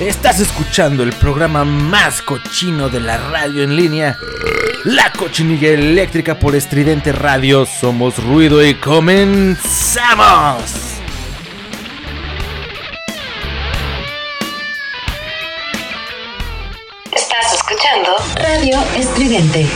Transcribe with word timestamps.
Estás 0.00 0.40
escuchando 0.40 1.02
el 1.02 1.12
programa 1.14 1.64
más 1.64 2.20
cochino 2.20 2.90
de 2.90 3.00
la 3.00 3.16
radio 3.16 3.62
en 3.62 3.74
línea. 3.74 4.18
La 4.84 5.10
cochinilla 5.10 5.70
eléctrica 5.70 6.38
por 6.38 6.54
estridente 6.54 7.12
radio. 7.12 7.64
Somos 7.64 8.22
ruido 8.22 8.62
y 8.62 8.74
comenzamos. 8.74 9.56
Estás 17.10 17.54
escuchando 17.54 18.14
Radio 18.36 18.78
Estridente. 18.96 19.66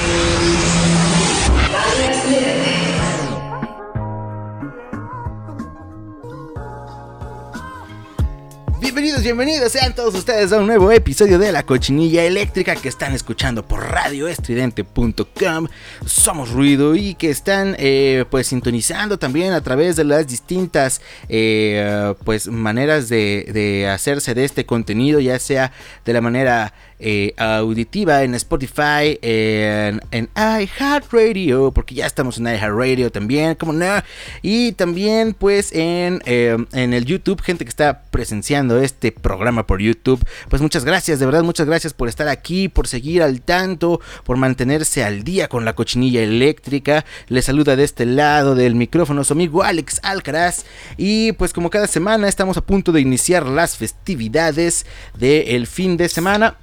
Bienvenidos, 9.30 9.70
sean 9.70 9.94
todos 9.94 10.16
ustedes 10.16 10.52
a 10.52 10.58
un 10.58 10.66
nuevo 10.66 10.90
episodio 10.90 11.39
de 11.39 11.52
La 11.52 11.62
Cochinilla 11.62 12.25
Eléctrica 12.25 12.75
que 12.75 12.89
están 12.89 13.12
escuchando 13.14 13.64
por 13.64 13.79
radioestridente.com. 13.80 15.68
Somos 16.04 16.50
Ruido 16.50 16.96
y 16.96 17.14
que 17.14 17.30
están 17.30 17.76
eh, 17.79 18.25
pues 18.29 18.48
sintonizando 18.48 19.20
también 19.20 19.53
a 19.53 19.61
través 19.61 19.94
de 19.94 20.03
las 20.03 20.26
distintas 20.26 21.00
eh, 21.29 22.12
pues 22.25 22.48
maneras 22.48 23.08
de, 23.08 23.48
de 23.53 23.89
hacerse 23.89 24.34
de 24.34 24.44
este 24.44 24.66
contenido, 24.66 25.20
ya 25.20 25.39
sea 25.39 25.70
de 26.04 26.12
la 26.12 26.20
manera 26.20 26.75
eh, 27.00 27.35
auditiva 27.36 28.22
en 28.22 28.35
Spotify, 28.35 29.18
en, 29.22 30.00
en 30.11 30.29
iHeartRadio, 30.36 31.73
porque 31.73 31.95
ya 31.95 32.06
estamos 32.06 32.39
en 32.39 32.47
iHeartRadio 32.47 33.11
también, 33.11 33.55
como 33.55 33.73
no, 33.73 34.03
y 34.43 34.73
también 34.73 35.34
pues 35.34 35.73
en, 35.73 36.23
eh, 36.27 36.56
en 36.73 36.95
el 36.95 37.05
YouTube, 37.05 37.41
gente 37.41 37.65
que 37.65 37.71
está 37.71 38.03
presenciando 38.11 38.81
este 38.81 39.12
programa 39.12 39.67
por 39.67 39.81
YouTube, 39.81 40.25
pues 40.48 40.62
muchas 40.62 40.84
gracias, 40.84 41.19
de 41.19 41.27
verdad 41.27 41.43
muchas 41.43 41.67
gracias 41.67 41.93
por 41.93 42.09
estar 42.09 42.28
aquí, 42.28 42.69
por 42.69 42.87
seguir 42.87 43.23
al 43.23 43.41
tanto, 43.41 44.01
por 44.25 44.37
mantenerse 44.37 45.03
al 45.03 45.25
día 45.25 45.48
con 45.48 45.65
la 45.65 45.75
cochinilla 45.75 46.23
eléctrica, 46.23 47.05
les 47.28 47.47
saluda 47.47 47.77
de 47.77 47.84
este 47.84 48.06
lado 48.06 48.55
del 48.55 48.75
micrófono 48.75 49.25
su 49.25 49.33
amigo 49.33 49.62
Alex 49.62 50.01
Alcaraz, 50.03 50.65
y 50.97 51.33
pues 51.33 51.53
como 51.53 51.71
cada 51.71 51.87
semana 51.87 52.28
estamos 52.28 52.56
a 52.56 52.61
punto 52.61 52.93
de 52.93 53.01
iniciar 53.01 53.47
las 53.47 53.77
festividades 53.77 54.87
del 55.19 55.67
fin 55.67 55.97
de 55.97 56.09
semana. 56.09 56.56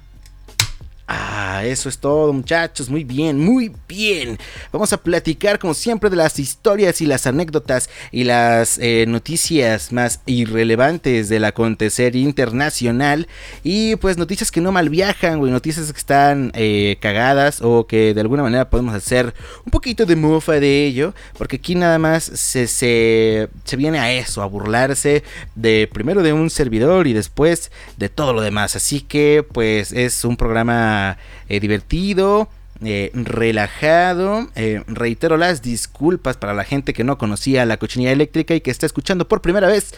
Ah, 1.10 1.62
eso 1.64 1.88
es 1.88 1.96
todo 1.96 2.34
muchachos, 2.34 2.90
muy 2.90 3.02
bien, 3.02 3.38
muy 3.38 3.72
bien. 3.88 4.38
Vamos 4.70 4.92
a 4.92 4.98
platicar 4.98 5.58
como 5.58 5.72
siempre 5.72 6.10
de 6.10 6.16
las 6.16 6.38
historias 6.38 7.00
y 7.00 7.06
las 7.06 7.26
anécdotas 7.26 7.88
y 8.12 8.24
las 8.24 8.76
eh, 8.76 9.06
noticias 9.08 9.90
más 9.90 10.20
irrelevantes 10.26 11.30
del 11.30 11.46
acontecer 11.46 12.14
internacional 12.14 13.26
y 13.64 13.96
pues 13.96 14.18
noticias 14.18 14.50
que 14.50 14.60
no 14.60 14.70
mal 14.70 14.90
viajan, 14.90 15.38
güey, 15.38 15.50
noticias 15.50 15.90
que 15.90 15.98
están 15.98 16.52
eh, 16.54 16.98
cagadas 17.00 17.62
o 17.62 17.86
que 17.86 18.12
de 18.12 18.20
alguna 18.20 18.42
manera 18.42 18.68
podemos 18.68 18.94
hacer 18.94 19.32
un 19.64 19.70
poquito 19.70 20.04
de 20.04 20.14
mofa 20.14 20.60
de 20.60 20.84
ello, 20.84 21.14
porque 21.38 21.56
aquí 21.56 21.74
nada 21.74 21.98
más 21.98 22.22
se, 22.22 22.66
se, 22.66 23.48
se 23.64 23.76
viene 23.76 23.98
a 23.98 24.12
eso, 24.12 24.42
a 24.42 24.46
burlarse 24.46 25.24
de 25.54 25.88
primero 25.90 26.22
de 26.22 26.34
un 26.34 26.50
servidor 26.50 27.06
y 27.06 27.14
después 27.14 27.72
de 27.96 28.10
todo 28.10 28.34
lo 28.34 28.42
demás. 28.42 28.76
Así 28.76 29.00
que 29.00 29.42
pues 29.50 29.92
es 29.92 30.22
un 30.26 30.36
programa 30.36 30.97
eh, 31.48 31.60
divertido. 31.60 32.48
Eh, 32.84 33.10
relajado. 33.12 34.48
Eh, 34.54 34.84
reitero 34.86 35.36
las 35.36 35.62
disculpas 35.62 36.36
para 36.36 36.54
la 36.54 36.64
gente 36.64 36.92
que 36.92 37.02
no 37.02 37.18
conocía 37.18 37.66
la 37.66 37.76
cochinilla 37.76 38.12
eléctrica 38.12 38.54
y 38.54 38.60
que 38.60 38.70
está 38.70 38.86
escuchando 38.86 39.26
por 39.26 39.40
primera 39.40 39.66
vez. 39.66 39.94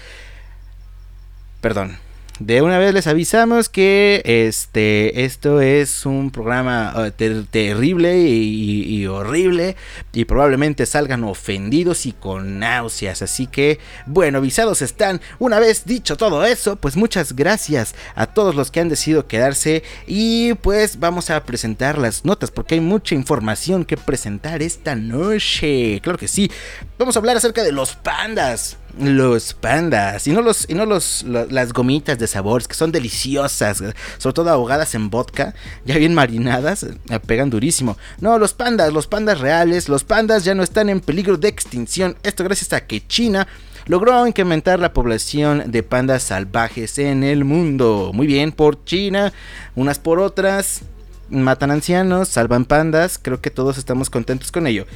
Perdón. 1.60 1.98
De 2.40 2.62
una 2.62 2.78
vez 2.78 2.94
les 2.94 3.06
avisamos 3.06 3.68
que 3.68 4.22
este 4.24 5.26
esto 5.26 5.60
es 5.60 6.06
un 6.06 6.30
programa 6.30 7.12
ter 7.14 7.44
terrible 7.44 8.18
y, 8.18 8.82
y, 8.82 9.06
horrible 9.06 9.76
y 10.14 10.24
probablemente 10.24 10.86
salgan 10.86 11.22
ofendidos 11.24 12.06
y 12.06 12.12
con 12.12 12.58
náuseas. 12.58 13.20
Así 13.20 13.46
que, 13.46 13.78
bueno, 14.06 14.38
avisados 14.38 14.80
están. 14.80 15.20
Una 15.38 15.60
vez 15.60 15.84
dicho 15.84 16.16
todo 16.16 16.46
eso, 16.46 16.76
pues 16.76 16.96
muchas 16.96 17.36
gracias 17.36 17.94
a 18.14 18.26
todos 18.26 18.54
los 18.54 18.70
que 18.70 18.80
han 18.80 18.88
decidido 18.88 19.26
quedarse 19.26 19.82
y 20.06 20.54
pues 20.54 20.98
vamos 20.98 21.28
a 21.28 21.44
presentar 21.44 21.98
las 21.98 22.24
notas 22.24 22.50
porque 22.50 22.76
hay 22.76 22.80
mucha 22.80 23.14
información 23.14 23.84
que 23.84 23.98
presentar 23.98 24.62
esta 24.62 24.94
noche. 24.94 26.00
Claro 26.02 26.16
que 26.18 26.26
sí. 26.26 26.50
Vamos 26.98 27.16
a 27.16 27.18
hablar 27.18 27.36
acerca 27.36 27.62
de 27.62 27.72
los 27.72 27.96
pandas. 27.96 28.79
Los 28.98 29.54
pandas 29.54 30.26
y 30.26 30.32
no 30.32 30.42
los 30.42 30.68
y 30.68 30.74
no 30.74 30.84
los, 30.84 31.22
las 31.24 31.72
gomitas 31.72 32.18
de 32.18 32.26
sabores 32.26 32.66
que 32.66 32.74
son 32.74 32.92
deliciosas, 32.92 33.82
sobre 34.18 34.34
todo 34.34 34.50
ahogadas 34.50 34.94
en 34.94 35.10
vodka, 35.10 35.54
ya 35.84 35.96
bien 35.96 36.14
marinadas, 36.14 36.86
pegan 37.26 37.50
durísimo. 37.50 37.96
No, 38.20 38.38
los 38.38 38.52
pandas, 38.52 38.92
los 38.92 39.06
pandas 39.06 39.40
reales, 39.40 39.88
los 39.88 40.04
pandas 40.04 40.44
ya 40.44 40.54
no 40.54 40.62
están 40.62 40.88
en 40.88 41.00
peligro 41.00 41.36
de 41.36 41.48
extinción. 41.48 42.16
Esto 42.22 42.44
gracias 42.44 42.72
a 42.72 42.86
que 42.86 43.06
China 43.06 43.46
logró 43.86 44.26
incrementar 44.26 44.78
la 44.78 44.92
población 44.92 45.70
de 45.70 45.82
pandas 45.82 46.24
salvajes 46.24 46.98
en 46.98 47.22
el 47.22 47.44
mundo. 47.44 48.10
Muy 48.14 48.26
bien 48.26 48.52
por 48.52 48.84
China, 48.84 49.32
unas 49.74 49.98
por 49.98 50.20
otras 50.20 50.82
matan 51.30 51.70
ancianos, 51.70 52.28
salvan 52.28 52.64
pandas, 52.64 53.18
creo 53.20 53.40
que 53.40 53.50
todos 53.50 53.78
estamos 53.78 54.10
contentos 54.10 54.50
con 54.50 54.66
ello. 54.66 54.86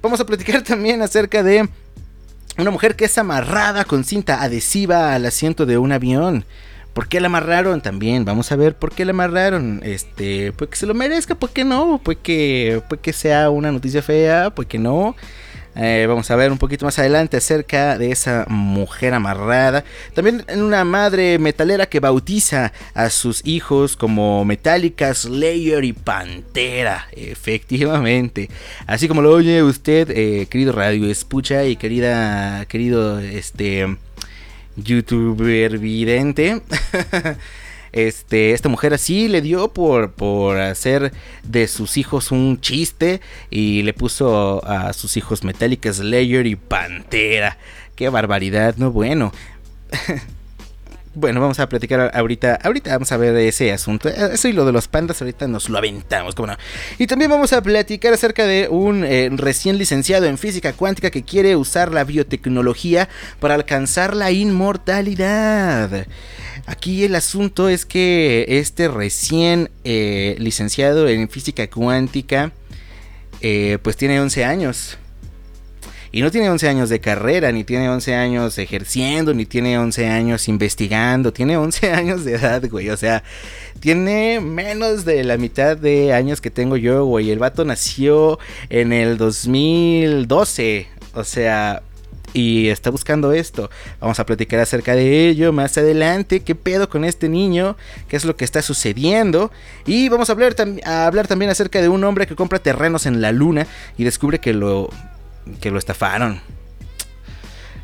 Vamos 0.00 0.20
a 0.20 0.26
platicar 0.26 0.62
también 0.64 1.02
acerca 1.02 1.42
de 1.42 1.68
una 2.58 2.70
mujer 2.70 2.96
que 2.96 3.06
es 3.06 3.18
amarrada 3.18 3.84
con 3.84 4.04
cinta 4.04 4.42
adhesiva 4.42 5.14
al 5.14 5.26
asiento 5.26 5.66
de 5.66 5.78
un 5.78 5.92
avión. 5.92 6.44
¿Por 6.92 7.08
qué 7.08 7.20
la 7.20 7.28
amarraron? 7.28 7.80
También 7.80 8.24
vamos 8.26 8.52
a 8.52 8.56
ver 8.56 8.76
por 8.76 8.92
qué 8.92 9.04
la 9.06 9.12
amarraron. 9.12 9.80
Este, 9.82 10.52
pues 10.52 10.68
que 10.70 10.76
se 10.76 10.86
lo 10.86 10.92
merezca, 10.92 11.34
pues 11.34 11.52
que 11.52 11.64
no, 11.64 12.00
pues 12.02 12.18
que, 12.22 12.82
pues 12.88 13.00
que 13.00 13.14
sea 13.14 13.48
una 13.48 13.72
noticia 13.72 14.02
fea, 14.02 14.50
pues 14.50 14.68
que 14.68 14.78
no. 14.78 15.16
Eh, 15.74 16.04
vamos 16.06 16.30
a 16.30 16.36
ver 16.36 16.52
un 16.52 16.58
poquito 16.58 16.84
más 16.84 16.98
adelante 16.98 17.36
acerca 17.36 17.96
de 17.96 18.10
esa 18.10 18.44
mujer 18.48 19.14
amarrada. 19.14 19.84
También 20.14 20.44
una 20.54 20.84
madre 20.84 21.38
metalera 21.38 21.86
que 21.86 22.00
bautiza 22.00 22.72
a 22.94 23.10
sus 23.10 23.44
hijos 23.46 23.96
como 23.96 24.44
Metallica, 24.44 25.14
Slayer 25.14 25.84
y 25.84 25.92
Pantera. 25.92 27.08
Efectivamente. 27.12 28.50
Así 28.86 29.08
como 29.08 29.22
lo 29.22 29.30
oye 29.30 29.62
usted, 29.62 30.10
eh, 30.10 30.46
querido 30.50 30.72
radio 30.72 31.08
escucha 31.08 31.64
y 31.64 31.76
querida, 31.76 32.66
querido 32.66 33.18
este 33.20 33.96
youtuber 34.76 35.78
vidente. 35.78 36.60
Este, 37.92 38.52
esta 38.52 38.68
mujer 38.68 38.94
así 38.94 39.28
le 39.28 39.42
dio 39.42 39.68
por, 39.68 40.12
por 40.12 40.58
hacer 40.58 41.12
de 41.42 41.68
sus 41.68 41.98
hijos 41.98 42.32
un 42.32 42.60
chiste 42.60 43.20
y 43.50 43.82
le 43.82 43.92
puso 43.92 44.64
a 44.66 44.92
sus 44.94 45.16
hijos 45.16 45.44
Metallica 45.44 45.92
Slayer 45.92 46.46
y 46.46 46.56
Pantera. 46.56 47.58
Qué 47.94 48.08
barbaridad, 48.08 48.76
no 48.76 48.90
bueno. 48.90 49.32
Bueno, 51.14 51.42
vamos 51.42 51.60
a 51.60 51.68
platicar 51.68 52.10
ahorita. 52.14 52.58
Ahorita 52.62 52.92
vamos 52.92 53.12
a 53.12 53.18
ver 53.18 53.36
ese 53.36 53.70
asunto. 53.70 54.08
Eso 54.08 54.48
y 54.48 54.52
lo 54.54 54.64
de 54.64 54.72
los 54.72 54.88
pandas, 54.88 55.20
ahorita 55.20 55.46
nos 55.46 55.68
lo 55.68 55.76
aventamos, 55.76 56.34
¿cómo 56.34 56.46
no? 56.46 56.56
Y 56.98 57.06
también 57.06 57.30
vamos 57.30 57.52
a 57.52 57.62
platicar 57.62 58.14
acerca 58.14 58.46
de 58.46 58.68
un 58.68 59.04
eh, 59.04 59.28
recién 59.30 59.76
licenciado 59.76 60.24
en 60.24 60.38
física 60.38 60.72
cuántica 60.72 61.10
que 61.10 61.22
quiere 61.22 61.54
usar 61.54 61.92
la 61.92 62.04
biotecnología 62.04 63.10
para 63.40 63.54
alcanzar 63.54 64.16
la 64.16 64.30
inmortalidad. 64.30 66.06
Aquí 66.66 67.04
el 67.04 67.14
asunto 67.14 67.68
es 67.68 67.84
que 67.84 68.46
este 68.48 68.88
recién 68.88 69.70
eh, 69.84 70.36
licenciado 70.38 71.08
en 71.08 71.28
física 71.28 71.68
cuántica, 71.68 72.52
eh, 73.40 73.78
pues 73.82 73.96
tiene 73.96 74.20
11 74.20 74.44
años. 74.44 74.98
Y 76.14 76.20
no 76.20 76.30
tiene 76.30 76.50
11 76.50 76.68
años 76.68 76.90
de 76.90 77.00
carrera, 77.00 77.50
ni 77.52 77.64
tiene 77.64 77.88
11 77.88 78.14
años 78.14 78.58
ejerciendo, 78.58 79.32
ni 79.32 79.46
tiene 79.46 79.78
11 79.78 80.08
años 80.08 80.46
investigando, 80.46 81.32
tiene 81.32 81.56
11 81.56 81.90
años 81.92 82.24
de 82.24 82.34
edad, 82.34 82.62
güey. 82.70 82.90
O 82.90 82.96
sea, 82.98 83.24
tiene 83.80 84.38
menos 84.40 85.06
de 85.06 85.24
la 85.24 85.38
mitad 85.38 85.76
de 85.76 86.12
años 86.12 86.42
que 86.42 86.50
tengo 86.50 86.76
yo, 86.76 87.06
güey. 87.06 87.30
El 87.30 87.38
vato 87.38 87.64
nació 87.64 88.38
en 88.68 88.92
el 88.92 89.16
2012. 89.16 90.86
O 91.14 91.24
sea, 91.24 91.82
y 92.32 92.68
está 92.68 92.90
buscando 92.90 93.32
esto. 93.32 93.70
Vamos 94.00 94.18
a 94.20 94.26
platicar 94.26 94.60
acerca 94.60 94.94
de 94.94 95.28
ello 95.28 95.52
más 95.52 95.76
adelante. 95.78 96.40
¿Qué 96.40 96.54
pedo 96.54 96.88
con 96.88 97.04
este 97.04 97.28
niño? 97.28 97.76
¿Qué 98.08 98.16
es 98.16 98.24
lo 98.24 98.36
que 98.36 98.44
está 98.44 98.62
sucediendo? 98.62 99.50
Y 99.86 100.08
vamos 100.08 100.28
a 100.28 100.32
hablar, 100.32 100.54
a 100.84 101.06
hablar 101.06 101.28
también 101.28 101.50
acerca 101.50 101.80
de 101.80 101.88
un 101.88 102.04
hombre 102.04 102.26
que 102.26 102.36
compra 102.36 102.58
terrenos 102.58 103.06
en 103.06 103.20
la 103.20 103.32
luna 103.32 103.66
y 103.98 104.04
descubre 104.04 104.38
que 104.38 104.54
lo, 104.54 104.90
que 105.60 105.70
lo 105.70 105.78
estafaron. 105.78 106.40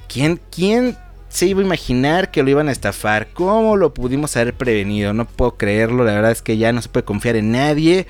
¿Quién, 0.08 0.40
¿Quién 0.50 0.96
se 1.28 1.46
iba 1.46 1.60
a 1.60 1.64
imaginar 1.64 2.30
que 2.30 2.42
lo 2.42 2.50
iban 2.50 2.68
a 2.68 2.72
estafar? 2.72 3.28
¿Cómo 3.34 3.76
lo 3.76 3.92
pudimos 3.92 4.36
haber 4.36 4.54
prevenido? 4.54 5.12
No 5.12 5.26
puedo 5.26 5.56
creerlo, 5.56 6.04
la 6.04 6.14
verdad 6.14 6.32
es 6.32 6.42
que 6.42 6.56
ya 6.56 6.72
no 6.72 6.80
se 6.80 6.88
puede 6.88 7.04
confiar 7.04 7.36
en 7.36 7.52
nadie. 7.52 8.06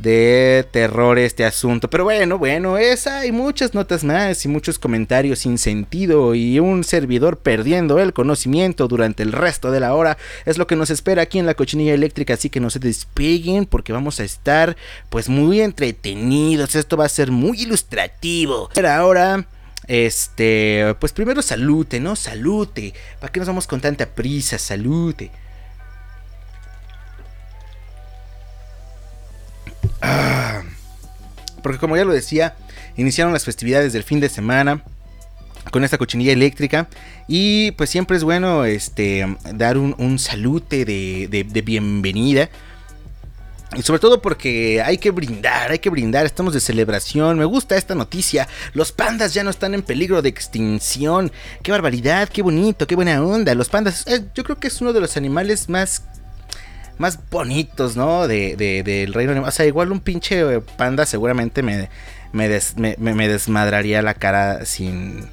De 0.00 0.66
terror 0.70 1.18
este 1.18 1.44
asunto. 1.44 1.90
Pero 1.90 2.04
bueno, 2.04 2.38
bueno, 2.38 2.78
esa 2.78 3.20
hay 3.20 3.32
muchas 3.32 3.74
notas 3.74 4.04
más 4.04 4.44
y 4.44 4.48
muchos 4.48 4.78
comentarios 4.78 5.40
sin 5.40 5.58
sentido 5.58 6.34
y 6.34 6.58
un 6.58 6.84
servidor 6.84 7.38
perdiendo 7.38 7.98
el 7.98 8.12
conocimiento 8.12 8.88
durante 8.88 9.22
el 9.22 9.32
resto 9.32 9.70
de 9.70 9.80
la 9.80 9.94
hora. 9.94 10.16
Es 10.46 10.58
lo 10.58 10.66
que 10.66 10.76
nos 10.76 10.90
espera 10.90 11.22
aquí 11.22 11.38
en 11.38 11.46
la 11.46 11.54
cochinilla 11.54 11.94
eléctrica, 11.94 12.34
así 12.34 12.50
que 12.50 12.60
no 12.60 12.70
se 12.70 12.78
despeguen 12.78 13.66
porque 13.66 13.92
vamos 13.92 14.20
a 14.20 14.24
estar 14.24 14.76
pues 15.08 15.28
muy 15.28 15.60
entretenidos. 15.60 16.74
Esto 16.74 16.96
va 16.96 17.06
a 17.06 17.10
ser 17.10 17.30
muy 17.30 17.62
ilustrativo. 17.62 18.70
Pero 18.74 18.90
ahora... 18.90 19.46
Este, 19.88 20.94
pues 21.00 21.12
primero 21.12 21.42
salute, 21.42 21.98
¿no? 21.98 22.14
Salute. 22.14 22.94
¿Para 23.18 23.32
qué 23.32 23.40
nos 23.40 23.48
vamos 23.48 23.66
con 23.66 23.80
tanta 23.80 24.06
prisa? 24.06 24.56
Salute. 24.56 25.32
Ah, 30.00 30.62
porque 31.62 31.78
como 31.78 31.96
ya 31.96 32.04
lo 32.04 32.12
decía, 32.12 32.56
iniciaron 32.96 33.32
las 33.32 33.44
festividades 33.44 33.92
del 33.92 34.02
fin 34.02 34.20
de 34.20 34.28
semana 34.28 34.82
con 35.70 35.84
esta 35.84 35.98
cochinilla 35.98 36.32
eléctrica 36.32 36.88
y 37.28 37.72
pues 37.72 37.90
siempre 37.90 38.16
es 38.16 38.24
bueno 38.24 38.64
este 38.64 39.26
dar 39.54 39.78
un, 39.78 40.18
salute 40.18 40.84
de, 40.84 41.28
de, 41.28 41.62
bienvenida 41.62 42.48
y 43.76 43.82
sobre 43.82 44.00
todo 44.00 44.20
porque 44.20 44.82
hay 44.82 44.98
que 44.98 45.12
brindar, 45.12 45.70
hay 45.70 45.78
que 45.78 45.90
brindar, 45.90 46.26
estamos 46.26 46.52
de 46.54 46.60
celebración. 46.60 47.38
Me 47.38 47.44
gusta 47.44 47.76
esta 47.76 47.94
noticia. 47.94 48.48
Los 48.72 48.90
pandas 48.90 49.32
ya 49.32 49.44
no 49.44 49.50
están 49.50 49.74
en 49.74 49.82
peligro 49.82 50.22
de 50.22 50.28
extinción. 50.28 51.30
Qué 51.62 51.70
barbaridad, 51.70 52.28
qué 52.28 52.42
bonito, 52.42 52.88
qué 52.88 52.96
buena 52.96 53.22
onda. 53.22 53.54
Los 53.54 53.68
pandas, 53.68 54.04
eh, 54.08 54.24
yo 54.34 54.42
creo 54.42 54.58
que 54.58 54.66
es 54.66 54.80
uno 54.80 54.92
de 54.92 55.00
los 55.00 55.16
animales 55.16 55.68
más 55.68 56.02
más 57.00 57.18
bonitos, 57.30 57.96
¿no? 57.96 58.28
De, 58.28 58.56
del 58.56 59.14
reino 59.14 59.32
animal. 59.32 59.48
O 59.48 59.52
sea, 59.52 59.64
igual 59.64 59.90
un 59.90 60.00
pinche 60.00 60.60
panda 60.76 61.06
seguramente 61.06 61.62
me, 61.62 61.88
me, 62.32 62.48
desmadraría 63.28 64.02
la 64.02 64.12
cara 64.12 64.66
sin, 64.66 65.24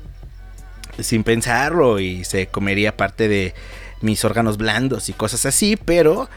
sin 0.98 1.26
pensarlo 1.26 2.00
y 2.00 2.24
se 2.24 2.48
comería 2.48 2.96
parte 2.96 3.28
de 3.28 3.54
mis 4.00 4.24
órganos 4.24 4.58
blandos 4.58 5.10
y 5.10 5.14
cosas 5.14 5.46
así, 5.46 5.76
pero 5.76 6.30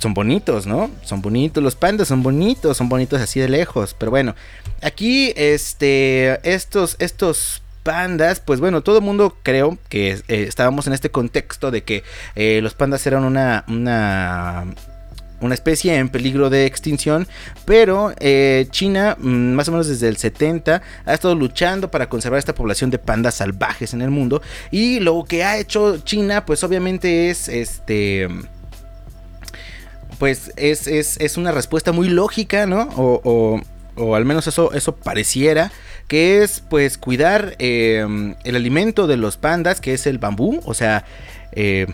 son 0.00 0.12
bonitos, 0.12 0.66
¿no? 0.66 0.90
Son 1.04 1.22
bonitos, 1.22 1.62
los 1.62 1.76
pandas 1.76 2.08
son 2.08 2.24
bonitos, 2.24 2.76
son 2.76 2.88
bonitos 2.88 3.20
así 3.20 3.38
de 3.38 3.48
lejos, 3.48 3.94
pero 3.96 4.10
bueno, 4.10 4.34
aquí 4.82 5.32
este 5.36 6.40
estos 6.42 6.96
estos 6.98 7.62
pandas, 7.82 8.40
pues 8.40 8.60
bueno, 8.60 8.82
todo 8.82 8.98
el 8.98 9.04
mundo 9.04 9.36
creo 9.42 9.78
que 9.88 10.12
eh, 10.12 10.22
estábamos 10.28 10.86
en 10.86 10.92
este 10.92 11.10
contexto 11.10 11.70
de 11.70 11.82
que 11.82 12.04
eh, 12.34 12.60
los 12.62 12.74
pandas 12.74 13.06
eran 13.06 13.24
una, 13.24 13.64
una 13.68 14.66
una 15.40 15.54
especie 15.54 15.94
en 15.96 16.08
peligro 16.08 16.50
de 16.50 16.66
extinción, 16.66 17.28
pero 17.64 18.12
eh, 18.18 18.66
China, 18.70 19.16
mm, 19.18 19.52
más 19.52 19.68
o 19.68 19.72
menos 19.72 19.86
desde 19.86 20.08
el 20.08 20.16
70, 20.16 20.82
ha 21.04 21.14
estado 21.14 21.34
luchando 21.34 21.90
para 21.90 22.08
conservar 22.08 22.38
esta 22.38 22.54
población 22.54 22.90
de 22.90 22.98
pandas 22.98 23.36
salvajes 23.36 23.94
en 23.94 24.02
el 24.02 24.10
mundo. 24.10 24.42
Y 24.70 25.00
lo 25.00 25.24
que 25.24 25.44
ha 25.44 25.58
hecho 25.58 25.98
China, 25.98 26.44
pues 26.44 26.64
obviamente 26.64 27.30
es 27.30 27.48
este. 27.48 28.28
Pues 30.18 30.52
es, 30.56 30.88
es, 30.88 31.36
una 31.36 31.52
respuesta 31.52 31.92
muy 31.92 32.08
lógica, 32.08 32.66
¿no? 32.66 32.88
O 32.96 33.60
al 34.16 34.24
menos 34.24 34.46
eso, 34.46 34.72
eso 34.72 34.96
pareciera 34.96 35.72
que 36.06 36.42
es 36.42 36.60
pues 36.68 36.98
cuidar 36.98 37.54
em, 37.58 38.34
el 38.44 38.56
alimento 38.56 39.06
de 39.06 39.16
los 39.16 39.36
pandas, 39.36 39.80
que 39.80 39.94
es 39.94 40.06
el 40.06 40.18
bambú, 40.18 40.60
o 40.64 40.74
sea, 40.74 41.04
eh, 41.52 41.86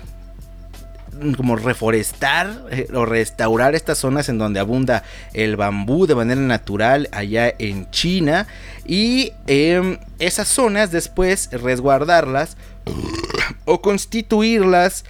como 1.36 1.56
reforestar 1.56 2.66
eh, 2.70 2.88
o 2.92 3.04
restaurar 3.06 3.74
estas 3.74 3.98
zonas 3.98 4.28
en 4.28 4.38
donde 4.38 4.60
abunda 4.60 5.04
el 5.32 5.56
bambú 5.56 6.06
de 6.06 6.14
manera 6.14 6.40
natural 6.40 7.08
allá 7.12 7.52
en 7.58 7.90
China 7.90 8.46
y 8.84 9.32
em, 9.46 9.98
esas 10.18 10.48
zonas 10.48 10.90
después 10.90 11.50
resguardarlas 11.52 12.56
o 13.64 13.80
constituirlas 13.80 15.04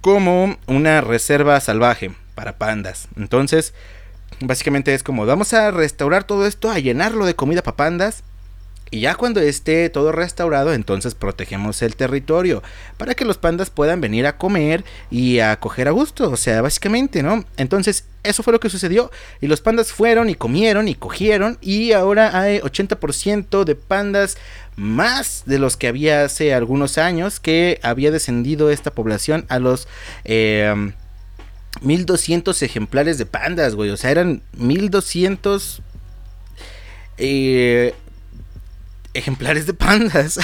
como 0.00 0.56
una 0.66 1.00
reserva 1.00 1.58
salvaje 1.60 2.12
para 2.34 2.58
pandas. 2.58 3.08
Entonces, 3.16 3.74
Básicamente 4.40 4.92
es 4.92 5.02
como, 5.02 5.24
vamos 5.24 5.54
a 5.54 5.70
restaurar 5.70 6.24
todo 6.24 6.46
esto, 6.46 6.70
a 6.70 6.78
llenarlo 6.78 7.24
de 7.24 7.34
comida 7.34 7.62
para 7.62 7.76
pandas. 7.76 8.22
Y 8.90 9.00
ya 9.00 9.16
cuando 9.16 9.40
esté 9.40 9.90
todo 9.90 10.12
restaurado, 10.12 10.72
entonces 10.72 11.16
protegemos 11.16 11.82
el 11.82 11.96
territorio 11.96 12.62
para 12.98 13.14
que 13.14 13.24
los 13.24 13.36
pandas 13.36 13.68
puedan 13.68 14.00
venir 14.00 14.26
a 14.26 14.36
comer 14.38 14.84
y 15.10 15.40
a 15.40 15.58
coger 15.58 15.88
a 15.88 15.90
gusto. 15.90 16.30
O 16.30 16.36
sea, 16.36 16.62
básicamente, 16.62 17.22
¿no? 17.24 17.44
Entonces, 17.56 18.04
eso 18.22 18.44
fue 18.44 18.52
lo 18.52 18.60
que 18.60 18.70
sucedió. 18.70 19.10
Y 19.40 19.48
los 19.48 19.60
pandas 19.60 19.90
fueron 19.90 20.30
y 20.30 20.36
comieron 20.36 20.86
y 20.86 20.94
cogieron. 20.94 21.58
Y 21.60 21.92
ahora 21.92 22.38
hay 22.40 22.60
80% 22.60 23.64
de 23.64 23.74
pandas 23.74 24.36
más 24.76 25.42
de 25.46 25.58
los 25.58 25.76
que 25.76 25.88
había 25.88 26.24
hace 26.24 26.54
algunos 26.54 26.96
años 26.96 27.40
que 27.40 27.80
había 27.82 28.12
descendido 28.12 28.70
esta 28.70 28.92
población 28.92 29.46
a 29.48 29.58
los... 29.58 29.88
Eh, 30.24 30.92
1200 31.80 32.62
ejemplares 32.62 33.18
de 33.18 33.26
pandas, 33.26 33.74
güey. 33.74 33.90
O 33.90 33.96
sea, 33.96 34.10
eran 34.10 34.42
1200 34.56 35.82
eh, 37.18 37.94
ejemplares 39.14 39.66
de 39.66 39.74
pandas. 39.74 40.38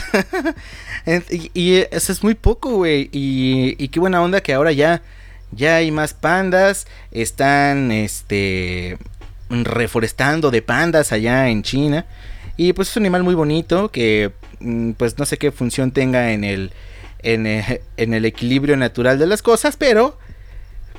y, 1.55 1.75
eso 1.91 2.13
es 2.13 2.23
muy 2.23 2.35
poco, 2.35 2.77
güey. 2.77 3.09
Y, 3.13 3.89
qué 3.89 4.01
buena 4.01 4.23
onda 4.23 4.41
que 4.41 4.53
ahora 4.53 4.73
ya, 4.73 5.03
ya 5.53 5.77
hay 5.77 5.91
más 5.91 6.15
pandas. 6.15 6.87
Están, 7.11 7.93
este, 7.93 8.99
reforestando 9.49 10.51
de 10.51 10.63
pandas 10.63 11.13
allá 11.13 11.49
en 11.49 11.63
China. 11.63 12.07
Y 12.57 12.75
pues 12.75 12.91
es 12.91 12.97
un 12.97 13.05
animal 13.05 13.23
muy 13.23 13.35
bonito 13.35 13.91
que, 13.91 14.33
mm, 14.61 14.93
pues 14.93 15.19
no 15.19 15.25
sé 15.25 15.39
qué 15.39 15.51
función 15.53 15.91
tenga 15.91 16.33
en 16.33 16.45
el, 16.45 16.73
en 17.23 17.47
el 17.47 18.25
equilibrio 18.25 18.77
natural 18.77 19.19
de 19.19 19.27
las 19.27 19.43
cosas, 19.43 19.77
pero 19.77 20.19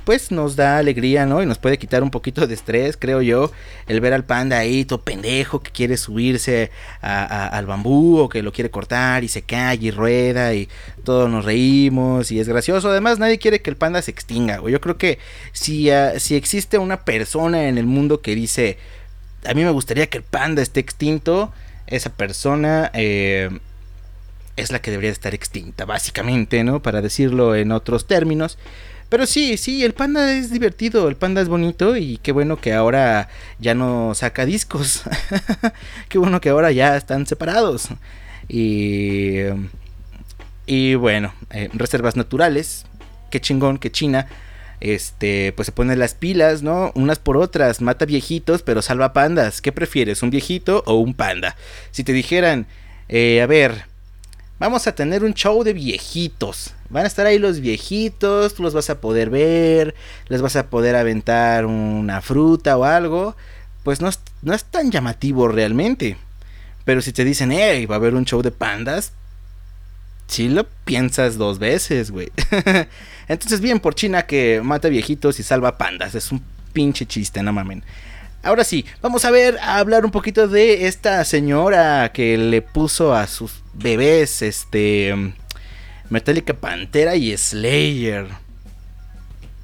pues 0.03 0.31
nos 0.31 0.55
da 0.55 0.77
alegría, 0.77 1.25
¿no? 1.25 1.41
Y 1.41 1.45
nos 1.45 1.57
puede 1.57 1.77
quitar 1.77 2.03
un 2.03 2.11
poquito 2.11 2.47
de 2.47 2.53
estrés, 2.53 2.97
creo 2.97 3.21
yo, 3.21 3.51
el 3.87 4.01
ver 4.01 4.13
al 4.13 4.23
panda 4.23 4.57
ahí 4.57 4.85
todo 4.85 5.01
pendejo 5.01 5.61
que 5.61 5.71
quiere 5.71 5.97
subirse 5.97 6.71
al 7.01 7.65
bambú 7.65 8.19
o 8.19 8.29
que 8.29 8.41
lo 8.41 8.51
quiere 8.51 8.69
cortar 8.69 9.23
y 9.23 9.27
se 9.27 9.41
cae 9.41 9.77
y 9.81 9.91
rueda 9.91 10.53
y 10.53 10.69
todos 11.03 11.29
nos 11.29 11.45
reímos 11.45 12.31
y 12.31 12.39
es 12.39 12.47
gracioso. 12.47 12.89
Además, 12.89 13.19
nadie 13.19 13.39
quiere 13.39 13.61
que 13.61 13.69
el 13.69 13.75
panda 13.75 14.01
se 14.01 14.11
extinga, 14.11 14.57
güey. 14.57 14.73
Yo 14.73 14.81
creo 14.81 14.97
que 14.97 15.19
si, 15.51 15.89
ah, 15.89 16.19
si 16.19 16.35
existe 16.35 16.77
una 16.77 17.05
persona 17.05 17.67
en 17.67 17.77
el 17.77 17.85
mundo 17.85 18.21
que 18.21 18.35
dice, 18.35 18.77
a 19.45 19.53
mí 19.53 19.63
me 19.63 19.71
gustaría 19.71 20.07
que 20.07 20.17
el 20.17 20.23
panda 20.23 20.61
esté 20.61 20.79
extinto, 20.79 21.53
esa 21.87 22.09
persona... 22.09 22.91
Eh, 22.93 23.49
es 24.55 24.71
la 24.71 24.79
que 24.79 24.91
debería 24.91 25.11
estar 25.11 25.33
extinta, 25.33 25.85
básicamente, 25.85 26.63
¿no? 26.63 26.81
Para 26.81 27.01
decirlo 27.01 27.55
en 27.55 27.71
otros 27.71 28.05
términos. 28.05 28.57
Pero 29.13 29.27
sí, 29.27 29.57
sí, 29.57 29.83
el 29.83 29.93
panda 29.93 30.33
es 30.33 30.49
divertido, 30.49 31.07
el 31.07 31.15
panda 31.15 31.39
es 31.39 31.47
bonito 31.47 31.95
y 31.95 32.17
qué 32.23 32.31
bueno 32.31 32.59
que 32.59 32.73
ahora 32.73 33.29
ya 33.59 33.75
no 33.75 34.15
saca 34.15 34.43
discos. 34.43 35.03
qué 36.09 36.17
bueno 36.17 36.41
que 36.41 36.49
ahora 36.49 36.71
ya 36.71 36.97
están 36.97 37.27
separados. 37.27 37.89
Y, 38.49 39.35
y 40.65 40.95
bueno, 40.95 41.31
eh, 41.51 41.69
reservas 41.73 42.15
naturales. 42.15 42.87
Qué 43.29 43.39
chingón 43.39 43.77
que 43.77 43.91
China 43.91 44.25
este, 44.79 45.53
pues 45.53 45.67
se 45.67 45.73
pone 45.73 45.95
las 45.95 46.15
pilas, 46.15 46.63
¿no? 46.63 46.91
Unas 46.95 47.19
por 47.19 47.37
otras, 47.37 47.81
mata 47.81 48.05
viejitos, 48.05 48.63
pero 48.63 48.81
salva 48.81 49.13
pandas. 49.13 49.61
¿Qué 49.61 49.71
prefieres, 49.71 50.23
un 50.23 50.31
viejito 50.31 50.81
o 50.87 50.95
un 50.95 51.13
panda? 51.13 51.55
Si 51.91 52.03
te 52.03 52.13
dijeran, 52.13 52.65
eh, 53.09 53.43
a 53.43 53.45
ver, 53.45 53.85
vamos 54.57 54.87
a 54.87 54.95
tener 54.95 55.23
un 55.23 55.35
show 55.35 55.63
de 55.63 55.73
viejitos. 55.73 56.73
Van 56.93 57.05
a 57.05 57.07
estar 57.07 57.25
ahí 57.25 57.39
los 57.39 57.59
viejitos, 57.59 58.53
tú 58.53 58.61
los 58.61 58.75
vas 58.75 58.91
a 58.91 59.01
poder 59.01 59.31
ver, 59.31 59.95
les 60.27 60.43
vas 60.43 60.55
a 60.55 60.67
poder 60.67 60.95
aventar 60.95 61.65
una 61.65 62.21
fruta 62.21 62.77
o 62.77 62.83
algo. 62.83 63.35
Pues 63.81 63.99
no 63.99 64.07
es, 64.07 64.19
no 64.43 64.53
es 64.53 64.63
tan 64.63 64.91
llamativo 64.91 65.47
realmente. 65.47 66.17
Pero 66.85 67.01
si 67.01 67.11
te 67.11 67.25
dicen, 67.25 67.51
hey, 67.51 67.87
va 67.87 67.95
a 67.95 67.97
haber 67.97 68.13
un 68.13 68.25
show 68.25 68.43
de 68.43 68.51
pandas, 68.51 69.11
sí 70.27 70.49
lo 70.49 70.67
piensas 70.85 71.37
dos 71.37 71.57
veces, 71.57 72.11
güey. 72.11 72.31
Entonces, 73.27 73.59
bien 73.59 73.79
por 73.79 73.95
China 73.95 74.27
que 74.27 74.61
mata 74.63 74.87
viejitos 74.87 75.39
y 75.39 75.43
salva 75.43 75.79
pandas. 75.79 76.13
Es 76.13 76.31
un 76.31 76.43
pinche 76.73 77.07
chiste, 77.07 77.41
no 77.41 77.53
mamen. 77.53 77.83
Ahora 78.43 78.63
sí, 78.65 78.85
vamos 79.01 79.25
a 79.25 79.31
ver, 79.31 79.57
a 79.59 79.77
hablar 79.77 80.05
un 80.05 80.11
poquito 80.11 80.47
de 80.47 80.85
esta 80.85 81.25
señora 81.25 82.11
que 82.13 82.37
le 82.37 82.61
puso 82.61 83.15
a 83.15 83.25
sus 83.25 83.63
bebés, 83.73 84.43
este, 84.43 85.33
Metallica 86.09 86.53
Pantera 86.53 87.15
y 87.15 87.35
Slayer. 87.35 88.27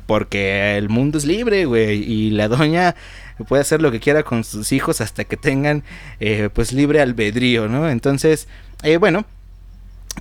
Porque 0.06 0.78
el 0.78 0.90
mundo 0.90 1.18
es 1.18 1.26
libre, 1.26 1.66
güey, 1.66 2.04
y 2.04 2.32
la 2.32 2.48
doña 2.48 2.96
puede 3.48 3.62
hacer 3.62 3.82
lo 3.82 3.92
que 3.92 4.00
quiera 4.00 4.24
con 4.24 4.44
sus 4.44 4.72
hijos 4.72 5.02
hasta 5.02 5.24
que 5.24 5.38
tengan, 5.38 5.84
eh, 6.20 6.50
pues, 6.54 6.74
libre 6.74 7.02
albedrío, 7.02 7.68
¿no? 7.68 7.90
Entonces, 7.90 8.48
eh, 8.84 8.98
bueno, 8.98 9.26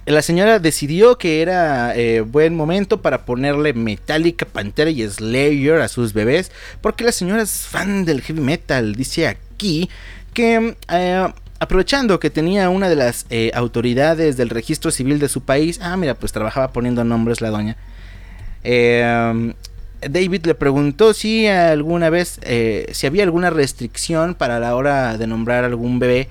la 0.06 0.22
señora 0.22 0.58
decidió 0.58 1.18
que 1.18 1.42
era 1.42 1.94
eh, 1.96 2.20
buen 2.20 2.54
momento 2.54 3.02
para 3.02 3.25
ponerle 3.25 3.72
Metallica, 3.72 4.46
Pantera 4.46 4.90
y 4.90 5.06
Slayer 5.06 5.80
a 5.80 5.88
sus 5.88 6.12
bebés, 6.12 6.52
porque 6.80 7.04
la 7.04 7.12
señora 7.12 7.42
es 7.42 7.66
fan 7.66 8.04
del 8.04 8.22
heavy 8.22 8.40
metal. 8.40 8.94
Dice 8.94 9.26
aquí 9.26 9.90
que 10.32 10.76
eh, 10.90 11.28
aprovechando 11.58 12.20
que 12.20 12.30
tenía 12.30 12.70
una 12.70 12.88
de 12.88 12.96
las 12.96 13.26
eh, 13.30 13.50
autoridades 13.54 14.36
del 14.36 14.50
registro 14.50 14.90
civil 14.90 15.18
de 15.18 15.28
su 15.28 15.42
país, 15.42 15.80
ah, 15.82 15.96
mira, 15.96 16.14
pues 16.14 16.32
trabajaba 16.32 16.72
poniendo 16.72 17.04
nombres 17.04 17.40
la 17.40 17.50
doña. 17.50 17.76
David 20.00 20.46
le 20.46 20.54
preguntó 20.54 21.14
si 21.14 21.46
alguna 21.46 22.10
vez, 22.10 22.38
si 22.92 23.06
había 23.06 23.24
alguna 23.24 23.50
restricción 23.50 24.34
para 24.34 24.60
la 24.60 24.76
hora 24.76 25.16
de 25.16 25.26
nombrar 25.26 25.64
algún 25.64 25.98
bebé 25.98 26.28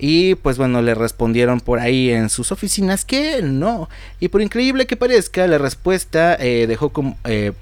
y 0.00 0.34
pues 0.36 0.56
bueno, 0.56 0.80
le 0.80 0.94
respondieron 0.94 1.60
por 1.60 1.78
ahí 1.78 2.10
en 2.10 2.30
sus 2.30 2.52
oficinas 2.52 3.04
que 3.04 3.42
no. 3.42 3.88
Y 4.18 4.28
por 4.28 4.40
increíble 4.40 4.86
que 4.86 4.96
parezca, 4.96 5.46
la 5.46 5.58
respuesta 5.58 6.36
eh, 6.40 6.66
dejó 6.66 6.88
como 6.88 7.18
eh, 7.24 7.52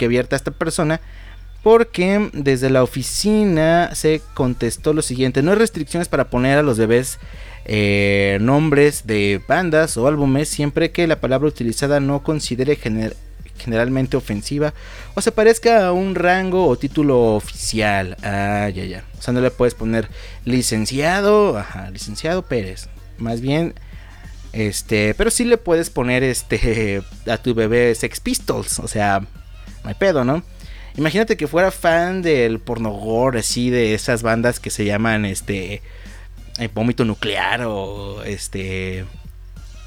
abierta 0.00 0.34
a 0.34 0.38
esta 0.38 0.50
persona. 0.50 1.00
Porque 1.62 2.30
desde 2.32 2.70
la 2.70 2.82
oficina 2.82 3.94
se 3.94 4.22
contestó 4.34 4.92
lo 4.92 5.02
siguiente: 5.02 5.42
no 5.42 5.52
hay 5.52 5.58
restricciones 5.58 6.08
para 6.08 6.30
poner 6.30 6.58
a 6.58 6.62
los 6.62 6.78
bebés 6.78 7.18
eh, 7.64 8.38
nombres 8.40 9.06
de 9.06 9.42
bandas 9.46 9.96
o 9.96 10.06
álbumes 10.06 10.48
siempre 10.48 10.90
que 10.90 11.06
la 11.06 11.20
palabra 11.20 11.48
utilizada 11.48 12.00
no 12.00 12.22
considere 12.22 12.78
generalmente 13.58 14.16
ofensiva 14.16 14.72
o 15.14 15.20
se 15.20 15.32
parezca 15.32 15.86
a 15.86 15.92
un 15.92 16.14
rango 16.14 16.66
o 16.66 16.78
título 16.78 17.34
oficial. 17.34 18.16
Ah, 18.22 18.70
ya, 18.74 18.84
ya. 18.84 19.04
O 19.18 19.22
sea, 19.22 19.34
no 19.34 19.40
le 19.40 19.50
puedes 19.50 19.74
poner 19.74 20.08
licenciado, 20.44 21.58
ajá, 21.58 21.90
licenciado 21.90 22.42
Pérez. 22.42 22.88
Más 23.18 23.40
bien, 23.40 23.74
este, 24.52 25.12
pero 25.14 25.30
sí 25.30 25.44
le 25.44 25.58
puedes 25.58 25.90
poner 25.90 26.22
este 26.22 27.02
a 27.26 27.36
tu 27.36 27.54
bebé 27.54 27.94
Sex 27.94 28.20
Pistols, 28.20 28.78
o 28.78 28.88
sea, 28.88 29.20
no 29.82 29.88
hay 29.88 29.94
pedo, 29.94 30.24
¿no? 30.24 30.42
Imagínate 30.98 31.36
que 31.36 31.46
fuera 31.46 31.70
fan 31.70 32.22
del 32.22 32.58
pornogore, 32.58 33.38
así 33.38 33.70
de 33.70 33.94
esas 33.94 34.24
bandas 34.24 34.58
que 34.58 34.68
se 34.68 34.84
llaman 34.84 35.24
este 35.24 35.80
eh, 36.58 36.68
vómito 36.74 37.04
nuclear 37.04 37.62
o 37.62 38.24
este 38.24 39.04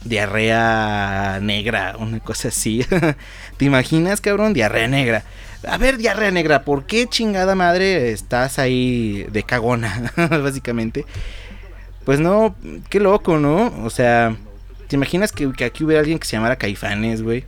diarrea 0.05 1.39
negra, 1.41 1.97
una 1.99 2.21
cosa 2.21 2.47
así. 2.47 2.85
¿Te 3.57 3.65
imaginas, 3.65 4.21
cabrón? 4.21 4.53
Diarrea 4.53 4.87
negra. 4.87 5.25
A 5.67 5.77
ver, 5.77 5.97
diarrea 5.97 6.31
negra, 6.31 6.63
¿por 6.63 6.85
qué 6.85 7.05
chingada 7.07 7.55
madre 7.55 8.11
estás 8.11 8.57
ahí 8.57 9.27
de 9.33 9.43
cagona? 9.43 10.13
Básicamente. 10.15 11.05
Pues 12.05 12.21
no, 12.21 12.55
qué 12.89 13.01
loco, 13.01 13.37
¿no? 13.37 13.73
O 13.83 13.89
sea, 13.89 14.37
¿te 14.87 14.95
imaginas 14.95 15.33
que, 15.33 15.51
aquí 15.65 15.83
hubiera 15.83 15.99
alguien 15.99 16.19
que 16.19 16.25
se 16.25 16.37
llamara 16.37 16.55
Caifanes, 16.55 17.21
güey? 17.21 17.43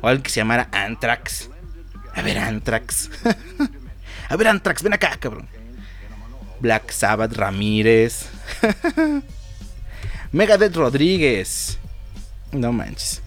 O 0.00 0.06
alguien 0.06 0.22
que 0.22 0.30
se 0.30 0.38
llamara 0.38 0.68
Antrax. 0.70 1.50
A 2.14 2.22
ver, 2.22 2.38
Antrax. 2.38 3.10
A 4.28 4.36
ver, 4.36 4.48
Antrax, 4.48 4.82
ven 4.82 4.94
acá, 4.94 5.16
cabrón. 5.18 5.48
Black 6.60 6.90
Sabbath 6.90 7.34
Ramírez. 7.34 8.26
Megadeth 10.32 10.76
Rodríguez. 10.76 11.78
No 12.52 12.72
manches. 12.72 13.22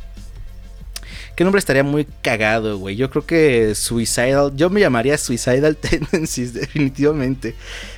¿Qué 1.36 1.44
nombre 1.44 1.60
estaría 1.60 1.84
muy 1.84 2.08
cagado, 2.22 2.78
güey? 2.78 2.96
Yo 2.96 3.10
creo 3.10 3.26
que 3.26 3.76
Suicidal. 3.76 4.54
Yo 4.56 4.70
me 4.70 4.80
llamaría 4.80 5.18
Suicidal 5.18 5.76
Tendencies, 5.82 6.54
definitivamente. 6.54 7.56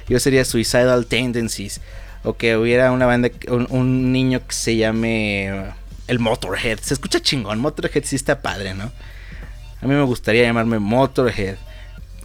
Yo 0.10 0.20
sería 0.20 0.44
Suicidal 0.44 1.06
Tendencies. 1.06 1.82
O 2.24 2.36
que 2.36 2.58
hubiera 2.58 2.92
una 2.92 3.06
banda, 3.06 3.30
un, 3.48 4.12
niño 4.12 4.46
que 4.46 4.54
se 4.54 4.76
llame. 4.76 5.72
El 6.08 6.20
Motorhead. 6.20 6.80
Se 6.80 6.96
escucha 6.96 7.20
chingón. 7.20 7.60
Motorhead 7.60 8.04
sí 8.06 8.16
está 8.16 8.42
padre, 8.42 8.74
¿no? 8.74 8.92
A 9.82 9.88
mí 9.88 9.94
me 9.94 10.04
gustaría 10.04 10.44
llamarme 10.44 10.80
Motorhead. 10.80 11.56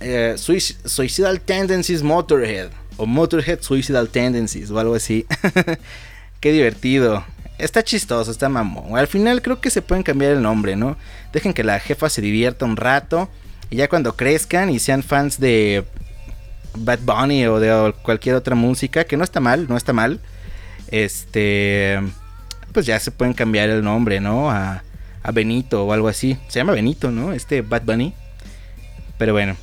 Eh, 0.01 0.35
Suicidal 0.37 1.41
Tendencies 1.41 2.03
Motorhead. 2.03 2.71
O 2.97 3.07
Motorhead 3.07 3.61
Suicidal 3.61 4.09
Tendencies. 4.09 4.71
O 4.71 4.79
algo 4.79 4.95
así. 4.95 5.27
Qué 6.41 6.53
divertido. 6.53 7.25
Está 7.59 7.85
chistoso, 7.85 8.31
está 8.31 8.49
mamón. 8.49 8.99
Al 8.99 9.07
final 9.07 9.43
creo 9.43 9.61
que 9.61 9.71
se 9.71 9.83
pueden 9.83 10.03
cambiar 10.03 10.33
el 10.33 10.43
nombre, 10.43 10.75
¿no? 10.75 10.97
Dejen 11.33 11.53
que 11.53 11.63
la 11.63 11.79
jefa 11.79 12.09
se 12.09 12.21
divierta 12.21 12.65
un 12.65 12.77
rato. 12.77 13.29
Y 13.71 13.77
ya 13.77 13.89
cuando 13.89 14.17
crezcan 14.17 14.71
y 14.71 14.79
sean 14.79 15.03
fans 15.03 15.39
de 15.39 15.85
Bad 16.75 17.01
Bunny 17.01 17.47
o 17.47 17.61
de 17.61 17.95
cualquier 18.03 18.35
otra 18.35 18.55
música, 18.55 19.05
que 19.05 19.17
no 19.17 19.25
está 19.25 19.41
mal, 19.41 19.69
no 19.69 19.77
está 19.77 19.93
mal. 19.93 20.21
Este. 20.89 22.01
Pues 22.73 22.87
ya 22.87 22.99
se 22.99 23.11
pueden 23.11 23.35
cambiar 23.35 23.69
el 23.69 23.85
nombre, 23.85 24.21
¿no? 24.21 24.51
A, 24.51 24.83
a 25.23 25.31
Benito 25.31 25.85
o 25.85 25.93
algo 25.93 26.09
así. 26.09 26.37
Se 26.49 26.59
llama 26.59 26.73
Benito, 26.73 27.11
¿no? 27.11 27.33
Este 27.33 27.63
Bad 27.63 27.83
Bunny. 27.83 28.15
Pero 29.19 29.33
bueno. 29.33 29.57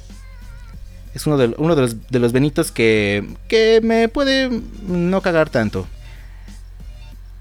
Es 1.13 1.25
uno 1.25 1.37
de, 1.37 1.55
uno 1.57 1.75
de, 1.75 1.81
los, 1.81 2.07
de 2.09 2.19
los 2.19 2.31
Benitos 2.31 2.71
que, 2.71 3.27
que 3.47 3.81
me 3.81 4.07
puede 4.09 4.49
no 4.87 5.21
cagar 5.21 5.49
tanto. 5.49 5.87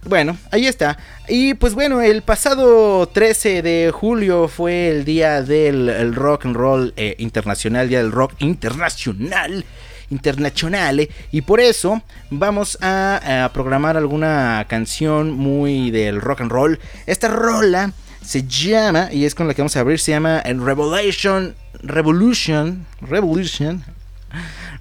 Bueno, 0.04 0.38
ahí 0.50 0.66
está. 0.66 0.96
Y 1.28 1.52
pues 1.54 1.74
bueno, 1.74 2.00
el 2.00 2.22
pasado 2.22 3.06
13 3.08 3.60
de 3.60 3.90
julio 3.92 4.48
fue 4.48 4.88
el 4.88 5.04
día 5.04 5.42
del 5.42 6.14
rock 6.14 6.46
and 6.46 6.56
roll 6.56 6.94
eh, 6.96 7.14
internacional, 7.18 7.88
día 7.88 7.98
del 7.98 8.12
rock 8.12 8.32
internacional 8.38 9.64
internacional 10.10 11.06
y 11.30 11.42
por 11.42 11.60
eso 11.60 12.02
vamos 12.30 12.78
a, 12.80 13.50
programar 13.52 13.98
alguna 13.98 14.64
canción 14.68 15.32
muy 15.32 15.90
del 15.90 16.20
rock 16.20 16.40
and 16.40 16.50
roll. 16.50 16.80
Esta 17.06 17.28
rola 17.28 17.92
se 18.28 18.46
llama 18.46 19.08
y 19.10 19.24
es 19.24 19.34
con 19.34 19.48
la 19.48 19.54
que 19.54 19.62
vamos 19.62 19.74
a 19.78 19.80
abrir 19.80 19.98
se 19.98 20.10
llama 20.10 20.42
Revolution 20.42 21.56
Revolution 21.82 22.86
Revolution 23.00 23.82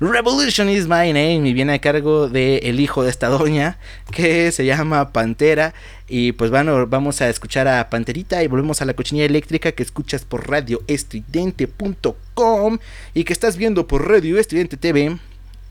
Revolution 0.01 0.67
is 0.67 0.85
my 0.85 1.13
name 1.13 1.47
y 1.47 1.53
viene 1.53 1.75
a 1.75 1.79
cargo 1.79 2.27
del 2.27 2.59
el 2.61 2.81
hijo 2.81 3.03
de 3.03 3.09
esta 3.09 3.29
doña 3.29 3.79
que 4.11 4.51
se 4.51 4.65
llama 4.65 5.13
Pantera. 5.13 5.73
Y 6.09 6.33
pues 6.33 6.51
bueno, 6.51 6.87
vamos 6.87 7.21
a 7.21 7.29
escuchar 7.29 7.69
a 7.69 7.89
Panterita 7.89 8.43
y 8.43 8.47
volvemos 8.47 8.81
a 8.81 8.85
la 8.85 8.93
cochinilla 8.93 9.25
eléctrica 9.25 9.71
que 9.71 9.81
escuchas 9.81 10.25
por 10.25 10.49
radioestridente.com 10.49 12.79
y 13.13 13.23
que 13.23 13.31
estás 13.31 13.55
viendo 13.55 13.87
por 13.87 14.09
Radio 14.09 14.37
Estridente 14.37 14.75
TV 14.75 15.17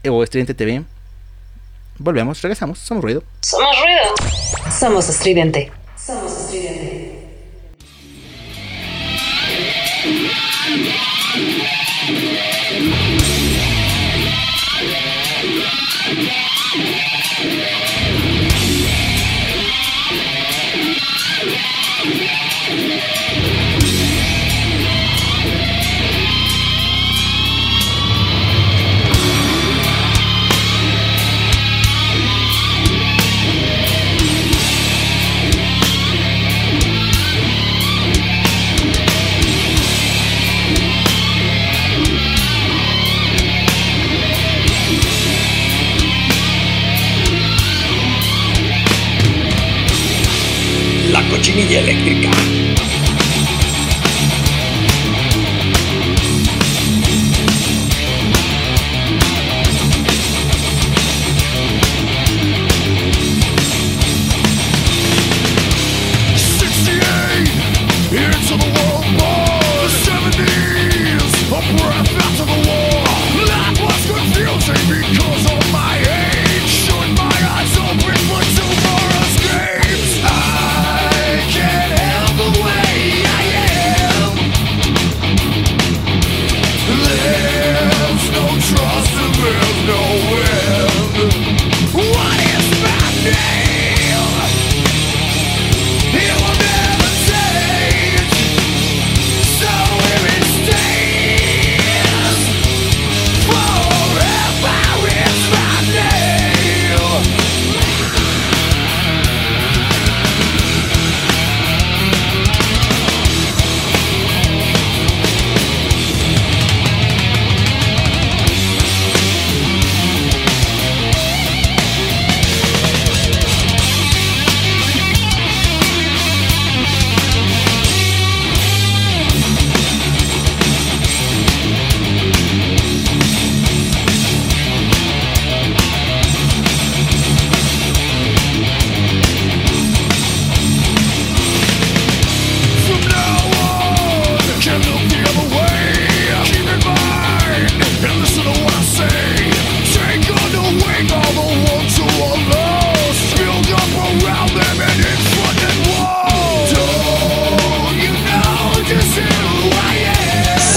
o 0.09 0.25
Estridente 0.25 0.55
TV. 0.55 0.83
Volvemos, 1.99 2.41
regresamos, 2.41 2.79
somos 2.79 3.05
ruido. 3.05 3.23
Somos 3.43 3.77
ruido. 3.83 4.01
Somos 4.73 5.11
estridente. 5.11 5.71
Somos 5.95 6.33
estridente. 6.33 6.96
Yeah. 10.07 10.57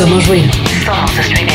vamos 0.06 0.29
a 0.29 0.32
ver. 0.32 1.49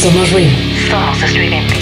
Somos 0.00 0.32
ruido. 0.32 0.50
Somos 0.88 1.22
estridente. 1.22 1.79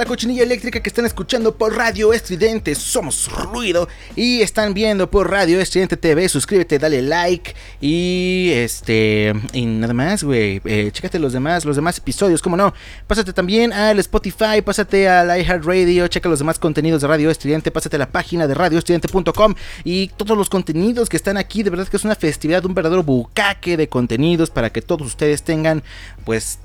La 0.00 0.06
cochinilla 0.06 0.44
eléctrica 0.44 0.80
que 0.80 0.88
están 0.88 1.04
escuchando 1.04 1.54
por 1.54 1.76
Radio 1.76 2.14
Estridente. 2.14 2.74
Somos 2.74 3.30
ruido. 3.30 3.86
Y 4.16 4.40
están 4.40 4.72
viendo 4.72 5.10
por 5.10 5.30
Radio 5.30 5.60
Estridente 5.60 5.98
TV. 5.98 6.26
Suscríbete, 6.26 6.78
dale 6.78 7.02
like. 7.02 7.54
Y 7.82 8.50
este. 8.54 9.34
Y 9.52 9.66
nada 9.66 9.92
más, 9.92 10.24
güey. 10.24 10.62
Eh, 10.64 10.88
chécate 10.90 11.18
los 11.18 11.34
demás, 11.34 11.66
los 11.66 11.76
demás 11.76 11.98
episodios, 11.98 12.40
como 12.40 12.56
no. 12.56 12.72
Pásate 13.06 13.34
también 13.34 13.74
al 13.74 13.98
Spotify. 13.98 14.62
Pásate 14.64 15.06
al 15.06 15.38
iHeartRadio. 15.38 16.08
Checa 16.08 16.30
los 16.30 16.38
demás 16.38 16.58
contenidos 16.58 17.02
de 17.02 17.08
Radio 17.08 17.30
Estridente. 17.30 17.70
Pásate 17.70 17.96
a 17.96 17.98
la 17.98 18.10
página 18.10 18.46
de 18.46 18.54
radioestridente.com. 18.54 19.54
Y 19.84 20.08
todos 20.16 20.34
los 20.34 20.48
contenidos 20.48 21.10
que 21.10 21.18
están 21.18 21.36
aquí. 21.36 21.62
De 21.62 21.68
verdad 21.68 21.86
que 21.88 21.98
es 21.98 22.04
una 22.04 22.14
festividad, 22.14 22.64
un 22.64 22.72
verdadero 22.72 23.02
bucaque 23.02 23.76
de 23.76 23.90
contenidos 23.90 24.48
para 24.48 24.70
que 24.70 24.80
todos 24.80 25.06
ustedes 25.06 25.42
tengan, 25.42 25.82
pues 26.24 26.58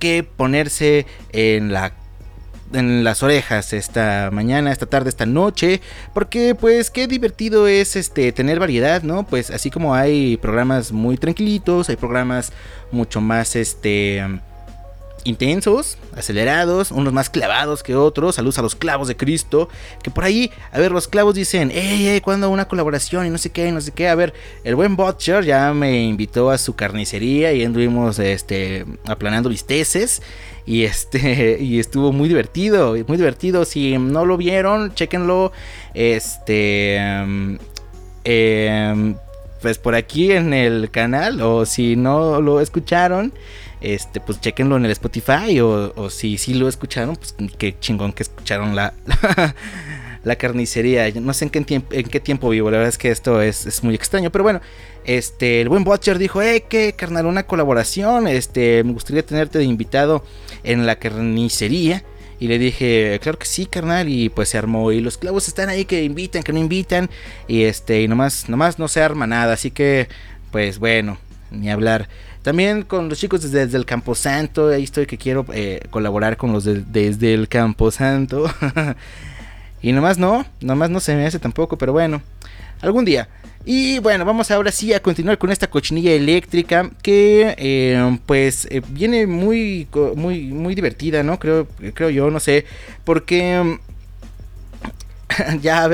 que 0.00 0.24
ponerse 0.24 1.06
en 1.30 1.72
la 1.72 2.01
en 2.72 3.04
las 3.04 3.22
orejas 3.22 3.72
esta 3.72 4.30
mañana, 4.32 4.72
esta 4.72 4.86
tarde, 4.86 5.08
esta 5.08 5.26
noche, 5.26 5.80
porque 6.14 6.54
pues 6.54 6.90
qué 6.90 7.06
divertido 7.06 7.66
es 7.68 7.96
este 7.96 8.32
tener 8.32 8.58
variedad, 8.58 9.02
¿no? 9.02 9.24
Pues 9.24 9.50
así 9.50 9.70
como 9.70 9.94
hay 9.94 10.36
programas 10.36 10.92
muy 10.92 11.16
tranquilitos, 11.16 11.88
hay 11.88 11.96
programas 11.96 12.52
mucho 12.90 13.20
más 13.20 13.56
este 13.56 14.22
intensos, 15.24 15.98
acelerados, 16.16 16.90
unos 16.90 17.12
más 17.12 17.30
clavados 17.30 17.82
que 17.82 17.94
otros. 17.94 18.36
Saludos 18.36 18.58
a 18.58 18.62
los 18.62 18.74
clavos 18.74 19.08
de 19.08 19.16
Cristo. 19.16 19.68
Que 20.02 20.10
por 20.10 20.24
ahí, 20.24 20.50
a 20.72 20.78
ver, 20.78 20.92
los 20.92 21.08
clavos 21.08 21.34
dicen, 21.34 21.70
hey, 21.72 22.04
hey, 22.08 22.20
¿cuándo 22.20 22.50
una 22.50 22.66
colaboración? 22.66 23.26
Y 23.26 23.30
no 23.30 23.38
sé 23.38 23.50
qué, 23.50 23.70
no 23.72 23.80
sé 23.80 23.92
qué. 23.92 24.08
A 24.08 24.14
ver, 24.14 24.34
el 24.64 24.74
buen 24.74 24.96
Butcher 24.96 25.44
ya 25.44 25.72
me 25.72 26.02
invitó 26.02 26.50
a 26.50 26.58
su 26.58 26.74
carnicería 26.74 27.52
y 27.52 27.64
anduvimos 27.64 28.18
este, 28.18 28.84
aplanando 29.06 29.48
listeces. 29.48 30.22
Y 30.66 30.84
este, 30.84 31.58
y 31.60 31.78
estuvo 31.78 32.12
muy 32.12 32.28
divertido, 32.28 32.96
muy 33.06 33.16
divertido. 33.16 33.64
Si 33.64 33.98
no 33.98 34.24
lo 34.24 34.36
vieron, 34.36 34.94
chequenlo. 34.94 35.52
Este. 35.94 36.96
Em, 38.24 39.16
pues 39.60 39.78
por 39.78 39.94
aquí 39.94 40.32
en 40.32 40.52
el 40.52 40.90
canal. 40.90 41.40
O 41.40 41.66
si 41.66 41.96
no 41.96 42.40
lo 42.40 42.60
escucharon 42.60 43.32
este, 43.82 44.20
pues 44.20 44.40
chequenlo 44.40 44.76
en 44.76 44.84
el 44.84 44.92
Spotify 44.92 45.60
o, 45.60 46.08
si 46.08 46.38
sí 46.38 46.54
lo 46.54 46.68
escucharon, 46.68 47.16
pues 47.16 47.34
qué 47.58 47.78
chingón 47.78 48.12
que 48.12 48.22
escucharon 48.22 48.76
la, 48.76 48.94
la, 50.24 50.36
carnicería. 50.36 51.10
No 51.20 51.32
sé 51.34 51.46
en 51.46 51.50
qué, 51.50 51.82
en 51.90 52.04
qué 52.04 52.20
tiempo 52.20 52.48
vivo, 52.48 52.70
la 52.70 52.78
verdad 52.78 52.88
es 52.88 52.98
que 52.98 53.10
esto 53.10 53.42
es, 53.42 53.82
muy 53.82 53.94
extraño, 53.94 54.30
pero 54.30 54.44
bueno, 54.44 54.60
este, 55.04 55.60
el 55.60 55.68
buen 55.68 55.84
Butcher 55.84 56.18
dijo, 56.18 56.42
eh, 56.42 56.64
que 56.68 56.92
carnal, 56.94 57.26
una 57.26 57.46
colaboración, 57.46 58.28
este, 58.28 58.84
me 58.84 58.92
gustaría 58.92 59.24
tenerte 59.24 59.58
de 59.58 59.64
invitado 59.64 60.24
en 60.62 60.86
la 60.86 60.96
carnicería. 60.96 62.04
Y 62.38 62.48
le 62.48 62.58
dije, 62.58 63.20
claro 63.22 63.38
que 63.38 63.46
sí, 63.46 63.66
carnal. 63.66 64.08
Y 64.08 64.28
pues 64.28 64.48
se 64.48 64.58
armó. 64.58 64.90
Y 64.90 65.00
los 65.00 65.16
clavos 65.16 65.46
están 65.46 65.68
ahí 65.68 65.84
que 65.84 66.02
invitan, 66.02 66.42
que 66.42 66.52
no 66.52 66.58
invitan. 66.58 67.08
Y 67.46 67.62
este, 67.62 68.02
y 68.02 68.08
nomás, 68.08 68.48
nomás 68.48 68.80
no 68.80 68.88
se 68.88 69.00
arma 69.00 69.28
nada. 69.28 69.52
Así 69.52 69.70
que, 69.70 70.08
pues 70.50 70.80
bueno, 70.80 71.18
ni 71.52 71.70
hablar. 71.70 72.08
También 72.42 72.82
con 72.82 73.08
los 73.08 73.18
chicos 73.20 73.48
desde, 73.48 73.76
el 73.76 73.86
Camposanto, 73.86 74.70
ahí 74.70 74.82
estoy 74.82 75.06
que 75.06 75.18
quiero 75.18 75.46
eh, 75.52 75.82
colaborar 75.90 76.36
con 76.36 76.52
los 76.52 76.64
desde 76.64 77.32
el 77.32 77.48
Camposanto. 77.48 78.52
y 79.82 79.92
nomás 79.92 80.18
no, 80.18 80.44
nomás 80.60 80.90
no 80.90 80.98
se 80.98 81.14
me 81.14 81.24
hace 81.24 81.38
tampoco, 81.38 81.78
pero 81.78 81.92
bueno. 81.92 82.22
Algún 82.80 83.04
día. 83.04 83.28
Y 83.64 84.00
bueno, 84.00 84.24
vamos 84.24 84.50
ahora 84.50 84.72
sí 84.72 84.92
a 84.92 85.00
continuar 85.00 85.38
con 85.38 85.52
esta 85.52 85.70
cochinilla 85.70 86.12
eléctrica 86.12 86.90
que 87.00 87.54
eh, 87.58 88.18
pues 88.26 88.66
eh, 88.70 88.82
viene 88.88 89.26
muy, 89.28 89.86
muy, 90.16 90.46
muy 90.48 90.74
divertida, 90.74 91.22
¿no? 91.22 91.38
Creo, 91.38 91.68
creo 91.94 92.10
yo, 92.10 92.30
no 92.30 92.40
sé, 92.40 92.66
porque 93.04 93.78
ya, 95.60 95.90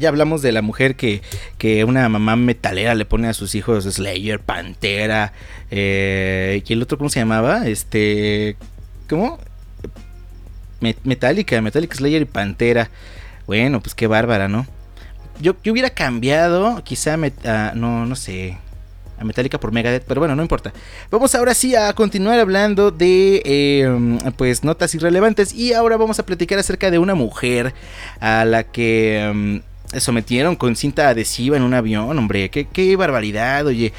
ya 0.00 0.08
hablamos 0.08 0.42
de 0.42 0.50
la 0.50 0.62
mujer 0.62 0.96
que, 0.96 1.22
que 1.58 1.84
una 1.84 2.08
mamá 2.08 2.34
metalera 2.34 2.96
le 2.96 3.04
pone 3.04 3.28
a 3.28 3.34
sus 3.34 3.54
hijos 3.54 3.84
Slayer, 3.84 4.40
Pantera, 4.40 5.32
eh, 5.70 6.62
¿y 6.66 6.72
el 6.72 6.82
otro 6.82 6.98
cómo 6.98 7.08
se 7.08 7.20
llamaba? 7.20 7.68
Este, 7.68 8.56
¿cómo? 9.08 9.38
Metallica, 11.04 11.60
Metallica 11.60 11.94
Slayer 11.96 12.22
y 12.22 12.24
Pantera. 12.24 12.90
Bueno, 13.46 13.80
pues 13.80 13.94
qué 13.94 14.08
bárbara, 14.08 14.48
¿no? 14.48 14.66
Yo, 15.42 15.54
hubiera 15.70 15.90
cambiado, 15.90 16.82
quizá, 16.84 17.16
no, 17.74 18.06
no 18.06 18.16
sé, 18.16 18.56
a 19.18 19.24
Metallica 19.24 19.58
por 19.58 19.72
Megadeth, 19.72 20.04
pero 20.06 20.20
bueno, 20.20 20.34
no 20.34 20.42
importa. 20.42 20.72
Vamos 21.10 21.34
ahora 21.34 21.54
sí 21.54 21.74
a 21.74 21.92
continuar 21.92 22.38
hablando 22.38 22.90
de, 22.90 23.42
em, 23.44 24.18
pues, 24.36 24.64
notas 24.64 24.94
irrelevantes 24.94 25.52
y 25.52 25.72
ahora 25.72 25.96
vamos 25.96 26.18
a 26.18 26.26
platicar 26.26 26.58
acerca 26.58 26.90
de 26.90 26.98
una 26.98 27.14
mujer 27.14 27.74
a 28.20 28.44
la 28.44 28.64
que... 28.64 29.20
Em, 29.20 29.62
sometieron 29.98 30.56
con 30.56 30.74
cinta 30.74 31.10
adhesiva 31.10 31.58
en 31.58 31.62
un 31.62 31.74
avión, 31.74 32.16
hombre, 32.16 32.48
qué, 32.48 32.66
qué 32.66 32.96
barbaridad, 32.96 33.66
oye, 33.66 33.92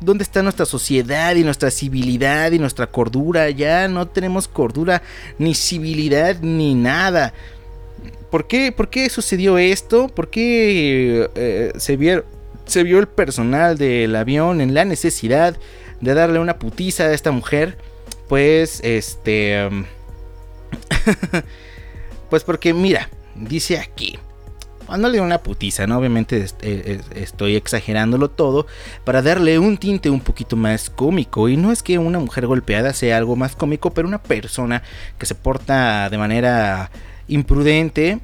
¿Dónde 0.00 0.24
está 0.24 0.42
nuestra 0.42 0.66
sociedad 0.66 1.34
y 1.34 1.42
nuestra 1.42 1.70
civilidad 1.70 2.52
y 2.52 2.58
nuestra 2.58 2.86
cordura? 2.86 3.48
Ya 3.48 3.88
no 3.88 4.06
tenemos 4.06 4.46
cordura, 4.46 5.02
ni 5.38 5.54
civilidad, 5.54 6.36
ni 6.40 6.74
nada. 6.74 7.32
¿Por 8.30 8.46
qué, 8.46 8.72
¿Por 8.72 8.90
qué 8.90 9.08
sucedió 9.08 9.58
esto? 9.58 10.08
¿Por 10.08 10.28
qué 10.28 11.30
eh, 11.34 11.72
se, 11.76 11.96
vio, 11.96 12.24
se 12.66 12.82
vio 12.82 12.98
el 12.98 13.08
personal 13.08 13.78
del 13.78 14.14
avión 14.16 14.60
en 14.60 14.74
la 14.74 14.84
necesidad 14.84 15.56
de 16.00 16.14
darle 16.14 16.38
una 16.38 16.58
putiza 16.58 17.04
a 17.04 17.12
esta 17.12 17.30
mujer? 17.30 17.78
Pues, 18.28 18.80
este... 18.84 19.66
Um, 19.66 19.84
pues 22.30 22.44
porque, 22.44 22.74
mira, 22.74 23.08
dice 23.34 23.78
aquí. 23.78 24.18
Cuando 24.86 25.10
le 25.10 25.20
una 25.20 25.42
putiza, 25.42 25.86
¿no? 25.86 25.98
Obviamente 25.98 26.46
eh, 26.62 27.00
estoy 27.14 27.56
exagerándolo 27.56 28.30
todo 28.30 28.66
para 29.04 29.20
darle 29.20 29.58
un 29.58 29.76
tinte 29.76 30.08
un 30.08 30.20
poquito 30.20 30.56
más 30.56 30.88
cómico. 30.88 31.48
Y 31.50 31.58
no 31.58 31.72
es 31.72 31.82
que 31.82 31.98
una 31.98 32.18
mujer 32.18 32.46
golpeada 32.46 32.94
sea 32.94 33.18
algo 33.18 33.36
más 33.36 33.54
cómico, 33.54 33.90
pero 33.90 34.08
una 34.08 34.22
persona 34.22 34.82
que 35.18 35.26
se 35.26 35.34
porta 35.34 36.08
de 36.08 36.16
manera 36.16 36.90
imprudente 37.28 38.20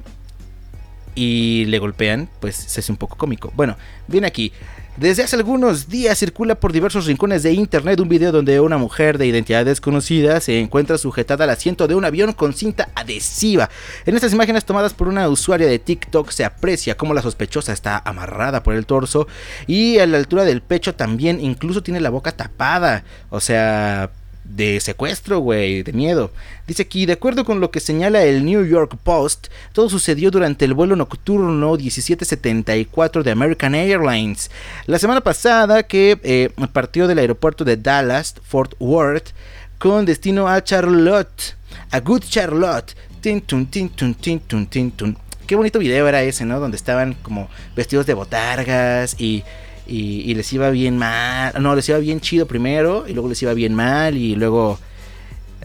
y 1.15 1.65
le 1.65 1.79
golpean, 1.79 2.29
pues 2.41 2.55
se 2.55 2.81
hace 2.81 2.91
un 2.91 2.97
poco 2.97 3.17
cómico. 3.17 3.51
Bueno, 3.55 3.77
viene 4.07 4.27
aquí. 4.27 4.51
Desde 4.97 5.23
hace 5.23 5.35
algunos 5.35 5.89
días 5.89 6.17
circula 6.17 6.55
por 6.55 6.71
diversos 6.71 7.05
rincones 7.05 7.43
de 7.43 7.51
internet 7.51 7.99
un 7.99 8.07
video 8.07 8.31
donde 8.31 8.61
una 8.61 8.77
mujer 8.77 9.17
de 9.17 9.27
identidad 9.27 9.65
desconocida 9.65 10.39
se 10.39 10.61
encuentra 10.61 10.97
sujetada 10.97 11.43
al 11.43 11.49
asiento 11.49 11.89
de 11.89 11.95
un 11.95 12.05
avión 12.05 12.31
con 12.31 12.53
cinta 12.53 12.87
adhesiva. 12.95 13.69
En 14.05 14.15
estas 14.15 14.31
imágenes 14.31 14.63
tomadas 14.63 14.93
por 14.93 15.09
una 15.09 15.27
usuaria 15.27 15.67
de 15.67 15.79
TikTok 15.79 16.29
se 16.31 16.45
aprecia 16.45 16.95
cómo 16.95 17.13
la 17.13 17.21
sospechosa 17.21 17.73
está 17.73 18.01
amarrada 18.05 18.63
por 18.63 18.73
el 18.73 18.85
torso 18.85 19.27
y 19.67 19.99
a 19.99 20.05
la 20.05 20.17
altura 20.17 20.45
del 20.45 20.61
pecho 20.61 20.95
también 20.95 21.41
incluso 21.41 21.83
tiene 21.83 21.99
la 21.99 22.09
boca 22.09 22.31
tapada. 22.31 23.03
O 23.31 23.41
sea, 23.41 24.11
de 24.45 24.79
secuestro, 24.79 25.39
güey, 25.39 25.83
de 25.83 25.91
miedo. 25.93 26.31
Dice 26.67 26.83
aquí, 26.83 27.05
de 27.05 27.13
acuerdo 27.13 27.45
con 27.45 27.59
lo 27.59 27.71
que 27.71 27.79
señala 27.79 28.23
el 28.23 28.45
New 28.45 28.65
York 28.65 28.95
Post, 29.03 29.47
todo 29.73 29.89
sucedió 29.89 30.31
durante 30.31 30.65
el 30.65 30.73
vuelo 30.73 30.95
nocturno 30.95 31.75
1774 31.75 33.23
de 33.23 33.31
American 33.31 33.75
Airlines. 33.75 34.51
La 34.85 34.99
semana 34.99 35.21
pasada 35.21 35.83
que 35.83 36.19
eh, 36.23 36.49
partió 36.71 37.07
del 37.07 37.19
aeropuerto 37.19 37.65
de 37.65 37.77
Dallas, 37.77 38.35
Fort 38.43 38.73
Worth, 38.79 39.29
con 39.77 40.05
destino 40.05 40.47
a 40.47 40.63
Charlotte, 40.63 41.55
a 41.91 41.99
Good 41.99 42.23
Charlotte. 42.23 42.95
Tin, 43.21 43.41
tin, 43.41 43.65
tun, 43.65 44.13
tin, 44.13 44.39
tun, 44.39 44.67
tin, 44.67 44.91
tun. 44.91 45.17
Qué 45.47 45.55
bonito 45.55 45.79
video 45.79 46.07
era 46.07 46.23
ese, 46.23 46.45
¿no? 46.45 46.59
Donde 46.59 46.77
estaban 46.77 47.13
como 47.21 47.49
vestidos 47.75 48.05
de 48.05 48.13
botargas 48.13 49.19
y 49.19 49.43
y, 49.87 50.33
les 50.33 50.51
iba 50.53 50.69
bien 50.69 50.97
mal, 50.97 51.53
no, 51.61 51.75
les 51.75 51.87
iba 51.89 51.97
bien 51.99 52.19
chido 52.19 52.45
primero 52.45 53.05
y 53.07 53.13
luego 53.13 53.29
les 53.29 53.41
iba 53.41 53.53
bien 53.53 53.73
mal 53.73 54.17
y 54.17 54.35
luego 54.35 54.79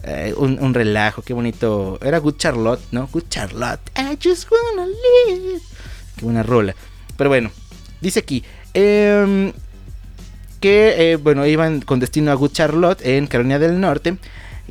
eh, 0.03 0.33
un, 0.35 0.73
relajo, 0.73 1.21
qué 1.21 1.33
bonito. 1.33 1.99
Era 2.01 2.19
Good 2.19 2.37
Charlotte, 2.37 2.81
¿no? 2.91 3.07
Good 3.11 3.25
Charlotte. 3.29 3.81
I 3.95 4.17
just 4.21 4.49
wanna 4.51 4.87
live. 4.87 5.61
Qué 6.15 6.25
buena 6.25 6.43
rola. 6.43 6.75
Pero 7.17 7.29
bueno, 7.29 7.51
dice 7.99 8.19
aquí 8.19 8.43
em, 8.73 9.51
que, 10.59 11.11
eh, 11.11 11.15
bueno, 11.17 11.45
iban 11.45 11.81
con 11.81 11.99
destino 11.99 12.31
a 12.31 12.35
Good 12.35 12.51
Charlotte 12.51 13.01
en 13.05 13.27
Carolina 13.27 13.59
del 13.59 13.79
Norte. 13.79 14.17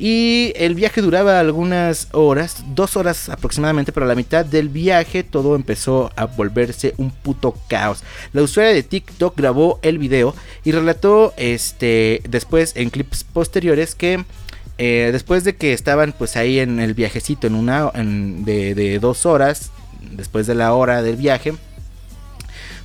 Y 0.03 0.51
el 0.55 0.73
viaje 0.73 0.99
duraba 0.99 1.39
algunas 1.39 2.07
horas, 2.11 2.63
dos 2.73 2.97
horas 2.97 3.29
aproximadamente, 3.29 3.91
pero 3.91 4.07
a 4.07 4.09
la 4.09 4.15
mitad 4.15 4.43
del 4.43 4.67
viaje 4.67 5.21
todo 5.21 5.55
empezó 5.55 6.09
a 6.15 6.25
volverse 6.25 6.95
un 6.97 7.11
puto 7.11 7.55
caos. 7.67 8.01
La 8.33 8.41
usuaria 8.41 8.73
de 8.73 8.81
TikTok 8.81 9.37
grabó 9.37 9.77
el 9.83 9.99
video 9.99 10.33
y 10.63 10.71
relató 10.71 11.35
este 11.37 12.23
después 12.27 12.75
en 12.77 12.89
clips 12.89 13.23
posteriores 13.25 13.93
que 13.93 14.25
eh, 14.79 15.09
después 15.11 15.43
de 15.43 15.55
que 15.55 15.71
estaban 15.71 16.15
pues 16.17 16.35
ahí 16.35 16.57
en 16.57 16.79
el 16.79 16.95
viajecito 16.95 17.45
en 17.45 17.53
una 17.53 17.91
de, 17.91 18.73
de 18.73 18.97
dos 18.97 19.27
horas, 19.27 19.69
después 20.13 20.47
de 20.47 20.55
la 20.55 20.73
hora 20.73 21.03
del 21.03 21.17
viaje, 21.17 21.53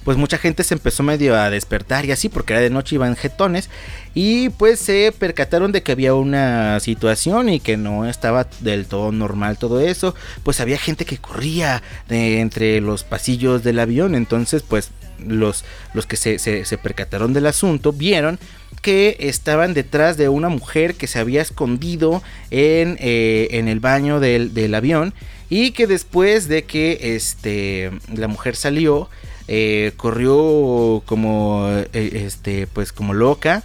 pues 0.06 0.16
mucha 0.16 0.38
gente 0.38 0.62
se 0.62 0.74
empezó 0.74 1.02
medio 1.02 1.34
a 1.34 1.50
despertar 1.50 2.04
y 2.04 2.12
así, 2.12 2.28
porque 2.28 2.52
era 2.52 2.62
de 2.62 2.70
noche 2.70 2.94
iban 2.94 3.16
jetones. 3.16 3.68
Y 4.14 4.50
pues 4.50 4.78
se 4.78 5.12
percataron 5.18 5.72
de 5.72 5.82
que 5.82 5.90
había 5.90 6.14
una 6.14 6.78
situación 6.78 7.48
y 7.48 7.58
que 7.58 7.76
no 7.76 8.08
estaba 8.08 8.46
del 8.60 8.86
todo 8.86 9.10
normal 9.10 9.58
todo 9.58 9.80
eso. 9.80 10.14
Pues 10.44 10.60
había 10.60 10.78
gente 10.78 11.06
que 11.06 11.18
corría 11.18 11.82
de 12.08 12.38
entre 12.38 12.80
los 12.80 13.02
pasillos 13.02 13.64
del 13.64 13.80
avión. 13.80 14.14
Entonces, 14.14 14.62
pues 14.62 14.92
los, 15.18 15.64
los 15.92 16.06
que 16.06 16.14
se, 16.14 16.38
se, 16.38 16.78
percataron 16.78 17.32
del 17.32 17.48
asunto 17.48 17.92
vieron 17.92 18.38
que 18.82 19.16
estaban 19.18 19.74
detrás 19.74 20.16
de 20.16 20.28
una 20.28 20.50
mujer 20.50 20.94
que 20.94 21.08
se 21.08 21.18
había 21.18 21.42
escondido 21.42 22.22
en, 22.52 22.96
eh, 23.00 23.48
en 23.50 23.66
el 23.66 23.80
baño 23.80 24.20
del, 24.20 24.54
del, 24.54 24.76
avión 24.76 25.14
y 25.50 25.72
que 25.72 25.88
después 25.88 26.46
de 26.46 26.62
que 26.62 27.16
este, 27.16 27.90
la 28.14 28.28
mujer 28.28 28.54
salió 28.54 29.08
eh, 29.48 29.92
corrió 29.96 31.02
como 31.06 31.68
eh, 31.70 32.22
este 32.26 32.66
pues 32.66 32.92
como 32.92 33.14
loca 33.14 33.62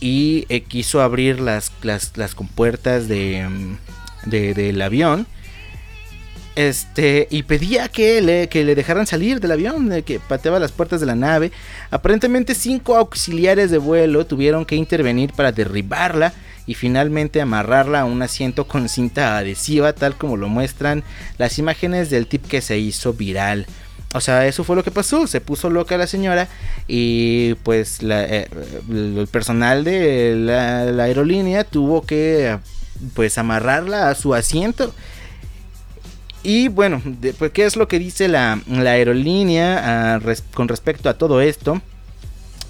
y 0.00 0.44
eh, 0.48 0.62
quiso 0.62 1.02
abrir 1.02 1.38
las, 1.40 1.70
las, 1.82 2.34
compuertas 2.34 3.06
de, 3.06 3.46
mm, 3.48 4.28
del 4.28 4.82
avión. 4.82 5.26
Este 6.56 7.26
y 7.30 7.44
pedía 7.44 7.88
que 7.88 8.20
le, 8.22 8.48
que 8.48 8.64
le 8.64 8.74
dejaran 8.76 9.06
salir 9.06 9.40
del 9.40 9.52
avión 9.52 10.02
que 10.02 10.20
pateaba 10.20 10.60
las 10.60 10.72
puertas 10.72 11.00
de 11.00 11.06
la 11.06 11.16
nave. 11.16 11.52
Aparentemente 11.90 12.54
cinco 12.54 12.96
auxiliares 12.96 13.70
de 13.70 13.78
vuelo 13.78 14.26
tuvieron 14.26 14.64
que 14.64 14.76
intervenir 14.76 15.32
para 15.32 15.52
derribarla 15.52 16.32
y 16.66 16.74
finalmente 16.74 17.40
amarrarla 17.40 18.00
a 18.00 18.04
un 18.04 18.22
asiento 18.22 18.66
con 18.66 18.88
cinta 18.88 19.36
adhesiva 19.36 19.92
tal 19.92 20.16
como 20.16 20.36
lo 20.36 20.48
muestran 20.48 21.02
las 21.38 21.58
imágenes 21.58 22.08
del 22.08 22.26
tip 22.26 22.46
que 22.46 22.60
se 22.60 22.78
hizo 22.78 23.12
viral 23.12 23.66
o 24.14 24.20
sea, 24.20 24.46
eso 24.46 24.62
fue 24.62 24.76
lo 24.76 24.84
que 24.84 24.92
pasó. 24.92 25.26
Se 25.26 25.40
puso 25.40 25.68
loca 25.70 25.96
la 25.96 26.06
señora 26.06 26.48
y 26.86 27.54
pues 27.64 27.98
eh, 28.00 28.48
el 28.88 29.26
personal 29.30 29.82
de 29.82 30.36
la, 30.36 31.02
aerolínea 31.02 31.64
tuvo 31.64 32.02
que 32.02 32.56
pues 33.14 33.38
amarrarla 33.38 34.08
a 34.08 34.14
su 34.14 34.32
asiento. 34.32 34.94
Y 36.44 36.68
bueno, 36.68 37.02
pues, 37.38 37.50
¿qué 37.50 37.64
es 37.64 37.74
lo 37.74 37.88
que 37.88 37.98
dice 37.98 38.28
la, 38.28 38.60
aerolínea 38.68 40.14
ah, 40.14 40.20
con 40.54 40.68
respecto 40.68 41.08
a 41.08 41.18
todo 41.18 41.40
esto? 41.40 41.82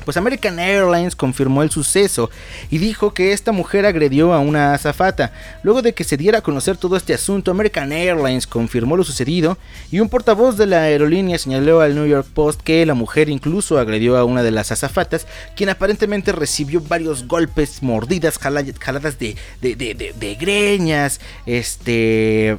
Pues 0.04 0.16
American 0.16 0.58
Airlines 0.58 1.16
confirmó 1.16 1.62
el 1.62 1.70
suceso 1.70 2.30
y 2.70 2.78
dijo 2.78 3.14
que 3.14 3.32
esta 3.32 3.52
mujer 3.52 3.86
agredió 3.86 4.32
a 4.32 4.40
una 4.40 4.74
azafata. 4.74 5.32
Luego 5.62 5.82
de 5.82 5.94
que 5.94 6.04
se 6.04 6.16
diera 6.16 6.38
a 6.38 6.42
conocer 6.42 6.76
todo 6.76 6.96
este 6.96 7.14
asunto, 7.14 7.50
American 7.50 7.92
Airlines 7.92 8.46
confirmó 8.46 8.96
lo 8.96 9.04
sucedido 9.04 9.58
y 9.90 10.00
un 10.00 10.08
portavoz 10.08 10.56
de 10.56 10.66
la 10.66 10.82
aerolínea 10.82 11.38
señaló 11.38 11.80
al 11.80 11.94
New 11.94 12.06
York 12.06 12.26
Post 12.34 12.60
que 12.62 12.84
la 12.86 12.94
mujer 12.94 13.28
incluso 13.28 13.78
agredió 13.78 14.16
a 14.16 14.24
una 14.24 14.42
de 14.42 14.50
las 14.50 14.72
azafatas, 14.72 15.26
quien 15.56 15.70
aparentemente 15.70 16.32
recibió 16.32 16.80
varios 16.80 17.26
golpes, 17.26 17.82
mordidas, 17.82 18.38
jaladas 18.38 19.18
de, 19.18 19.36
de, 19.60 19.74
de, 19.76 20.34
greñas, 20.34 21.20
este 21.46 22.56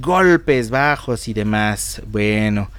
golpes 0.00 0.70
bajos 0.70 1.28
y 1.28 1.34
demás. 1.34 2.02
Bueno, 2.06 2.70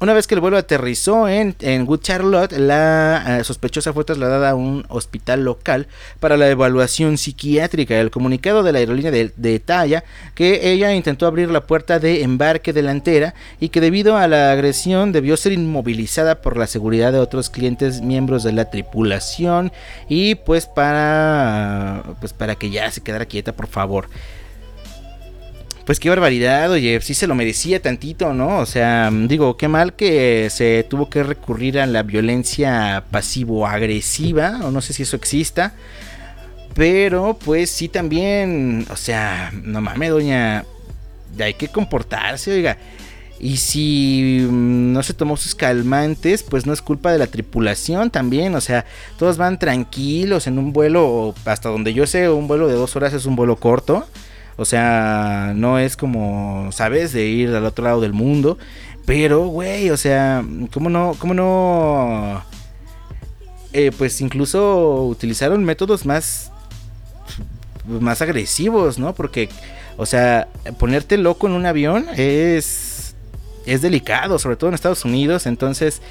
una 0.00 0.12
vez 0.12 0.26
que 0.26 0.34
el 0.34 0.40
vuelo 0.40 0.56
aterrizó 0.56 1.28
en, 1.28 1.56
en 1.60 1.88
Wood 1.88 2.00
Charlotte, 2.00 2.52
la 2.52 3.40
eh, 3.40 3.44
sospechosa 3.44 3.92
fue 3.92 4.04
trasladada 4.04 4.50
a 4.50 4.54
un 4.54 4.84
hospital 4.88 5.44
local 5.44 5.88
para 6.20 6.36
la 6.36 6.48
evaluación 6.48 7.18
psiquiátrica. 7.18 7.98
El 7.98 8.10
comunicado 8.10 8.62
de 8.62 8.72
la 8.72 8.78
aerolínea 8.78 9.10
detalla 9.10 10.04
que 10.34 10.70
ella 10.70 10.94
intentó 10.94 11.26
abrir 11.26 11.50
la 11.50 11.66
puerta 11.66 11.98
de 11.98 12.22
embarque 12.22 12.72
delantera 12.72 13.34
y 13.58 13.70
que 13.70 13.80
debido 13.80 14.16
a 14.16 14.28
la 14.28 14.52
agresión 14.52 15.10
debió 15.10 15.36
ser 15.36 15.52
inmovilizada 15.52 16.42
por 16.42 16.56
la 16.56 16.68
seguridad 16.68 17.12
de 17.12 17.18
otros 17.18 17.50
clientes 17.50 18.00
miembros 18.00 18.44
de 18.44 18.52
la 18.52 18.70
tripulación 18.70 19.72
y 20.08 20.36
pues 20.36 20.66
para 20.66 22.04
pues 22.20 22.32
para 22.32 22.54
que 22.54 22.70
ya 22.70 22.90
se 22.90 23.00
quedara 23.00 23.26
quieta, 23.26 23.52
por 23.52 23.66
favor 23.66 24.08
pues 25.88 26.00
qué 26.00 26.10
barbaridad, 26.10 26.70
oye, 26.70 27.00
sí 27.00 27.14
se 27.14 27.26
lo 27.26 27.34
merecía 27.34 27.80
tantito, 27.80 28.34
¿no? 28.34 28.58
O 28.58 28.66
sea, 28.66 29.10
digo, 29.10 29.56
qué 29.56 29.68
mal 29.68 29.94
que 29.94 30.50
se 30.50 30.84
tuvo 30.86 31.08
que 31.08 31.22
recurrir 31.22 31.80
a 31.80 31.86
la 31.86 32.02
violencia 32.02 33.04
pasivo-agresiva, 33.10 34.60
o 34.64 34.70
no 34.70 34.82
sé 34.82 34.92
si 34.92 35.04
eso 35.04 35.16
exista, 35.16 35.72
pero 36.74 37.38
pues 37.42 37.70
sí 37.70 37.88
también, 37.88 38.84
o 38.90 38.96
sea, 38.96 39.50
no 39.62 39.80
mames, 39.80 40.10
doña, 40.10 40.66
hay 41.40 41.54
que 41.54 41.68
comportarse, 41.68 42.52
oiga. 42.52 42.76
Y 43.40 43.56
si 43.56 44.46
mm, 44.46 44.92
no 44.92 45.02
se 45.02 45.14
tomó 45.14 45.38
sus 45.38 45.54
calmantes, 45.54 46.42
pues 46.42 46.66
no 46.66 46.74
es 46.74 46.82
culpa 46.82 47.12
de 47.12 47.18
la 47.18 47.28
tripulación 47.28 48.10
también. 48.10 48.54
O 48.56 48.60
sea, 48.60 48.84
todos 49.18 49.38
van 49.38 49.58
tranquilos 49.58 50.48
en 50.48 50.58
un 50.58 50.74
vuelo, 50.74 51.34
hasta 51.46 51.70
donde 51.70 51.94
yo 51.94 52.06
sé, 52.06 52.28
un 52.28 52.46
vuelo 52.46 52.68
de 52.68 52.74
dos 52.74 52.94
horas 52.94 53.14
es 53.14 53.24
un 53.24 53.36
vuelo 53.36 53.56
corto. 53.56 54.06
O 54.58 54.64
sea, 54.64 55.52
no 55.54 55.78
es 55.78 55.96
como, 55.96 56.68
¿sabes? 56.72 57.12
De 57.12 57.24
ir 57.26 57.54
al 57.54 57.64
otro 57.64 57.84
lado 57.84 58.00
del 58.00 58.12
mundo. 58.12 58.58
Pero, 59.06 59.46
güey, 59.46 59.88
o 59.90 59.96
sea, 59.96 60.44
¿cómo 60.72 60.90
no? 60.90 61.14
¿Cómo 61.18 61.32
no? 61.32 62.42
Eh, 63.72 63.92
pues 63.96 64.20
incluso 64.20 65.04
utilizaron 65.04 65.64
métodos 65.64 66.04
más 66.04 66.50
más 67.86 68.20
agresivos, 68.20 68.98
¿no? 68.98 69.14
Porque, 69.14 69.48
o 69.96 70.06
sea, 70.06 70.48
ponerte 70.78 71.16
loco 71.16 71.46
en 71.46 71.52
un 71.54 71.64
avión 71.64 72.06
es 72.16 73.14
es 73.64 73.80
delicado, 73.80 74.38
sobre 74.40 74.56
todo 74.56 74.68
en 74.68 74.74
Estados 74.74 75.04
Unidos, 75.04 75.46
entonces 75.46 76.02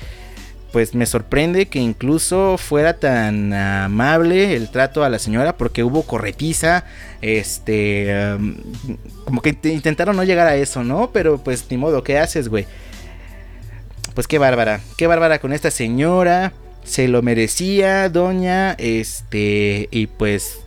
pues 0.71 0.93
me 0.93 1.05
sorprende 1.05 1.67
que 1.67 1.79
incluso 1.79 2.57
fuera 2.57 2.99
tan 2.99 3.53
amable 3.53 4.55
el 4.55 4.69
trato 4.69 5.03
a 5.03 5.09
la 5.09 5.19
señora 5.19 5.57
porque 5.57 5.83
hubo 5.83 6.03
corretiza, 6.03 6.83
este, 7.21 8.37
como 9.25 9.41
que 9.41 9.57
intentaron 9.63 10.15
no 10.15 10.23
llegar 10.23 10.47
a 10.47 10.55
eso, 10.55 10.83
¿no? 10.83 11.11
Pero 11.11 11.37
pues 11.37 11.65
ni 11.69 11.77
modo, 11.77 12.03
¿qué 12.03 12.19
haces, 12.19 12.49
güey? 12.49 12.65
Pues 14.13 14.27
qué 14.27 14.37
bárbara, 14.39 14.81
qué 14.97 15.07
bárbara 15.07 15.39
con 15.39 15.53
esta 15.53 15.71
señora, 15.71 16.53
se 16.83 17.07
lo 17.07 17.21
merecía, 17.21 18.09
doña, 18.09 18.73
este, 18.73 19.87
y 19.91 20.07
pues 20.07 20.59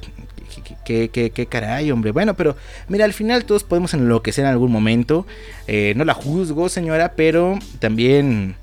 Qué, 0.84 1.08
qué, 1.08 1.30
qué, 1.30 1.46
caray, 1.46 1.92
hombre. 1.92 2.10
Bueno, 2.10 2.34
pero 2.34 2.56
mira, 2.88 3.04
al 3.04 3.12
final 3.12 3.44
todos 3.44 3.62
podemos 3.62 3.94
enloquecer 3.94 4.44
en 4.44 4.50
algún 4.50 4.72
momento. 4.72 5.24
Eh, 5.68 5.92
no 5.96 6.04
la 6.04 6.14
juzgo, 6.14 6.68
señora, 6.68 7.12
pero 7.14 7.60
también 7.78 8.56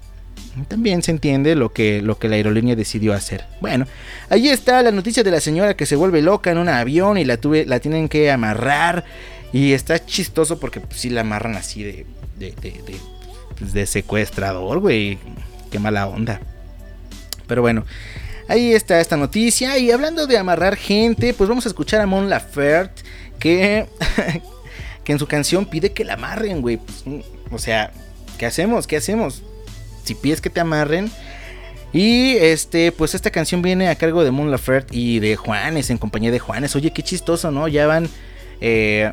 también 0.65 1.01
se 1.03 1.11
entiende 1.11 1.55
lo 1.55 1.71
que, 1.71 2.01
lo 2.01 2.17
que 2.17 2.29
la 2.29 2.35
aerolínea 2.35 2.75
decidió 2.75 3.13
hacer. 3.13 3.45
Bueno, 3.61 3.85
ahí 4.29 4.49
está 4.49 4.81
la 4.81 4.91
noticia 4.91 5.23
de 5.23 5.31
la 5.31 5.39
señora 5.39 5.75
que 5.75 5.85
se 5.85 5.95
vuelve 5.95 6.21
loca 6.21 6.51
en 6.51 6.57
un 6.57 6.69
avión 6.69 7.17
y 7.17 7.25
la, 7.25 7.37
tuve, 7.37 7.65
la 7.65 7.79
tienen 7.79 8.09
que 8.09 8.31
amarrar. 8.31 9.05
Y 9.53 9.73
está 9.73 10.03
chistoso 10.05 10.59
porque 10.59 10.79
pues, 10.81 11.05
la 11.05 11.21
amarran 11.21 11.55
así 11.55 11.83
de, 11.83 12.05
de, 12.37 12.51
de, 12.61 12.95
pues, 13.57 13.89
secuestrador, 13.89 14.79
güey. 14.79 15.17
Qué 15.71 15.79
mala 15.79 16.07
onda. 16.07 16.39
Pero 17.47 17.61
bueno, 17.61 17.85
ahí 18.47 18.73
está 18.73 18.99
esta 18.99 19.17
noticia. 19.17 19.77
Y 19.77 19.91
hablando 19.91 20.27
de 20.27 20.37
amarrar 20.37 20.75
gente, 20.75 21.33
pues 21.33 21.49
vamos 21.49 21.65
a 21.65 21.69
escuchar 21.69 22.01
a 22.01 22.05
Mon 22.05 22.29
Laferte 22.29 23.03
que, 23.39 23.87
que 25.03 25.11
en 25.11 25.19
su 25.19 25.27
canción 25.27 25.65
pide 25.65 25.93
que 25.93 26.03
la 26.05 26.13
amarren, 26.13 26.61
güey. 26.61 26.77
Pues, 26.77 27.03
o 27.51 27.57
sea, 27.57 27.91
¿qué 28.37 28.45
hacemos? 28.45 28.87
¿Qué 28.87 28.97
hacemos? 28.97 29.43
Si 30.07 30.15
pides 30.15 30.41
que 30.41 30.49
te 30.49 30.59
amarren. 30.59 31.11
Y 31.93 32.35
este, 32.37 32.91
pues 32.91 33.15
esta 33.15 33.31
canción 33.31 33.61
viene 33.61 33.89
a 33.89 33.95
cargo 33.95 34.23
de 34.23 34.31
Moon 34.31 34.51
Laferte 34.51 34.95
y 34.95 35.19
de 35.19 35.35
Juanes, 35.35 35.89
en 35.89 35.97
compañía 35.97 36.31
de 36.31 36.39
Juanes. 36.39 36.75
Oye, 36.75 36.91
qué 36.91 37.01
chistoso, 37.01 37.51
¿no? 37.51 37.67
Ya 37.67 37.87
van 37.87 38.09
eh, 38.61 39.11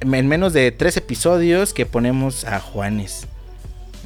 en 0.00 0.28
menos 0.28 0.52
de 0.52 0.72
tres 0.72 0.96
episodios 0.96 1.72
que 1.72 1.86
ponemos 1.86 2.44
a 2.44 2.60
Juanes. 2.60 3.26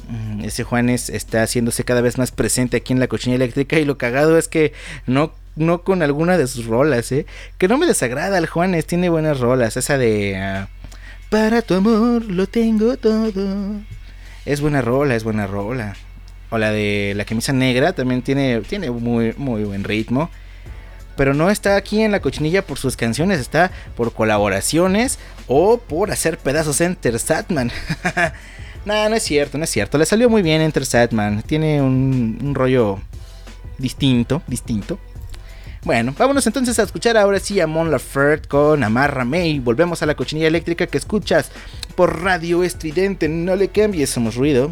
Mm, 0.09 0.43
ese 0.45 0.63
Juanes 0.63 1.09
está 1.09 1.43
haciéndose 1.43 1.83
cada 1.83 2.01
vez 2.01 2.17
más 2.17 2.31
presente 2.31 2.77
aquí 2.77 2.93
en 2.93 2.99
la 2.99 3.07
cochina 3.07 3.35
eléctrica. 3.35 3.79
Y 3.79 3.85
lo 3.85 3.97
cagado 3.97 4.37
es 4.37 4.47
que 4.47 4.73
no, 5.07 5.33
no 5.55 5.83
con 5.83 6.03
alguna 6.03 6.37
de 6.37 6.47
sus 6.47 6.65
rolas, 6.65 7.11
¿eh? 7.11 7.25
Que 7.57 7.67
no 7.67 7.79
me 7.79 7.87
desagrada 7.87 8.37
el 8.37 8.47
Juanes, 8.47 8.85
tiene 8.85 9.09
buenas 9.09 9.39
rolas. 9.39 9.75
Esa 9.75 9.97
de. 9.97 10.37
Ah, 10.37 10.69
Para 11.31 11.63
tu 11.63 11.73
amor 11.73 12.23
lo 12.25 12.45
tengo 12.45 12.95
todo. 12.95 13.81
Es 14.45 14.61
buena 14.61 14.81
rola, 14.81 15.15
es 15.15 15.23
buena 15.23 15.47
rola 15.47 15.95
o 16.53 16.59
la 16.59 16.71
de 16.71 17.13
la 17.15 17.25
camisa 17.25 17.51
negra 17.51 17.93
también 17.93 18.21
tiene, 18.21 18.61
tiene 18.61 18.91
muy, 18.91 19.33
muy 19.37 19.63
buen 19.63 19.83
ritmo. 19.83 20.29
Pero 21.17 21.33
no 21.33 21.49
está 21.49 21.75
aquí 21.77 22.01
en 22.01 22.11
la 22.11 22.19
cochinilla 22.19 22.63
por 22.63 22.77
sus 22.77 22.95
canciones, 22.95 23.39
está 23.39 23.71
por 23.95 24.13
colaboraciones 24.13 25.17
o 25.47 25.79
por 25.79 26.11
hacer 26.11 26.37
pedazos 26.37 26.79
Enter 26.79 27.17
Satman. 27.17 27.71
no, 28.85 29.09
no 29.09 29.15
es 29.15 29.23
cierto, 29.23 29.57
no 29.57 29.63
es 29.63 29.71
cierto. 29.71 29.97
Le 29.97 30.05
salió 30.05 30.29
muy 30.29 30.43
bien 30.43 30.61
Enter 30.61 30.85
Satman. 30.85 31.41
Tiene 31.41 31.81
un, 31.81 32.53
rollo 32.53 32.99
distinto, 33.79 34.43
distinto. 34.45 34.99
Bueno, 35.83 36.13
vámonos 36.15 36.45
entonces 36.45 36.77
a 36.77 36.83
escuchar 36.83 37.17
ahora 37.17 37.39
sí 37.39 37.61
a 37.61 37.67
Mon 37.67 37.89
Laferte 37.89 38.47
con 38.47 38.83
Amarra 38.83 39.25
May. 39.25 39.57
Volvemos 39.57 40.03
a 40.03 40.05
la 40.05 40.13
cochinilla 40.13 40.49
eléctrica 40.49 40.85
que 40.85 40.99
escuchas 40.99 41.51
por 41.95 42.21
radio 42.21 42.63
estridente. 42.63 43.27
No 43.27 43.55
le 43.55 43.69
cambies, 43.69 44.11
somos 44.11 44.35
ruido. 44.35 44.71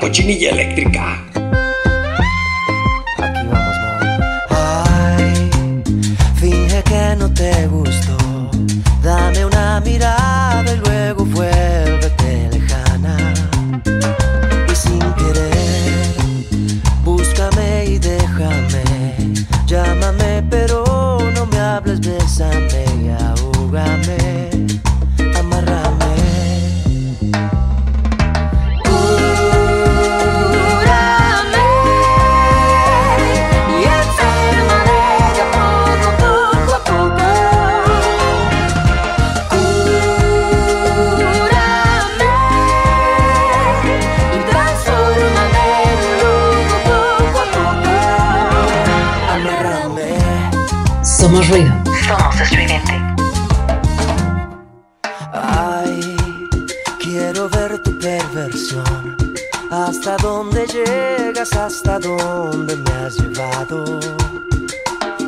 Cochinilla 0.00 0.50
eléctrica. 0.50 1.24
Aquí 3.18 3.46
vamos, 3.50 3.76
Ay, 4.50 5.50
finge 6.34 6.82
que 6.82 7.16
no 7.16 7.32
te 7.32 7.66
gustó. 7.68 8.16
Dame 9.02 9.44
una 9.44 9.80
mirada 9.80 10.72
y 10.72 10.76
luego 10.78 11.24
vuélvete 11.26 11.99
ruido. 51.50 51.72
Somos 52.06 52.40
estridente. 52.40 52.92
Ay, 55.32 56.16
quiero 57.02 57.48
ver 57.48 57.82
tu 57.82 57.98
perversión. 57.98 59.16
Hasta 59.70 60.16
dónde 60.16 60.66
llegas, 60.66 61.52
hasta 61.54 61.98
dónde 61.98 62.76
me 62.76 62.90
has 62.92 63.16
llevado. 63.16 64.00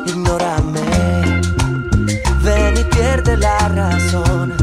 Ignórame, 0.05 1.41
ven 2.41 2.77
y 2.77 2.83
pierde 2.83 3.37
la 3.37 3.57
razón. 3.69 4.53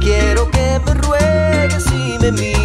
Quiero 0.00 0.50
que 0.50 0.80
me 0.84 0.94
ruegues 0.94 1.86
y 1.92 2.18
me 2.20 2.32
mires. 2.32 2.57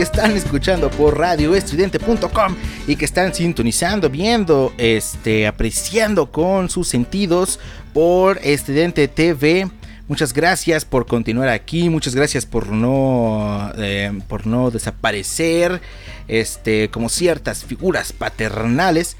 Que 0.00 0.04
están 0.04 0.34
escuchando 0.34 0.90
por 0.90 1.18
radioestudiante.com 1.18 2.56
y 2.86 2.96
que 2.96 3.04
están 3.04 3.34
sintonizando, 3.34 4.08
viendo, 4.08 4.72
este, 4.78 5.46
apreciando 5.46 6.32
con 6.32 6.70
sus 6.70 6.88
sentidos 6.88 7.60
por 7.92 8.38
Estudiante 8.42 9.08
TV. 9.08 9.68
Muchas 10.08 10.32
gracias 10.32 10.86
por 10.86 11.04
continuar 11.04 11.50
aquí, 11.50 11.90
muchas 11.90 12.14
gracias 12.14 12.46
por 12.46 12.68
no, 12.68 13.70
eh, 13.76 14.18
por 14.26 14.46
no 14.46 14.70
desaparecer, 14.70 15.82
este, 16.28 16.88
como 16.88 17.10
ciertas 17.10 17.66
figuras 17.66 18.14
paternales 18.14 19.18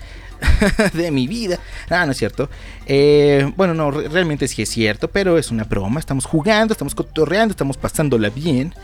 de 0.92 1.10
mi 1.10 1.26
vida. 1.26 1.58
Ah, 1.88 2.06
no 2.06 2.12
es 2.12 2.18
cierto. 2.18 2.48
Eh, 2.86 3.50
bueno, 3.56 3.74
no, 3.74 3.90
re- 3.90 4.08
realmente 4.08 4.48
sí 4.48 4.62
es 4.62 4.68
cierto, 4.68 5.08
pero 5.08 5.38
es 5.38 5.50
una 5.50 5.64
broma. 5.64 6.00
Estamos 6.00 6.24
jugando, 6.24 6.72
estamos 6.72 6.94
cotorreando, 6.94 7.52
estamos 7.52 7.76
pasándola 7.76 8.30
bien. 8.30 8.74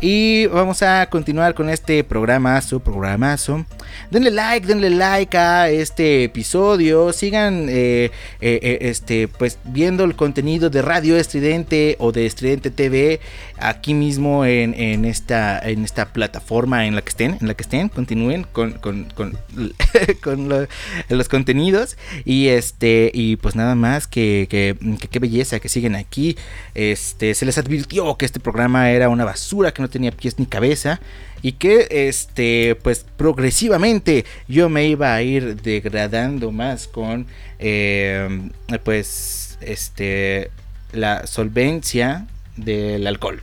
Y 0.00 0.46
vamos 0.48 0.82
a 0.82 1.06
continuar 1.08 1.54
con 1.54 1.70
este 1.70 2.04
programazo, 2.04 2.80
programazo. 2.80 3.64
Denle 4.10 4.30
like, 4.32 4.66
denle 4.66 4.90
like 4.90 5.36
a 5.36 5.70
este 5.70 6.24
episodio. 6.24 7.12
Sigan 7.12 7.66
eh, 7.70 8.10
eh, 8.40 8.78
este, 8.82 9.28
pues, 9.28 9.58
viendo 9.64 10.04
el 10.04 10.14
contenido 10.14 10.68
de 10.68 10.82
Radio 10.82 11.16
Estridente 11.16 11.96
o 12.00 12.12
de 12.12 12.26
Estridente 12.26 12.70
TV 12.70 13.20
aquí 13.56 13.94
mismo 13.94 14.44
en, 14.44 14.74
en 14.74 15.04
esta, 15.06 15.58
en 15.60 15.84
esta 15.84 16.12
plataforma 16.12 16.86
en 16.86 16.96
la 16.96 17.00
que 17.02 17.08
estén. 17.10 17.38
En 17.40 17.46
la 17.48 17.54
que 17.54 17.62
estén, 17.62 17.88
continúen 17.88 18.44
con, 18.52 18.72
con, 18.72 19.04
con, 19.14 19.38
con 20.22 20.48
lo- 20.48 20.66
los 21.08 21.23
contenidos. 21.28 21.96
Y 22.24 22.48
este, 22.48 23.10
y 23.14 23.36
pues 23.36 23.56
nada 23.56 23.74
más 23.74 24.06
que, 24.06 24.46
que, 24.48 24.76
que 25.00 25.08
qué 25.08 25.18
belleza 25.18 25.60
que 25.60 25.68
siguen 25.68 25.96
aquí. 25.96 26.36
Este, 26.74 27.34
se 27.34 27.46
les 27.46 27.58
advirtió 27.58 28.16
que 28.16 28.26
este 28.26 28.40
programa 28.40 28.90
era 28.90 29.08
una 29.08 29.24
basura, 29.24 29.72
que 29.72 29.82
no 29.82 29.90
tenía 29.90 30.12
pies 30.12 30.38
ni 30.38 30.46
cabeza. 30.46 31.00
Y 31.42 31.52
que 31.52 31.88
este, 31.90 32.76
pues 32.82 33.04
progresivamente 33.16 34.24
yo 34.48 34.70
me 34.70 34.86
iba 34.86 35.14
a 35.14 35.20
ir 35.20 35.60
degradando 35.60 36.50
más 36.52 36.88
con 36.88 37.26
eh, 37.58 38.48
pues 38.82 39.58
este 39.60 40.50
la 40.92 41.26
solvencia 41.26 42.26
del 42.56 43.06
alcohol. 43.06 43.42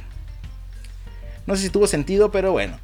No 1.45 1.55
sé 1.55 1.63
si 1.63 1.69
tuvo 1.69 1.87
sentido, 1.87 2.31
pero 2.31 2.51
bueno. 2.51 2.79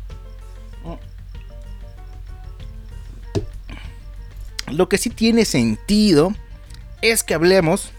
Lo 4.72 4.90
que 4.90 4.98
sí 4.98 5.10
tiene 5.10 5.46
sentido 5.46 6.34
es 7.02 7.24
que 7.24 7.34
hablemos. 7.34 7.92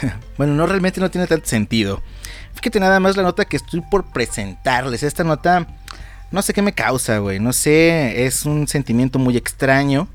Bueno, 0.36 0.52
no 0.52 0.66
realmente 0.66 1.00
no 1.00 1.10
tiene 1.10 1.26
tanto 1.26 1.46
sentido. 1.46 2.02
Fíjate 2.52 2.78
nada 2.78 3.00
más 3.00 3.16
la 3.16 3.22
nota 3.22 3.46
que 3.46 3.56
estoy 3.56 3.80
por 3.80 4.12
presentarles. 4.12 5.02
Esta 5.02 5.24
nota 5.24 5.66
no 6.30 6.42
sé 6.42 6.52
qué 6.52 6.60
me 6.60 6.72
causa, 6.72 7.18
güey. 7.18 7.38
No 7.38 7.52
sé, 7.52 8.26
es 8.26 8.44
un 8.44 8.66
sentimiento 8.68 9.18
muy 9.18 9.36
extraño. 9.36 10.08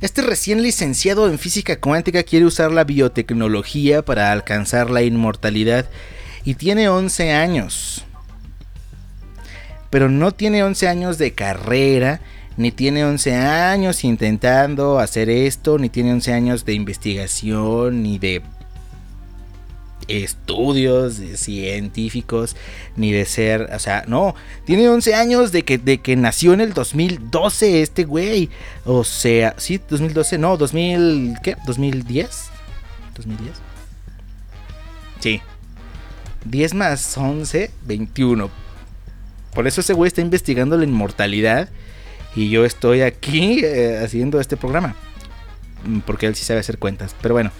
Este 0.00 0.20
recién 0.20 0.62
licenciado 0.62 1.30
en 1.30 1.38
física 1.38 1.78
cuántica 1.78 2.24
quiere 2.24 2.44
usar 2.44 2.72
la 2.72 2.82
biotecnología 2.82 4.04
para 4.04 4.32
alcanzar 4.32 4.90
la 4.90 5.02
inmortalidad 5.02 5.88
y 6.44 6.54
tiene 6.54 6.88
11 6.88 7.32
años. 7.32 8.04
Pero 9.90 10.08
no 10.08 10.32
tiene 10.32 10.64
11 10.64 10.88
años 10.88 11.18
de 11.18 11.34
carrera, 11.34 12.20
ni 12.56 12.70
tiene 12.72 13.04
11 13.04 13.34
años 13.34 14.04
intentando 14.04 14.98
hacer 14.98 15.30
esto, 15.30 15.78
ni 15.78 15.88
tiene 15.88 16.12
11 16.12 16.32
años 16.32 16.64
de 16.64 16.74
investigación, 16.74 18.02
ni 18.02 18.18
de 18.18 18.42
estudios 20.08 21.20
científicos, 21.36 22.56
ni 22.96 23.12
de 23.12 23.24
ser, 23.24 23.70
o 23.74 23.78
sea, 23.78 24.04
no, 24.06 24.34
tiene 24.64 24.88
11 24.88 25.14
años 25.14 25.52
de 25.52 25.62
que, 25.62 25.78
de 25.78 25.98
que 25.98 26.16
nació 26.16 26.52
en 26.52 26.60
el 26.60 26.74
2012 26.74 27.82
este 27.82 28.04
güey. 28.04 28.50
O 28.84 29.04
sea, 29.04 29.54
sí, 29.58 29.80
2012, 29.88 30.38
no, 30.38 30.56
2000, 30.56 31.34
¿qué? 31.42 31.56
¿2010? 31.58 32.04
¿2010? 32.04 32.28
Sí. 35.20 35.40
10 36.44 36.74
más 36.74 37.16
11, 37.16 37.70
21. 37.86 38.50
Por 39.54 39.66
eso 39.66 39.80
ese 39.80 39.92
güey 39.92 40.08
está 40.08 40.20
investigando 40.20 40.76
la 40.76 40.84
inmortalidad 40.84 41.68
y 42.34 42.50
yo 42.50 42.64
estoy 42.64 43.02
aquí 43.02 43.64
eh, 43.64 44.00
haciendo 44.02 44.40
este 44.40 44.56
programa. 44.56 44.94
Mm, 45.84 46.00
Porque 46.00 46.26
él 46.26 46.34
sí 46.34 46.44
sabe 46.44 46.60
hacer 46.60 46.78
cuentas. 46.78 47.14
Pero 47.20 47.34
bueno. 47.34 47.50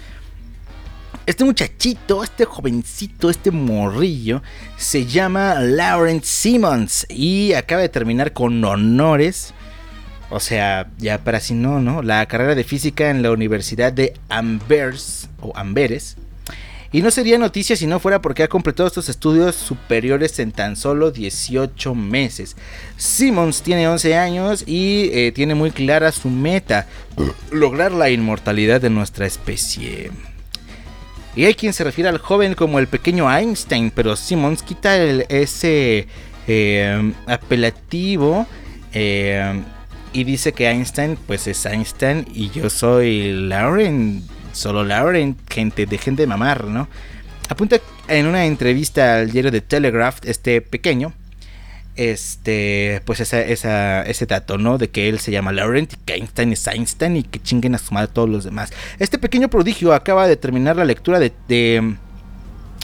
Este 1.25 1.45
muchachito, 1.45 2.21
este 2.21 2.43
jovencito, 2.43 3.29
este 3.29 3.49
morrillo, 3.49 4.41
se 4.75 5.05
llama 5.05 5.55
Lawrence 5.55 6.25
Simmons 6.27 7.07
y 7.09 7.53
acaba 7.53 7.81
de 7.81 7.87
terminar 7.87 8.33
con 8.33 8.63
honores. 8.65 9.53
O 10.29 10.41
sea, 10.41 10.89
ya 10.97 11.19
para 11.19 11.39
si 11.39 11.53
no, 11.53 11.79
¿no? 11.79 12.01
La 12.01 12.25
carrera 12.25 12.55
de 12.55 12.65
física 12.65 13.09
en 13.09 13.21
la 13.21 13.31
Universidad 13.31 13.93
de 13.93 14.15
Amberes 14.27 15.29
o 15.39 15.53
Amberes. 15.55 16.17
Y 16.93 17.01
no 17.01 17.09
sería 17.09 17.39
noticia 17.39 17.75
si 17.75 17.87
no 17.87 17.99
fuera 17.99 18.21
porque 18.21 18.43
ha 18.43 18.47
completado 18.47 18.85
estos 18.85 19.09
estudios 19.09 19.55
superiores 19.55 20.37
en 20.37 20.51
tan 20.51 20.75
solo 20.75 21.09
18 21.09 21.95
meses. 21.95 22.55
Simmons 22.97 23.63
tiene 23.63 23.87
11 23.87 24.15
años 24.15 24.63
y 24.67 25.09
eh, 25.11 25.31
tiene 25.31 25.55
muy 25.55 25.71
clara 25.71 26.11
su 26.11 26.29
meta, 26.29 26.87
lograr 27.51 27.91
la 27.91 28.11
inmortalidad 28.11 28.79
de 28.79 28.91
nuestra 28.91 29.25
especie. 29.25 30.11
Y 31.35 31.45
hay 31.45 31.55
quien 31.55 31.73
se 31.73 31.83
refiere 31.83 32.09
al 32.09 32.19
joven 32.19 32.53
como 32.53 32.77
el 32.77 32.85
pequeño 32.85 33.27
Einstein, 33.35 33.89
pero 33.89 34.15
Simmons 34.15 34.61
quita 34.61 34.95
ese 35.03 36.07
eh, 36.45 37.13
apelativo 37.25 38.45
eh, 38.93 39.63
y 40.13 40.23
dice 40.25 40.53
que 40.53 40.69
Einstein 40.69 41.17
pues 41.25 41.47
es 41.47 41.65
Einstein 41.65 42.27
y 42.31 42.51
yo 42.51 42.69
soy 42.69 43.31
Lauren, 43.31 44.23
solo 44.53 44.85
Lauren, 44.85 45.35
gente, 45.49 45.85
dejen 45.85 46.15
de 46.15 46.25
mamar, 46.25 46.63
¿no? 46.65 46.87
Apunta 47.49 47.79
en 48.07 48.25
una 48.25 48.45
entrevista 48.45 49.17
al 49.17 49.31
diario 49.31 49.51
de 49.51 49.59
Telegraph, 49.61 50.19
este 50.23 50.61
pequeño, 50.61 51.11
este, 51.95 53.01
pues 53.05 53.19
esa, 53.19 53.41
esa- 53.41 54.01
ese 54.03 54.25
dato, 54.25 54.57
¿no? 54.57 54.77
De 54.77 54.89
que 54.89 55.09
él 55.09 55.19
se 55.19 55.31
llama 55.31 55.51
Laurent 55.51 55.93
y 55.93 55.97
que 55.97 56.13
Einstein 56.15 56.53
es 56.53 56.65
Einstein 56.67 57.17
y 57.17 57.23
que 57.23 57.39
chinguen 57.41 57.75
a 57.75 57.77
su 57.77 57.93
madre 57.93 58.09
todos 58.13 58.29
los 58.29 58.43
demás. 58.43 58.71
Este 58.99 59.17
pequeño 59.19 59.49
prodigio 59.49 59.93
acaba 59.93 60.27
de 60.27 60.37
terminar 60.37 60.75
la 60.77 60.85
lectura 60.85 61.19
de, 61.19 61.31
de, 61.47 61.95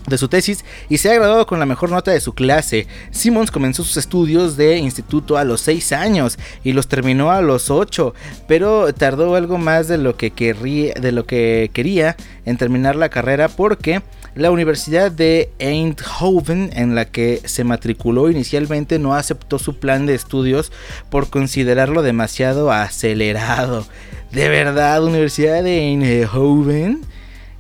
de 0.10 0.18
su 0.18 0.28
tesis 0.28 0.66
y 0.89 0.97
se 0.97 1.10
ha 1.10 1.16
graduado 1.16 1.45
con 1.45 1.60
la 1.60 1.66
mejor 1.66 1.91
nota 1.91 2.12
de 2.12 2.20
su 2.20 2.34
clase. 2.34 2.88
Simmons 3.12 3.51
comenzó 3.51 3.84
sus 3.84 3.97
estudios 3.97 4.57
de 4.57 4.78
instituto 4.78 5.38
a 5.38 5.43
los 5.43 5.62
6 5.62 5.91
años 5.93 6.38
y 6.64 6.74
los 6.74 6.88
terminó 6.88 7.32
a 7.32 7.41
los 7.41 7.70
8, 7.70 8.14
pero 8.47 8.93
tardó 8.93 9.36
algo 9.36 9.57
más 9.57 9.88
de 9.88 9.97
lo 9.97 10.18
que, 10.18 10.32
de 10.32 11.12
lo 11.12 11.26
que 11.26 11.70
quería 11.74 12.16
en 12.45 12.57
terminar 12.57 12.95
la 12.95 13.10
carrera 13.10 13.47
porque 13.47 14.01
la 14.36 14.51
Universidad 14.51 15.12
de 15.12 15.49
Eindhoven 15.60 16.70
en 16.74 16.95
la 16.95 17.05
que 17.05 17.41
se 17.45 17.64
matriculó 17.64 18.30
inicialmente 18.30 18.99
no 18.99 19.16
aceptó 19.16 19.60
su 19.60 19.80
plan 19.80 20.05
de 20.05 20.16
estudios 20.16 20.72
por 21.10 21.30
considerarlo 21.30 22.03
demasiado 22.03 22.72
acelerado. 22.72 23.86
De 24.32 24.47
verdad, 24.47 25.03
Universidad 25.03 25.64
de 25.64 25.80
Eindhoven. 25.80 27.01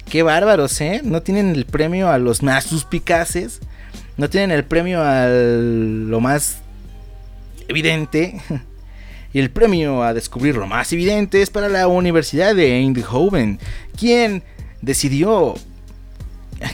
Qué 0.09 0.23
bárbaros, 0.23 0.81
¿eh? 0.81 1.01
No 1.03 1.21
tienen 1.21 1.55
el 1.55 1.65
premio 1.65 2.09
a 2.09 2.17
los 2.17 2.41
más 2.41 2.65
suspicaces. 2.65 3.59
No 4.17 4.29
tienen 4.29 4.51
el 4.51 4.65
premio 4.65 5.03
a 5.03 5.27
lo 5.27 6.19
más 6.19 6.59
evidente. 7.67 8.41
Y 9.31 9.37
el 9.37 9.51
premio 9.51 10.01
a 10.01 10.15
descubrir 10.15 10.55
lo 10.55 10.65
más 10.65 10.91
evidente 10.91 11.43
es 11.43 11.51
para 11.51 11.69
la 11.69 11.87
Universidad 11.87 12.55
de 12.55 12.77
Eindhoven. 12.77 13.59
Quien 13.95 14.41
decidió 14.81 15.53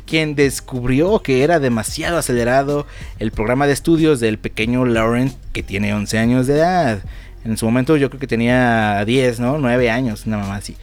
quien 0.06 0.36
descubrió 0.36 1.20
que 1.22 1.44
era 1.44 1.60
demasiado 1.60 2.18
acelerado 2.18 2.88
el 3.20 3.32
programa 3.32 3.68
de 3.68 3.74
estudios 3.74 4.20
del 4.20 4.38
pequeño 4.38 4.86
Laurent 4.86 5.34
que 5.52 5.64
tiene 5.64 5.94
11 5.94 6.18
años 6.18 6.48
de 6.48 6.56
edad. 6.56 7.00
En 7.44 7.58
su 7.58 7.66
momento 7.66 7.98
yo 7.98 8.10
creo 8.10 8.20
que 8.20 8.28
tenía 8.28 9.04
10, 9.06 9.40
¿no? 9.40 9.58
9 9.58 9.90
años, 9.92 10.26
una 10.26 10.38
mamá 10.38 10.56
así. 10.56 10.78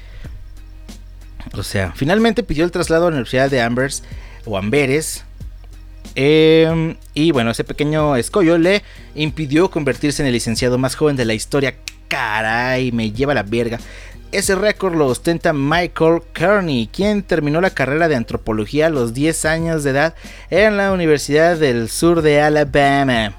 O 1.55 1.63
sea, 1.63 1.93
finalmente 1.95 2.43
pidió 2.43 2.65
el 2.65 2.71
traslado 2.71 3.07
a 3.07 3.11
la 3.11 3.17
Universidad 3.17 3.51
de 3.51 3.61
Ambers 3.61 4.03
o 4.45 4.57
Amberes. 4.57 5.25
eh, 6.15 6.97
y 7.15 7.31
bueno, 7.31 7.51
ese 7.51 7.65
pequeño 7.65 8.17
escollo 8.17 8.59
le 8.59 8.83
impidió 9.15 9.71
convertirse 9.71 10.23
en 10.23 10.27
el 10.27 10.35
licenciado 10.35 10.79
más 10.79 10.95
joven 10.95 11.17
de 11.17 11.25
la 11.25 11.35
historia. 11.35 11.75
Caray, 12.09 12.93
me 12.93 13.13
lleva 13.13 13.35
la 13.35 13.43
verga. 13.43 13.79
Ese 14.33 14.55
récord 14.55 14.95
lo 14.95 15.09
ostenta 15.09 15.53
Michael 15.53 16.23
Kearney, 16.33 16.89
quien 16.91 17.23
terminó 17.23 17.61
la 17.61 17.69
carrera 17.69 18.09
de 18.09 18.17
antropología 18.17 18.87
a 18.87 18.91
los 18.91 19.13
10 19.13 19.45
años 19.45 19.85
de 19.85 19.91
edad 19.91 20.15
en 20.49 20.79
la 20.79 20.93
Universidad 20.93 21.59
del 21.59 21.91
Sur 21.91 22.23
de 22.23 22.41
Alabama. 22.41 23.35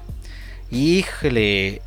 Híjole, 0.70 1.82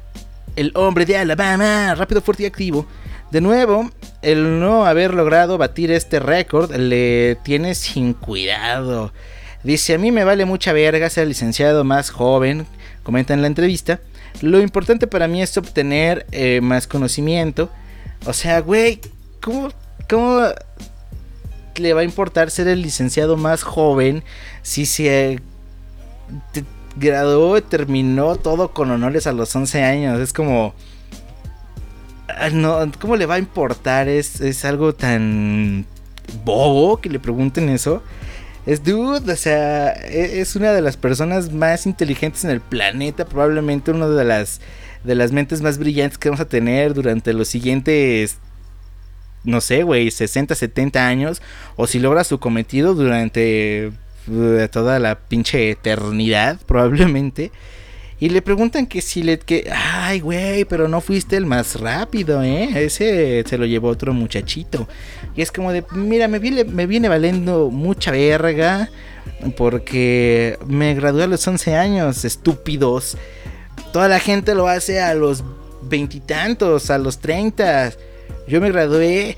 el 0.58 0.72
hombre 0.76 1.06
de 1.06 1.18
Alabama, 1.18 1.96
rápido, 1.96 2.22
fuerte 2.22 2.44
y 2.44 2.46
activo. 2.48 2.86
De 3.32 3.42
nuevo, 3.42 3.92
el 4.22 4.60
no 4.62 4.86
haber 4.86 5.14
logrado 5.14 5.58
batir 5.58 5.92
este 5.92 6.20
récord 6.20 6.74
le 6.74 7.38
tiene 7.44 7.76
sin 7.76 8.14
cuidado. 8.14 9.12
Dice, 9.64 9.96
a 9.96 9.98
mí 9.98 10.12
me 10.14 10.24
vale 10.24 10.46
mucha 10.46 10.72
verga 10.72 11.10
ser 11.10 11.28
licenciado 11.28 11.84
más 11.84 12.10
joven, 12.10 12.66
comenta 13.04 13.34
en 13.34 13.42
la 13.42 13.48
entrevista. 13.48 14.00
Lo 14.42 14.62
importante 14.62 15.08
para 15.08 15.28
mí 15.28 15.42
es 15.42 15.58
obtener 15.58 16.26
eh, 16.32 16.62
más 16.62 16.88
conocimiento. 16.88 17.70
O 18.26 18.32
sea, 18.32 18.62
güey, 18.62 19.02
¿cómo, 19.42 19.72
¿cómo 20.10 20.44
le 21.76 21.94
va 21.94 22.02
a 22.02 22.06
importar 22.06 22.50
ser 22.50 22.70
el 22.70 22.82
licenciado 22.82 23.36
más 23.36 23.64
joven 23.64 24.24
si 24.62 24.86
se 24.86 25.42
graduó, 26.96 27.62
terminó 27.62 28.38
todo 28.38 28.72
con 28.74 28.90
honores 28.92 29.28
a 29.28 29.34
los 29.34 29.54
11 29.54 29.84
años? 29.84 30.20
Es 30.22 30.32
como... 30.32 30.74
ah, 32.28 32.50
No, 32.52 32.92
¿cómo 33.00 33.16
le 33.16 33.26
va 33.26 33.36
a 33.36 33.40
importar? 33.40 34.08
Es, 34.08 34.42
es 34.42 34.66
algo 34.66 34.94
tan 34.94 35.86
bobo 36.44 36.98
que 37.00 37.10
le 37.10 37.20
pregunten 37.20 37.70
eso. 37.70 38.04
Es 38.66 38.84
dude, 38.84 39.32
o 39.32 39.36
sea, 39.36 39.94
e- 39.94 40.42
es 40.42 40.56
una 40.56 40.74
de 40.74 40.82
las 40.82 40.98
personas 40.98 41.54
más 41.54 41.86
inteligentes 41.86 42.44
en 42.44 42.52
el 42.52 42.60
planeta, 42.62 43.26
probablemente 43.26 43.92
una 43.92 44.08
de 44.08 44.26
las 44.26 44.60
de 45.04 45.16
las 45.16 45.32
mentes 45.32 45.62
más 45.62 45.78
brillantes 45.78 46.18
que 46.18 46.28
vamos 46.30 46.42
a 46.42 46.50
tener 46.50 46.94
durante 46.94 47.32
los 47.32 47.48
siguientes 47.48 48.38
no 49.44 49.62
sé, 49.62 49.84
güey, 49.84 50.12
60, 50.12 50.56
70 50.56 51.08
años 51.08 51.42
o 51.78 51.88
si 51.88 52.00
logra 52.00 52.24
su 52.26 52.40
cometido 52.40 52.94
durante 52.96 53.92
eh, 54.30 54.68
toda 54.72 55.00
la 55.00 55.20
pinche 55.20 55.70
eternidad, 55.72 56.60
probablemente. 56.66 57.52
Y 58.20 58.30
le 58.30 58.42
preguntan 58.42 58.88
que 58.88 59.02
si 59.02 59.22
le 59.22 59.38
que 59.38 59.72
ay, 59.72 60.22
güey, 60.22 60.66
pero 60.66 60.88
no 60.88 61.02
fuiste 61.02 61.38
el 61.38 61.46
más 61.46 61.80
rápido, 61.80 62.42
¿eh? 62.42 62.70
Ese 62.86 63.44
se 63.48 63.58
lo 63.58 63.66
llevó 63.66 63.90
otro 63.90 64.14
muchachito. 64.14 64.88
Y 65.36 65.42
es 65.42 65.52
como 65.52 65.72
de, 65.72 65.84
mira, 65.92 66.28
me 66.28 66.40
viene, 66.40 66.64
me 66.64 66.88
viene 66.88 67.10
valiendo 67.10 67.70
mucha 67.70 68.12
verga. 68.12 68.90
Porque 69.56 70.58
me 70.66 70.96
gradué 70.96 71.24
a 71.24 71.28
los 71.28 71.48
11 71.48 71.76
años, 71.76 72.26
estúpidos. 72.26 73.18
Toda 73.94 74.08
la 74.08 74.20
gente 74.20 74.56
lo 74.56 74.68
hace 74.68 75.00
a 75.00 75.14
los 75.14 75.44
veintitantos, 75.84 76.90
a 76.90 76.98
los 76.98 77.20
30. 77.20 77.94
Yo 78.48 78.62
me 78.62 78.72
gradué 78.72 79.38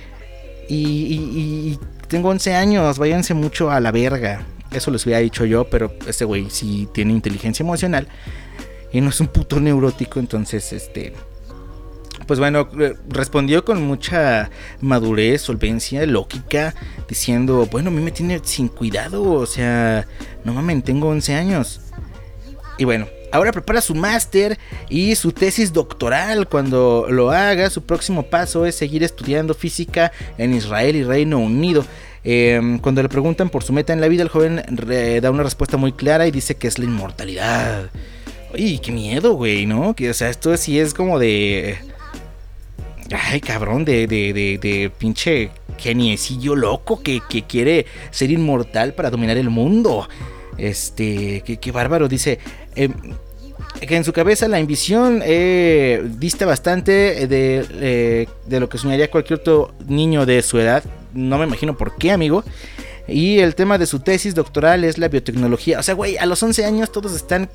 y, 0.69 1.77
tengo 2.07 2.29
11 2.29 2.55
años. 2.55 2.97
Váyanse 2.97 3.33
mucho 3.33 3.71
a 3.71 3.79
la 3.79 3.91
verga. 3.91 4.45
Eso 4.71 4.91
les 4.91 5.05
hubiera 5.05 5.19
dicho 5.19 5.45
yo, 5.45 5.69
pero 5.69 5.91
ese 6.07 6.25
güey 6.25 6.49
sí 6.49 6.87
tiene 6.93 7.11
inteligencia 7.13 7.63
emocional. 7.63 8.07
Y 8.91 9.01
no 9.01 9.09
es 9.09 9.19
un 9.19 9.27
puto 9.27 9.59
neurótico, 9.59 10.19
entonces 10.19 10.73
este 10.73 11.13
pues 12.27 12.37
bueno, 12.37 12.69
eh, 12.79 12.95
respondió 13.07 13.65
con 13.65 13.81
mucha 13.81 14.51
madurez, 14.81 15.41
solvencia, 15.41 16.05
lógica, 16.05 16.75
diciendo, 17.07 17.67
bueno, 17.71 17.89
a 17.89 17.91
mí 17.91 18.01
me 18.01 18.11
tiene 18.11 18.39
sin 18.43 18.67
cuidado, 18.67 19.23
o 19.23 19.45
sea, 19.47 20.05
no 20.43 20.53
mames, 20.53 20.83
tengo 20.83 21.07
11 21.09 21.33
años. 21.33 21.81
Y 22.77 22.83
bueno, 22.85 23.07
ahora 23.31 23.51
prepara 23.51 23.81
su 23.81 23.95
máster 23.95 24.59
y 24.89 25.15
su 25.15 25.31
tesis 25.31 25.73
doctoral. 25.73 26.47
Cuando 26.47 27.07
lo 27.09 27.31
haga, 27.31 27.69
su 27.71 27.81
próximo 27.83 28.23
paso 28.23 28.65
es 28.67 28.75
seguir 28.75 29.03
estudiando 29.03 29.55
física 29.55 30.11
en 30.37 30.53
Israel 30.53 30.97
y 30.97 31.03
Reino 31.03 31.39
Unido. 31.39 31.83
Eh, 32.23 32.77
cuando 32.81 33.01
le 33.01 33.09
preguntan 33.09 33.49
por 33.49 33.63
su 33.63 33.73
meta 33.73 33.91
en 33.91 34.01
la 34.01 34.07
vida, 34.07 34.21
el 34.21 34.29
joven 34.29 34.61
re- 34.67 35.19
da 35.19 35.31
una 35.31 35.41
respuesta 35.43 35.77
muy 35.77 35.93
clara 35.93 36.27
y 36.27 36.31
dice 36.31 36.55
que 36.57 36.67
es 36.67 36.77
la 36.77 36.85
inmortalidad. 36.85 37.89
Uy, 38.53 38.79
qué 38.79 38.91
miedo, 38.91 39.33
güey, 39.33 39.65
¿no? 39.65 39.95
O 39.97 40.13
sea, 40.13 40.29
esto 40.29 40.55
sí 40.57 40.79
es 40.79 40.93
como 40.93 41.19
de... 41.19 41.77
Ay, 43.11 43.41
cabrón, 43.41 43.85
de, 43.85 44.05
de, 44.05 44.33
de, 44.33 44.91
pinche 44.95 45.49
geniecillo 45.77 46.55
loco 46.55 47.01
que, 47.01 47.21
que 47.27 47.43
quiere 47.43 47.87
ser 48.11 48.29
inmortal 48.29 48.93
para 48.93 49.09
dominar 49.09 49.37
el 49.37 49.49
mundo. 49.49 50.07
Este, 50.57 51.41
qué, 51.45 51.57
qué 51.57 51.71
bárbaro, 51.71 52.07
dice. 52.07 52.39
em, 52.75 52.93
que 53.79 53.95
en 53.95 54.03
su 54.03 54.13
cabeza 54.13 54.47
la 54.47 54.57
ambición 54.57 55.21
eh, 55.23 56.03
dista 56.17 56.45
bastante 56.45 57.27
de, 57.27 57.65
eh, 57.71 58.27
de 58.45 58.59
lo 58.59 58.67
que 58.67 58.77
soñaría 58.77 59.09
cualquier 59.09 59.39
otro 59.39 59.73
niño 59.87 60.25
de 60.25 60.41
su 60.41 60.59
edad. 60.59 60.83
No 61.13 61.37
me 61.37 61.45
imagino 61.45 61.77
por 61.77 61.95
qué, 61.97 62.11
amigo. 62.11 62.43
Y 63.07 63.39
el 63.39 63.55
tema 63.55 63.77
de 63.77 63.85
su 63.85 63.99
tesis 63.99 64.35
doctoral 64.35 64.83
es 64.83 64.97
la 64.97 65.07
biotecnología. 65.07 65.79
O 65.79 65.83
sea, 65.83 65.95
güey, 65.95 66.17
a 66.17 66.25
los 66.25 66.41
11 66.43 66.65
años 66.65 66.91
todos 66.91 67.15
están 67.15 67.49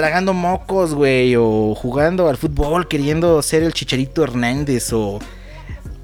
tragando 0.00 0.32
mocos, 0.32 0.94
güey, 0.94 1.36
o 1.36 1.74
jugando 1.74 2.30
al 2.30 2.38
fútbol, 2.38 2.88
queriendo 2.88 3.42
ser 3.42 3.62
el 3.62 3.74
Chicharito 3.74 4.24
Hernández, 4.24 4.94
o, 4.94 5.18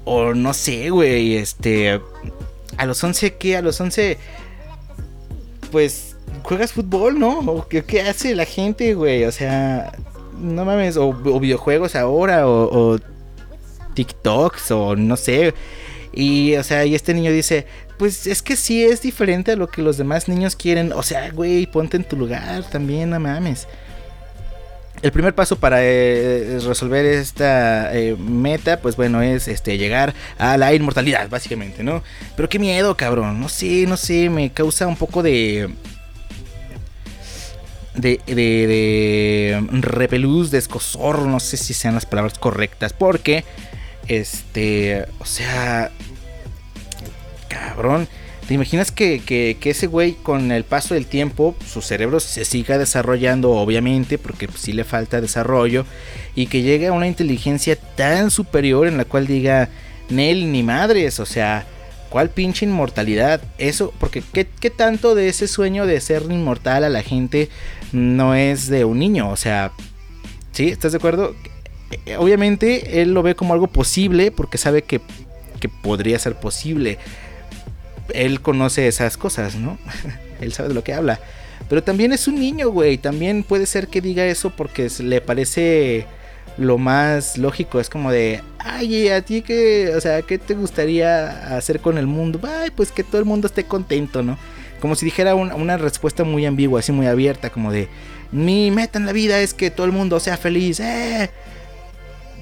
o 0.05 0.35
no 0.35 0.53
sé, 0.53 0.91
güey, 0.91 1.35
este, 1.35 1.99
a 2.77 2.85
los 2.85 3.03
11, 3.03 3.37
¿qué? 3.37 3.57
A 3.57 3.63
los 3.63 3.81
11, 3.81 4.19
pues, 5.71 6.15
juegas 6.43 6.73
fútbol, 6.73 7.17
¿no? 7.17 7.39
¿O 7.39 7.67
qué, 7.67 8.01
hace 8.01 8.35
la 8.35 8.45
gente, 8.45 8.93
güey? 8.93 9.23
O 9.23 9.31
sea, 9.31 9.91
no 10.39 10.63
mames, 10.63 10.95
o, 10.95 11.07
o 11.07 11.39
videojuegos 11.39 11.95
ahora, 11.95 12.47
o, 12.47 12.91
o 12.93 12.99
TikToks, 13.95 14.69
o 14.69 14.95
no 14.95 15.17
sé. 15.17 15.55
Y, 16.13 16.55
o 16.55 16.63
sea, 16.63 16.85
y 16.85 16.93
este 16.93 17.15
niño 17.15 17.31
dice, 17.31 17.65
pues 17.97 18.27
es 18.27 18.43
que 18.43 18.57
sí 18.57 18.83
es 18.83 19.01
diferente 19.01 19.53
a 19.53 19.55
lo 19.55 19.69
que 19.69 19.81
los 19.81 19.97
demás 19.97 20.27
niños 20.27 20.55
quieren. 20.55 20.93
O 20.93 21.01
sea, 21.01 21.31
güey, 21.31 21.65
ponte 21.65 21.97
en 21.97 22.03
tu 22.03 22.15
lugar 22.15 22.63
también, 22.69 23.09
no 23.09 23.19
mames. 23.19 23.67
El 25.01 25.11
primer 25.11 25.35
paso 25.35 25.57
para 25.57 25.77
eh, 25.83 26.59
resolver 26.65 27.05
esta 27.05 27.95
eh, 27.95 28.15
meta, 28.17 28.79
pues 28.79 28.95
bueno, 28.95 29.21
es 29.21 29.47
este 29.47 29.77
llegar 29.77 30.15
a 30.39 30.57
la 30.57 30.73
inmortalidad, 30.73 31.29
básicamente, 31.29 31.83
¿no? 31.83 32.03
Pero 32.35 32.49
qué 32.49 32.57
miedo, 32.57 32.97
cabrón. 32.97 33.39
No 33.39 33.47
sé, 33.47 33.85
no 33.87 33.95
sé, 33.95 34.29
me 34.29 34.51
causa 34.51 34.87
un 34.87 34.95
poco 34.95 35.21
de 35.21 35.69
de, 37.97 38.21
de, 38.27 38.33
de 38.35 39.67
repelús, 39.81 40.51
de 40.51 40.59
escosor, 40.59 41.23
no 41.23 41.39
sé 41.39 41.57
si 41.57 41.73
sean 41.73 41.95
las 41.95 42.05
palabras 42.05 42.37
correctas, 42.37 42.93
porque, 42.93 43.43
este, 44.07 45.05
o 45.19 45.25
sea, 45.25 45.91
cabrón, 47.47 48.07
¿te 48.47 48.53
imaginas 48.53 48.91
que, 48.91 49.19
que, 49.19 49.57
que 49.59 49.71
ese 49.71 49.87
güey 49.87 50.13
con 50.13 50.51
el 50.51 50.63
paso 50.63 50.93
del 50.93 51.05
tiempo, 51.05 51.55
su 51.65 51.81
cerebro 51.81 52.19
se 52.19 52.45
siga 52.45 52.77
desarrollando, 52.77 53.51
obviamente, 53.51 54.17
porque 54.17 54.47
pues, 54.47 54.61
sí 54.61 54.73
le 54.73 54.83
falta 54.83 55.21
desarrollo, 55.21 55.85
y 56.35 56.47
que 56.47 56.61
llegue 56.61 56.87
a 56.87 56.93
una 56.93 57.07
inteligencia 57.07 57.75
tan 57.75 58.31
superior 58.31 58.87
en 58.87 58.97
la 58.97 59.05
cual 59.05 59.27
diga, 59.27 59.69
Nel 60.09 60.51
ni 60.51 60.63
madres, 60.63 61.19
o 61.19 61.25
sea, 61.25 61.67
¿Cuál 62.09 62.29
pinche 62.29 62.65
inmortalidad? 62.65 63.41
Eso, 63.57 63.93
porque 63.99 64.23
¿qué, 64.31 64.47
¿qué, 64.47 64.69
tanto 64.69 65.13
de 65.13 65.27
ese 65.27 65.47
sueño 65.47 65.85
de 65.85 65.99
ser 65.99 66.23
inmortal 66.29 66.85
a 66.85 66.89
la 66.89 67.03
gente 67.03 67.49
no 67.91 68.33
es 68.33 68.67
de 68.69 68.85
un 68.85 68.99
niño? 68.99 69.29
O 69.29 69.35
sea, 69.35 69.73
¿sí? 70.53 70.69
¿Estás 70.69 70.93
de 70.93 70.99
acuerdo? 70.99 71.35
Eh, 72.05 72.15
obviamente 72.17 73.01
él 73.01 73.13
lo 73.13 73.23
ve 73.23 73.35
como 73.35 73.53
algo 73.53 73.67
posible 73.67 74.31
porque 74.31 74.57
sabe 74.57 74.83
que, 74.83 75.01
que 75.59 75.67
podría 75.67 76.17
ser 76.17 76.35
posible. 76.35 76.97
Él 78.13 78.41
conoce 78.41 78.87
esas 78.87 79.17
cosas, 79.17 79.55
¿no? 79.55 79.77
él 80.41 80.53
sabe 80.53 80.69
de 80.69 80.75
lo 80.75 80.83
que 80.83 80.93
habla. 80.93 81.19
Pero 81.69 81.83
también 81.83 82.13
es 82.13 82.27
un 82.27 82.35
niño, 82.35 82.69
güey. 82.69 82.97
También 82.97 83.43
puede 83.43 83.65
ser 83.65 83.87
que 83.87 84.01
diga 84.01 84.25
eso 84.25 84.51
porque 84.51 84.89
le 84.99 85.21
parece 85.21 86.05
lo 86.57 86.77
más 86.77 87.37
lógico. 87.37 87.79
Es 87.79 87.89
como 87.89 88.11
de, 88.11 88.41
ay, 88.59 89.09
¿a 89.09 89.21
ti 89.21 89.41
qué, 89.41 89.93
o 89.95 90.01
sea, 90.01 90.21
qué 90.21 90.37
te 90.37 90.53
gustaría 90.53 91.55
hacer 91.57 91.79
con 91.79 91.97
el 91.97 92.07
mundo? 92.07 92.39
Ay, 92.43 92.71
pues 92.71 92.91
que 92.91 93.03
todo 93.03 93.19
el 93.19 93.25
mundo 93.25 93.47
esté 93.47 93.65
contento, 93.65 94.23
¿no? 94.23 94.37
Como 94.79 94.95
si 94.95 95.05
dijera 95.05 95.35
un, 95.35 95.51
una 95.51 95.77
respuesta 95.77 96.23
muy 96.23 96.45
ambigua, 96.45 96.79
así 96.79 96.91
muy 96.91 97.07
abierta, 97.07 97.49
como 97.49 97.71
de, 97.71 97.89
mi 98.31 98.71
meta 98.71 98.99
en 98.99 99.05
la 99.05 99.13
vida 99.13 99.39
es 99.39 99.53
que 99.53 99.71
todo 99.71 99.85
el 99.85 99.91
mundo 99.91 100.19
sea 100.19 100.37
feliz. 100.37 100.79
¡Eh! 100.79 101.29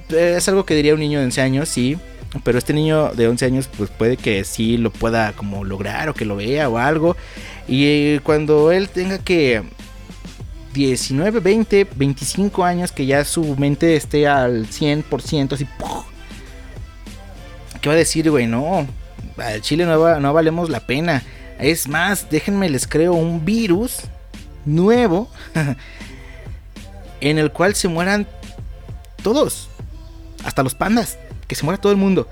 Es 0.09 0.47
algo 0.47 0.65
que 0.65 0.75
diría 0.75 0.93
un 0.93 0.99
niño 0.99 1.19
de 1.19 1.25
11 1.25 1.41
años, 1.41 1.69
sí. 1.69 1.97
Pero 2.43 2.57
este 2.57 2.73
niño 2.73 3.11
de 3.13 3.27
11 3.27 3.45
años, 3.45 3.69
pues 3.77 3.89
puede 3.89 4.17
que 4.17 4.43
sí 4.43 4.77
lo 4.77 4.91
pueda 4.91 5.33
como 5.33 5.63
lograr 5.63 6.09
o 6.09 6.13
que 6.13 6.25
lo 6.25 6.35
vea 6.35 6.69
o 6.69 6.77
algo. 6.77 7.15
Y 7.67 8.19
cuando 8.19 8.71
él 8.71 8.89
tenga 8.89 9.19
que 9.19 9.63
19, 10.73 11.39
20, 11.39 11.87
25 11.95 12.63
años 12.63 12.91
que 12.91 13.05
ya 13.05 13.23
su 13.23 13.55
mente 13.55 13.95
esté 13.95 14.27
al 14.27 14.67
100%, 14.67 15.53
así. 15.53 15.67
¿Qué 17.81 17.89
va 17.89 17.95
a 17.95 17.97
decir, 17.97 18.29
güey? 18.29 18.47
No, 18.47 18.85
al 19.37 19.61
Chile 19.61 19.85
no, 19.85 19.99
va, 19.99 20.19
no 20.19 20.33
valemos 20.33 20.69
la 20.69 20.81
pena. 20.81 21.23
Es 21.59 21.87
más, 21.87 22.29
déjenme 22.29 22.69
les 22.69 22.87
creo 22.87 23.13
un 23.13 23.45
virus 23.45 24.01
nuevo 24.65 25.29
en 27.21 27.37
el 27.37 27.51
cual 27.51 27.75
se 27.75 27.87
mueran 27.87 28.27
todos, 29.23 29.69
hasta 30.43 30.61
los 30.61 30.75
pandas, 30.75 31.17
que 31.47 31.55
se 31.55 31.63
muera 31.63 31.79
todo 31.79 31.91
el 31.91 31.97
mundo. 31.97 32.27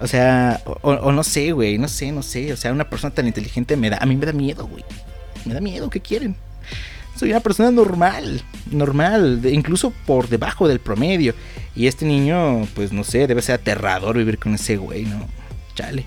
O 0.00 0.06
sea, 0.06 0.62
o, 0.82 1.12
no 1.12 1.24
sé, 1.24 1.52
güey, 1.52 1.78
no 1.78 1.88
sé, 1.88 2.12
no 2.12 2.22
sé. 2.22 2.52
O 2.52 2.56
sea, 2.56 2.72
una 2.72 2.88
persona 2.88 3.14
tan 3.14 3.26
inteligente 3.26 3.76
me 3.76 3.90
da, 3.90 3.98
a 4.00 4.06
mí 4.06 4.16
me 4.16 4.26
da 4.26 4.32
miedo, 4.32 4.66
güey. 4.66 4.84
Me 5.44 5.54
da 5.54 5.60
miedo, 5.60 5.90
¿qué 5.90 6.00
quieren? 6.00 6.36
soy 7.18 7.30
una 7.30 7.40
persona 7.40 7.72
normal, 7.72 8.42
normal, 8.70 9.40
incluso 9.50 9.92
por 10.06 10.28
debajo 10.28 10.68
del 10.68 10.78
promedio. 10.78 11.34
Y 11.74 11.88
este 11.88 12.04
niño, 12.06 12.66
pues 12.74 12.92
no 12.92 13.02
sé, 13.02 13.26
debe 13.26 13.42
ser 13.42 13.56
aterrador 13.56 14.16
vivir 14.16 14.38
con 14.38 14.54
ese 14.54 14.76
güey, 14.76 15.04
¿no? 15.04 15.26
Chale. 15.74 16.04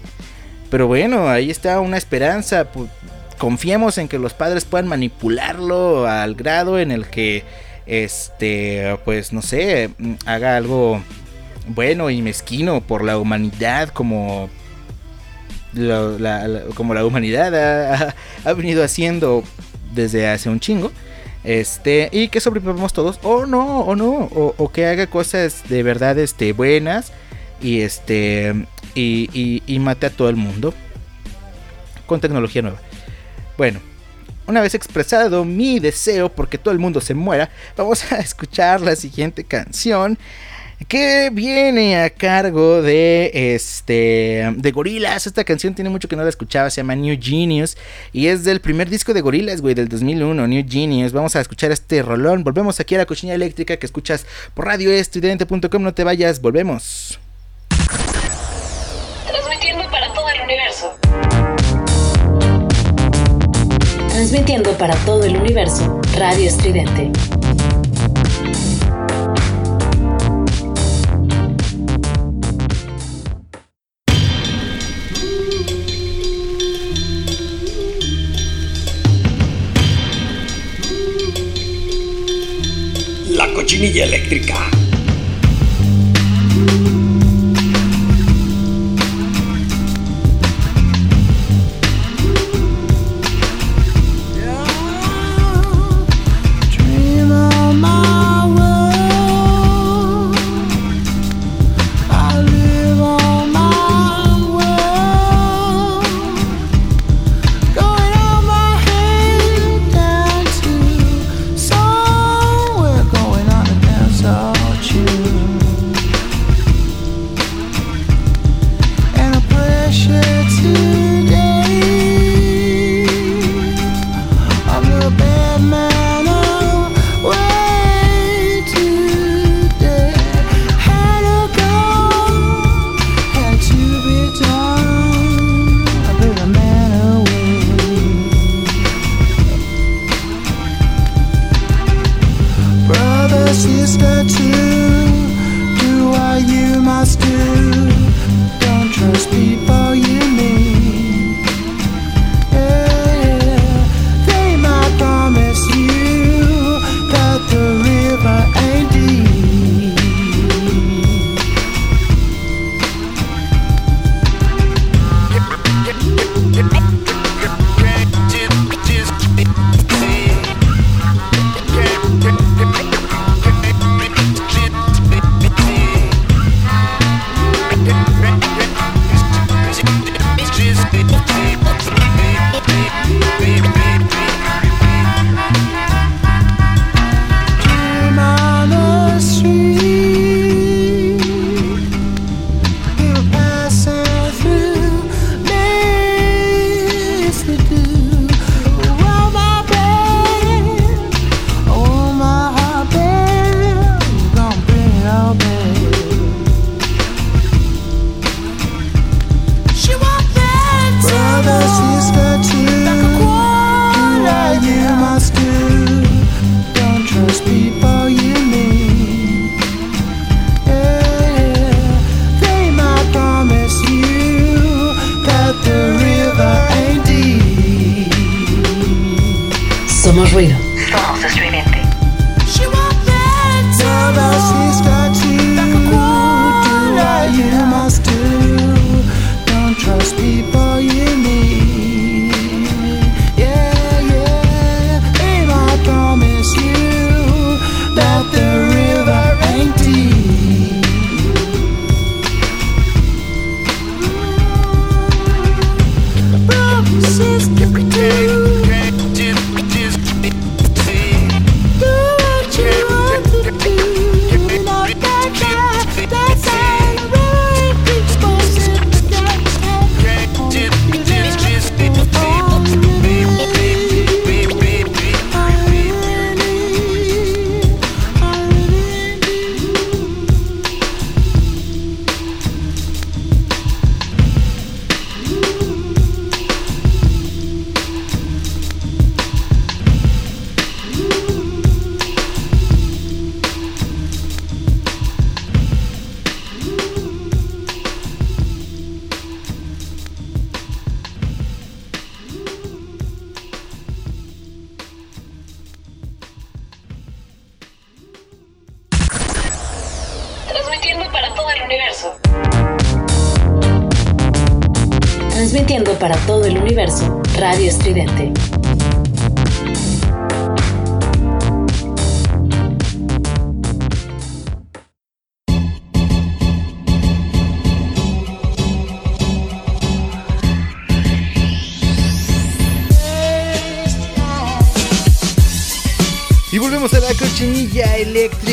Pero 0.70 0.88
bueno, 0.88 1.28
ahí 1.28 1.52
está 1.52 1.82
una 1.82 1.98
esperanza. 1.98 2.72
Pues, 2.72 2.90
confiemos 3.38 3.98
en 3.98 4.08
que 4.08 4.20
los 4.20 4.34
padres 4.34 4.64
puedan 4.64 4.88
manipularlo 4.88 6.08
al 6.08 6.36
grado 6.36 6.80
en 6.80 6.92
el 6.92 7.08
que, 7.08 7.44
este, 7.86 8.98
pues 9.04 9.34
no 9.34 9.42
sé, 9.42 9.90
haga 10.26 10.56
algo 10.56 11.02
bueno 11.74 12.10
y 12.10 12.22
mezquino 12.22 12.82
por 12.82 13.04
la 13.04 13.18
humanidad 13.18 13.90
como 13.90 14.50
la, 15.74 16.64
como 16.76 16.94
la 16.94 17.06
humanidad 17.06 18.14
ha, 18.46 18.54
venido 18.54 18.84
haciendo 18.84 19.44
desde 19.94 20.28
hace 20.28 20.50
un 20.50 20.60
chingo. 20.60 20.92
Este, 21.44 22.08
y 22.12 22.28
que 22.28 22.40
sobrevivamos 22.40 22.94
todos, 22.94 23.20
o 23.24 23.48
no, 23.48 23.80
o 23.80 23.96
no, 23.96 24.12
o, 24.12 24.54
o, 24.58 24.72
que 24.72 24.86
haga 24.86 25.08
cosas 25.08 25.64
de 25.68 25.82
verdad 25.82 26.20
este, 26.20 26.54
buenas 26.54 27.12
y, 27.60 27.82
este, 27.82 28.54
y, 28.94 29.28
y, 29.34 29.64
y 29.66 29.80
mate 29.80 30.06
a 30.06 30.10
todo 30.12 30.30
el 30.30 30.36
mundo 30.36 30.72
con 32.06 32.22
tecnología 32.22 32.62
nueva. 32.62 32.80
Bueno, 33.58 33.80
una 34.46 34.62
vez 34.62 34.76
expresado 34.76 35.44
mi 35.46 35.80
deseo 35.80 36.30
porque 36.30 36.58
todo 36.60 36.74
el 36.74 36.80
mundo 36.80 37.02
se 37.02 37.16
muera, 37.16 37.50
vamos 37.76 38.12
a 38.12 38.18
escuchar 38.20 38.82
la 38.82 38.96
siguiente 38.96 39.44
canción 39.44 40.20
que 40.88 41.30
viene 41.32 42.02
a 42.02 42.10
cargo 42.10 42.82
de 42.82 43.32
este 43.56 44.52
de 44.56 44.72
Gorilas. 44.72 45.28
Esta 45.28 45.44
canción 45.44 45.74
tiene 45.74 45.90
mucho 45.90 46.08
que 46.08 46.16
no 46.16 46.24
la 46.24 46.30
escuchaba, 46.30 46.70
se 46.70 46.78
llama 46.82 46.96
New 46.96 47.18
Genius 47.20 47.78
y 48.14 48.28
es 48.28 48.44
del 48.44 48.62
primer 48.62 48.90
disco 48.90 49.14
de 49.14 49.22
Gorilas, 49.22 49.62
güey, 49.62 49.76
del 49.76 49.88
2001, 49.88 50.48
New 50.48 50.66
Genius. 50.68 51.12
Vamos 51.12 51.36
a 51.36 51.42
escuchar 51.42 51.72
este 51.72 52.02
rolón. 52.02 52.44
Volvemos 52.44 52.80
aquí 52.80 52.96
a 52.96 53.00
la 53.00 53.06
cocina 53.06 53.34
eléctrica 53.34 53.78
que 53.78 53.86
escuchas 53.86 54.26
por 54.54 54.66
radioestudiante.com. 54.66 55.82
No 55.82 55.94
te 55.94 56.04
vayas, 56.04 56.42
volvemos. 56.42 57.20
Transmitiendo 59.28 59.90
para 59.90 60.14
todo 60.14 60.30
el 60.30 60.42
universo. 60.42 60.98
Transmitiendo 64.10 64.78
para 64.78 64.96
todo 65.06 65.24
el 65.24 65.38
universo, 65.38 66.02
Radio 66.16 66.48
Estridente. 66.48 67.12
La 83.42 83.52
cochinilla 83.54 84.04
eléctrica. 84.04 84.81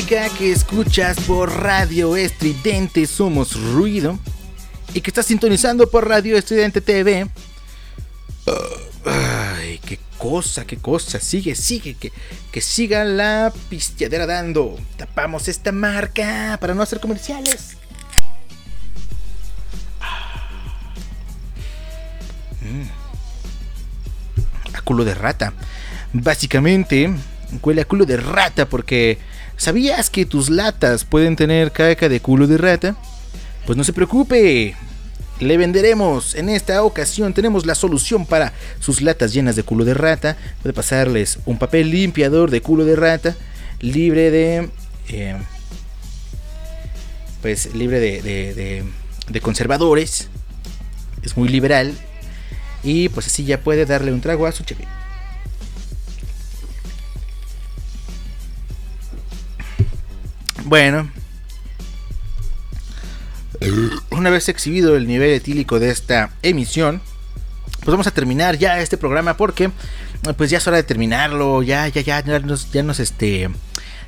Que 0.09 0.51
escuchas 0.53 1.21
por 1.21 1.53
Radio 1.53 2.17
Estridente 2.17 3.07
Somos 3.07 3.61
Ruido 3.75 4.19
y 4.95 5.03
que 5.03 5.11
estás 5.11 5.27
sintonizando 5.27 5.91
por 5.91 6.09
Radio 6.09 6.39
Estridente 6.39 6.81
TV. 6.81 7.29
Ay, 9.05 9.79
qué 9.85 9.99
cosa, 10.17 10.65
qué 10.67 10.79
cosa. 10.79 11.21
Sigue, 11.21 11.55
sigue, 11.55 11.93
que, 11.93 12.11
que 12.51 12.61
siga 12.63 13.05
la 13.05 13.53
pisteadera 13.69 14.25
dando. 14.25 14.79
Tapamos 14.97 15.47
esta 15.47 15.73
marca 15.73 16.57
para 16.59 16.73
no 16.73 16.83
hacer 16.83 17.01
comerciales. 17.01 17.77
Mm. 22.63 22.89
A 24.73 24.81
culo 24.81 25.05
de 25.05 25.13
rata. 25.13 25.53
Básicamente, 26.15 27.11
huele 27.63 27.83
a 27.83 27.85
culo 27.85 28.07
de 28.07 28.17
rata 28.17 28.67
porque 28.67 29.19
¿sabías 29.59 30.09
que 30.09 30.25
tus 30.25 30.49
latas 30.49 31.05
pueden 31.05 31.37
tener 31.37 31.71
caca 31.73 32.09
de 32.09 32.21
culo 32.21 32.47
de 32.47 32.57
rata? 32.57 32.97
Pues 33.67 33.77
no 33.77 33.85
se 33.85 33.93
preocupe. 33.93 34.75
Le 35.41 35.57
venderemos. 35.59 36.35
En 36.35 36.49
esta 36.49 36.83
ocasión 36.83 37.35
tenemos 37.35 37.67
la 37.67 37.75
solución 37.75 38.25
para 38.27 38.55
sus 38.81 39.03
latas 39.03 39.33
llenas 39.35 39.55
de 39.55 39.63
culo 39.63 39.85
de 39.85 39.93
rata. 39.95 40.37
Puede 40.63 40.73
pasarles 40.73 41.39
un 41.45 41.59
papel 41.59 41.91
limpiador 41.91 42.51
de 42.51 42.63
culo 42.63 42.85
de 42.87 42.97
rata 42.97 43.37
libre 43.81 44.31
de... 44.31 44.71
eh, 45.11 45.37
pues 47.43 47.73
libre 47.75 48.01
de, 48.01 48.85
de- 49.29 49.41
conservadores. 49.41 50.29
Es 51.23 51.37
muy 51.37 51.49
liberal. 51.49 51.95
Y 52.83 53.09
pues 53.11 53.27
así 53.27 53.45
ya 53.45 53.61
puede 53.61 53.87
darle 53.87 54.13
un 54.13 54.21
trago 54.21 54.47
a 54.47 54.53
su 54.53 54.65
cheve. 54.65 54.85
Bueno. 60.69 61.11
Una 64.11 64.29
vez 64.31 64.49
exhibido 64.49 64.97
el 64.97 65.07
nivel 65.07 65.31
etílico 65.31 65.81
de 65.81 65.91
esta 65.91 66.31
emisión, 66.43 67.01
pues 67.81 67.89
vamos 67.89 68.07
a 68.07 68.11
terminar 68.13 68.59
ya 68.59 68.79
este 68.81 68.97
programa 68.99 69.37
porque 69.37 69.71
pues 70.37 70.51
ya 70.51 70.59
es 70.59 70.67
hora 70.67 70.77
de 70.77 70.83
terminarlo, 70.83 71.63
ya 71.63 71.89
ya 71.89 72.03
ya 72.03 72.23
ya 72.23 72.39
nos 72.41 72.71
ya 72.71 72.83
nos 72.83 73.01
este 73.01 73.49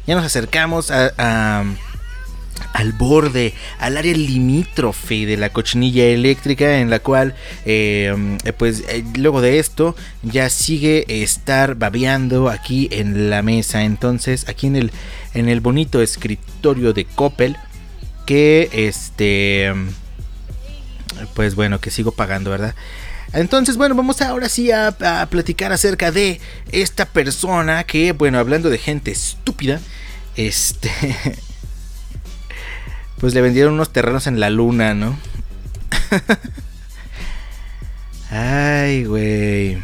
ya 0.06 0.14
nos 0.14 0.24
acercamos 0.24 0.90
a, 0.90 1.12
a- 1.18 1.64
al 2.72 2.92
borde, 2.92 3.54
al 3.78 3.96
área 3.96 4.14
limítrofe 4.14 5.26
de 5.26 5.36
la 5.36 5.50
cochinilla 5.50 6.04
eléctrica 6.04 6.78
en 6.78 6.90
la 6.90 7.00
cual 7.00 7.34
eh, 7.64 8.14
pues 8.58 8.84
eh, 8.88 9.04
luego 9.16 9.40
de 9.40 9.58
esto 9.58 9.96
ya 10.22 10.48
sigue 10.50 11.22
estar 11.22 11.74
babeando 11.74 12.48
aquí 12.48 12.88
en 12.92 13.30
la 13.30 13.42
mesa. 13.42 13.82
Entonces 13.82 14.48
aquí 14.48 14.66
en 14.66 14.76
el 14.76 14.92
en 15.34 15.48
el 15.48 15.60
bonito 15.60 16.02
escritorio 16.02 16.92
de 16.92 17.04
Coppel 17.04 17.56
que 18.26 18.68
este 18.72 19.72
pues 21.34 21.54
bueno 21.54 21.80
que 21.80 21.90
sigo 21.90 22.12
pagando 22.12 22.50
verdad 22.50 22.74
entonces, 23.32 23.76
bueno, 23.76 23.94
vamos 23.94 24.20
ahora 24.22 24.48
sí 24.48 24.72
a, 24.72 24.88
a 24.88 25.26
platicar 25.26 25.72
acerca 25.72 26.10
de 26.10 26.40
esta 26.72 27.04
persona 27.06 27.84
que, 27.84 28.12
bueno, 28.12 28.38
hablando 28.38 28.70
de 28.70 28.78
gente 28.78 29.12
estúpida, 29.12 29.80
este, 30.34 30.90
pues 33.20 33.34
le 33.34 33.42
vendieron 33.42 33.74
unos 33.74 33.92
terrenos 33.92 34.26
en 34.26 34.40
la 34.40 34.50
luna, 34.50 34.94
¿no? 34.94 35.18
Ay, 38.30 39.04
güey. 39.04 39.78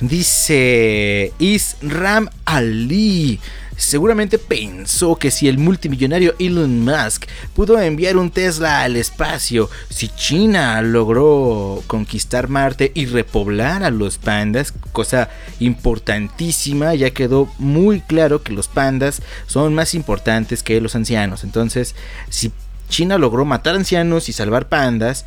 Dice 0.00 1.32
Isram 1.38 2.28
Ali. 2.44 3.40
Seguramente 3.78 4.38
pensó 4.38 5.14
que 5.14 5.30
si 5.30 5.46
el 5.46 5.56
multimillonario 5.56 6.34
Elon 6.40 6.84
Musk 6.84 7.26
pudo 7.54 7.80
enviar 7.80 8.16
un 8.16 8.32
Tesla 8.32 8.82
al 8.82 8.96
espacio, 8.96 9.70
si 9.88 10.08
China 10.08 10.82
logró 10.82 11.84
conquistar 11.86 12.48
Marte 12.48 12.90
y 12.92 13.06
repoblar 13.06 13.84
a 13.84 13.90
los 13.90 14.18
pandas, 14.18 14.74
cosa 14.90 15.30
importantísima, 15.60 16.96
ya 16.96 17.10
quedó 17.10 17.48
muy 17.58 18.00
claro 18.00 18.42
que 18.42 18.52
los 18.52 18.66
pandas 18.66 19.22
son 19.46 19.74
más 19.74 19.94
importantes 19.94 20.64
que 20.64 20.80
los 20.80 20.96
ancianos. 20.96 21.44
Entonces, 21.44 21.94
si 22.30 22.50
China 22.88 23.16
logró 23.16 23.44
matar 23.44 23.76
ancianos 23.76 24.28
y 24.28 24.32
salvar 24.32 24.68
pandas, 24.68 25.24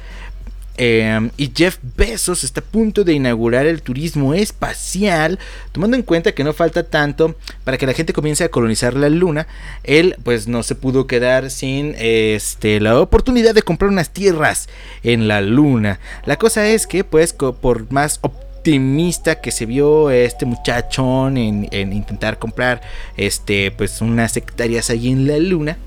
eh, 0.78 1.30
y 1.38 1.52
Jeff 1.56 1.78
Bezos 1.98 2.44
está 2.44 2.62
a 2.62 2.64
punto 2.64 3.04
de 3.04 3.14
inaugurar 3.14 3.66
el 3.66 3.82
turismo 3.82 4.34
espacial, 4.34 5.38
tomando 5.72 5.98
en 5.98 6.04
cuenta 6.04 6.34
que 6.34 6.44
no 6.44 6.54
falta 6.54 6.84
tanto 6.84 7.36
para 7.64 7.78
que 7.78 7.86
la 7.86 7.94
gente 7.94 8.14
comience 8.14 8.44
a 8.44 8.50
colonizar 8.50 8.96
la 8.96 9.10
luna. 9.10 9.48
Él, 9.84 10.16
pues, 10.24 10.48
no 10.48 10.64
se 10.64 10.76
pudo 10.76 11.08
quedar 11.08 11.52
sin 11.52 11.96
este, 11.98 12.80
la 12.80 13.00
oportunidad 13.00 13.54
de 13.54 13.64
comprar 13.64 13.92
unas 13.92 14.12
tierras 14.12 14.70
en 15.04 15.28
la 15.28 15.42
luna. 15.42 16.00
La 16.26 16.38
cosa 16.38 16.68
es 16.68 16.88
que, 16.88 17.04
pues, 17.04 17.34
por 17.34 17.92
más 17.92 18.20
optimista 18.22 19.42
que 19.42 19.52
se 19.52 19.66
vio 19.66 20.10
este 20.10 20.46
muchachón 20.46 21.38
en, 21.38 21.68
en 21.72 21.94
intentar 21.94 22.40
comprar, 22.40 22.82
este, 23.18 23.72
pues, 23.72 24.02
unas 24.02 24.38
hectáreas 24.38 24.90
allí 24.90 25.12
en 25.12 25.28
la 25.28 25.38
luna 25.38 25.78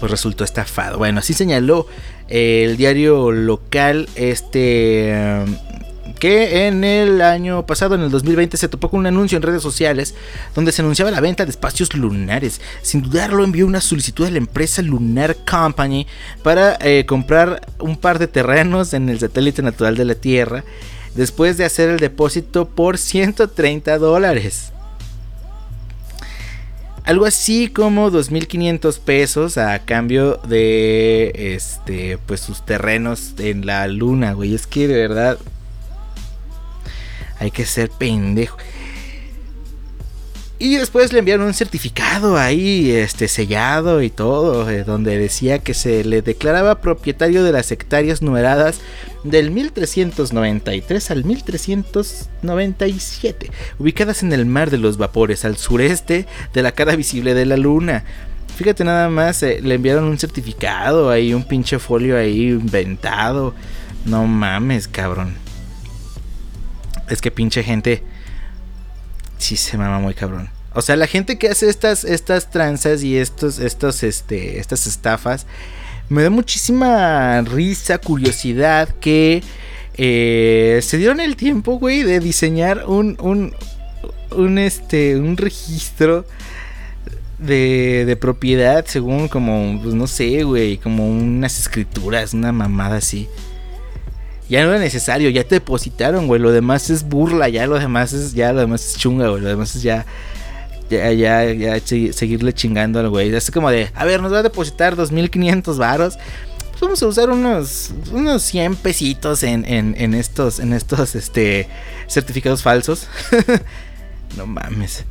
pues 0.00 0.10
resultó 0.10 0.42
estafado. 0.42 0.98
Bueno, 0.98 1.20
así 1.20 1.34
señaló 1.34 1.86
eh, 2.28 2.64
el 2.66 2.76
diario 2.76 3.30
local 3.30 4.08
este 4.16 5.12
eh, 5.12 5.44
que 6.18 6.66
en 6.66 6.84
el 6.84 7.22
año 7.22 7.64
pasado, 7.64 7.94
en 7.94 8.02
el 8.02 8.10
2020, 8.10 8.56
se 8.56 8.68
topó 8.68 8.90
con 8.90 9.00
un 9.00 9.06
anuncio 9.06 9.36
en 9.36 9.42
redes 9.42 9.62
sociales 9.62 10.14
donde 10.54 10.72
se 10.72 10.82
anunciaba 10.82 11.10
la 11.10 11.20
venta 11.20 11.44
de 11.44 11.50
espacios 11.50 11.94
lunares. 11.94 12.60
Sin 12.82 13.02
dudarlo, 13.02 13.42
envió 13.42 13.66
una 13.66 13.80
solicitud 13.80 14.26
a 14.26 14.30
la 14.30 14.38
empresa 14.38 14.82
Lunar 14.82 15.36
Company 15.48 16.06
para 16.42 16.76
eh, 16.80 17.06
comprar 17.06 17.66
un 17.78 17.96
par 17.96 18.18
de 18.18 18.26
terrenos 18.26 18.92
en 18.92 19.08
el 19.08 19.18
satélite 19.18 19.62
natural 19.62 19.96
de 19.96 20.04
la 20.04 20.14
Tierra 20.14 20.64
después 21.14 21.56
de 21.56 21.64
hacer 21.64 21.88
el 21.88 21.98
depósito 21.98 22.68
por 22.68 22.98
130 22.98 23.98
dólares 23.98 24.72
algo 27.04 27.26
así 27.26 27.68
como 27.68 28.10
2500 28.10 28.98
pesos 28.98 29.58
a 29.58 29.78
cambio 29.80 30.36
de 30.46 31.32
este 31.54 32.18
pues 32.26 32.40
sus 32.40 32.64
terrenos 32.64 33.34
en 33.38 33.66
la 33.66 33.86
luna, 33.88 34.32
güey. 34.32 34.54
Es 34.54 34.66
que 34.66 34.88
de 34.88 34.96
verdad 34.96 35.38
hay 37.38 37.50
que 37.50 37.64
ser 37.64 37.90
pendejo. 37.90 38.58
Y 40.62 40.76
después 40.76 41.14
le 41.14 41.20
enviaron 41.20 41.46
un 41.46 41.54
certificado 41.54 42.36
ahí, 42.36 42.90
este 42.90 43.28
sellado 43.28 44.02
y 44.02 44.10
todo, 44.10 44.68
eh, 44.68 44.84
donde 44.84 45.16
decía 45.16 45.60
que 45.60 45.72
se 45.72 46.04
le 46.04 46.20
declaraba 46.20 46.82
propietario 46.82 47.42
de 47.42 47.52
las 47.52 47.72
hectáreas 47.72 48.20
numeradas 48.20 48.82
del 49.24 49.52
1393 49.52 51.10
al 51.10 51.24
1397, 51.24 53.50
ubicadas 53.78 54.22
en 54.22 54.34
el 54.34 54.44
mar 54.44 54.68
de 54.68 54.76
los 54.76 54.98
vapores, 54.98 55.46
al 55.46 55.56
sureste 55.56 56.26
de 56.52 56.62
la 56.62 56.72
cara 56.72 56.94
visible 56.94 57.32
de 57.32 57.46
la 57.46 57.56
luna. 57.56 58.04
Fíjate 58.54 58.84
nada 58.84 59.08
más, 59.08 59.42
eh, 59.42 59.60
le 59.62 59.76
enviaron 59.76 60.04
un 60.04 60.18
certificado 60.18 61.08
ahí, 61.08 61.32
un 61.32 61.44
pinche 61.44 61.78
folio 61.78 62.18
ahí 62.18 62.50
inventado. 62.50 63.54
No 64.04 64.26
mames, 64.26 64.88
cabrón. 64.88 65.36
Es 67.08 67.22
que 67.22 67.30
pinche 67.30 67.62
gente 67.62 68.04
sí 69.40 69.56
se 69.56 69.76
mama 69.76 69.98
muy 69.98 70.14
cabrón. 70.14 70.48
O 70.72 70.82
sea, 70.82 70.96
la 70.96 71.06
gente 71.06 71.36
que 71.36 71.48
hace 71.48 71.68
estas, 71.68 72.04
estas 72.04 72.50
tranzas 72.50 73.02
y 73.02 73.16
estos, 73.16 73.58
estos, 73.58 74.02
este, 74.04 74.60
estas 74.60 74.86
estafas, 74.86 75.46
me 76.08 76.22
da 76.22 76.30
muchísima 76.30 77.40
risa, 77.42 77.98
curiosidad 77.98 78.88
que 79.00 79.42
eh, 79.94 80.80
se 80.82 80.96
dieron 80.98 81.20
el 81.20 81.36
tiempo, 81.36 81.78
güey, 81.78 82.02
de 82.02 82.20
diseñar 82.20 82.84
un, 82.86 83.16
un, 83.20 83.54
un, 84.30 84.58
este, 84.58 85.16
un 85.16 85.36
registro 85.36 86.24
de, 87.38 88.04
de 88.06 88.16
propiedad 88.16 88.84
según 88.86 89.28
como, 89.28 89.80
pues 89.82 89.94
no 89.94 90.06
sé, 90.06 90.44
güey, 90.44 90.78
como 90.78 91.08
unas 91.08 91.58
escrituras, 91.58 92.32
una 92.32 92.52
mamada 92.52 92.98
así. 92.98 93.28
Ya 94.50 94.64
no 94.64 94.70
era 94.70 94.78
necesario, 94.80 95.30
ya 95.30 95.44
te 95.44 95.54
depositaron, 95.54 96.26
güey. 96.26 96.40
Lo 96.40 96.50
demás 96.52 96.90
es 96.90 97.04
burla, 97.04 97.48
ya 97.48 97.66
lo 97.66 97.78
demás 97.78 98.12
es, 98.12 98.34
ya 98.34 98.52
lo 98.52 98.60
demás 98.60 98.84
es 98.84 98.96
chunga, 98.98 99.28
güey. 99.28 99.40
Lo 99.42 99.48
demás 99.48 99.74
es 99.76 99.82
ya 99.82 100.04
ya, 100.90 101.12
ya, 101.12 101.44
ya 101.52 101.76
segui- 101.76 102.12
seguirle 102.12 102.52
chingando 102.52 102.98
al 102.98 103.08
güey. 103.08 103.32
Es 103.34 103.50
como 103.52 103.70
de, 103.70 103.90
a 103.94 104.04
ver, 104.04 104.20
nos 104.20 104.32
va 104.32 104.40
a 104.40 104.42
depositar 104.42 104.96
2.500 104.96 105.76
varos. 105.78 106.18
Pues 106.70 106.80
vamos 106.80 107.02
a 107.02 107.06
usar 107.06 107.30
unos, 107.30 107.92
unos 108.10 108.42
100 108.42 108.74
pesitos 108.76 109.42
en, 109.44 109.64
en, 109.66 109.94
en 109.98 110.14
estos, 110.14 110.58
en 110.58 110.72
estos 110.72 111.14
este, 111.14 111.68
certificados 112.08 112.62
falsos. 112.62 113.06
no 114.36 114.46
mames. 114.46 115.04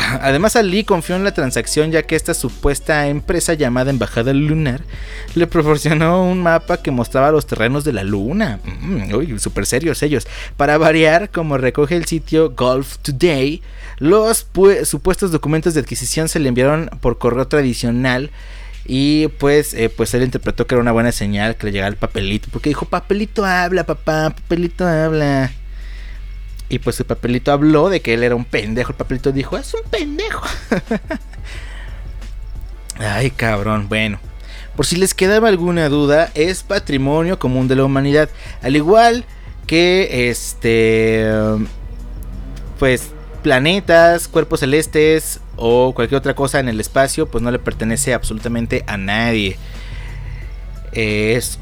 Además, 0.22 0.56
Ali 0.56 0.84
confió 0.84 1.16
en 1.16 1.24
la 1.24 1.32
transacción 1.34 1.90
ya 1.90 2.02
que 2.02 2.16
esta 2.16 2.34
supuesta 2.34 3.06
empresa 3.08 3.54
llamada 3.54 3.90
Embajada 3.90 4.32
Lunar 4.32 4.82
le 5.34 5.46
proporcionó 5.46 6.24
un 6.24 6.42
mapa 6.42 6.78
que 6.82 6.90
mostraba 6.90 7.30
los 7.30 7.46
terrenos 7.46 7.84
de 7.84 7.92
la 7.92 8.04
luna. 8.04 8.60
Mm, 8.64 9.14
uy, 9.14 9.38
súper 9.38 9.66
serios 9.66 10.02
ellos. 10.02 10.26
Para 10.56 10.78
variar, 10.78 11.30
como 11.30 11.58
recoge 11.58 11.96
el 11.96 12.04
sitio 12.06 12.50
Golf 12.50 12.96
Today, 12.98 13.62
los 13.98 14.46
pu- 14.52 14.84
supuestos 14.84 15.30
documentos 15.32 15.74
de 15.74 15.80
adquisición 15.80 16.28
se 16.28 16.38
le 16.40 16.48
enviaron 16.48 16.88
por 17.00 17.18
correo 17.18 17.46
tradicional. 17.48 18.30
Y 18.86 19.28
pues, 19.38 19.74
eh, 19.74 19.88
pues 19.90 20.14
él 20.14 20.22
interpretó 20.22 20.66
que 20.66 20.74
era 20.74 20.82
una 20.82 20.90
buena 20.90 21.12
señal 21.12 21.54
que 21.56 21.66
le 21.66 21.72
llegara 21.72 21.90
el 21.90 21.96
papelito. 21.96 22.48
Porque 22.50 22.70
dijo, 22.70 22.86
papelito 22.86 23.44
habla, 23.44 23.84
papá, 23.84 24.30
papelito 24.30 24.86
habla. 24.86 25.52
Y 26.70 26.78
pues 26.78 26.98
el 27.00 27.06
papelito 27.06 27.50
habló 27.52 27.88
de 27.90 28.00
que 28.00 28.14
él 28.14 28.22
era 28.22 28.36
un 28.36 28.44
pendejo. 28.44 28.92
El 28.92 28.96
papelito 28.96 29.32
dijo, 29.32 29.58
es 29.58 29.74
un 29.74 29.82
pendejo. 29.90 30.46
Ay, 32.98 33.32
cabrón. 33.32 33.88
Bueno, 33.88 34.20
por 34.76 34.86
si 34.86 34.94
les 34.94 35.12
quedaba 35.12 35.48
alguna 35.48 35.88
duda, 35.88 36.30
es 36.34 36.62
patrimonio 36.62 37.40
común 37.40 37.66
de 37.66 37.74
la 37.74 37.84
humanidad. 37.84 38.30
Al 38.62 38.76
igual 38.76 39.24
que 39.66 40.30
este... 40.30 41.28
Pues 42.78 43.10
planetas, 43.42 44.28
cuerpos 44.28 44.60
celestes 44.60 45.40
o 45.56 45.92
cualquier 45.94 46.18
otra 46.18 46.34
cosa 46.34 46.60
en 46.60 46.68
el 46.68 46.80
espacio, 46.80 47.26
pues 47.26 47.42
no 47.42 47.50
le 47.50 47.58
pertenece 47.58 48.14
absolutamente 48.14 48.84
a 48.86 48.96
nadie. 48.96 49.56
Es 50.92 51.58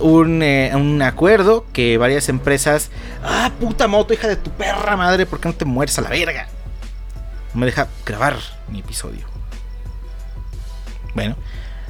un, 0.00 0.42
eh, 0.42 0.72
un 0.74 1.00
acuerdo 1.02 1.66
que 1.72 1.98
varias 1.98 2.28
empresas. 2.28 2.90
Ah, 3.22 3.50
puta 3.58 3.88
moto, 3.88 4.14
hija 4.14 4.28
de 4.28 4.36
tu 4.36 4.50
perra 4.50 4.96
madre, 4.96 5.26
¿por 5.26 5.40
qué 5.40 5.48
no 5.48 5.54
te 5.54 5.64
mueres 5.64 5.98
a 5.98 6.02
la 6.02 6.10
verga? 6.10 6.48
No 7.52 7.60
me 7.60 7.66
deja 7.66 7.88
grabar 8.04 8.36
mi 8.68 8.80
episodio. 8.80 9.26
Bueno, 11.14 11.36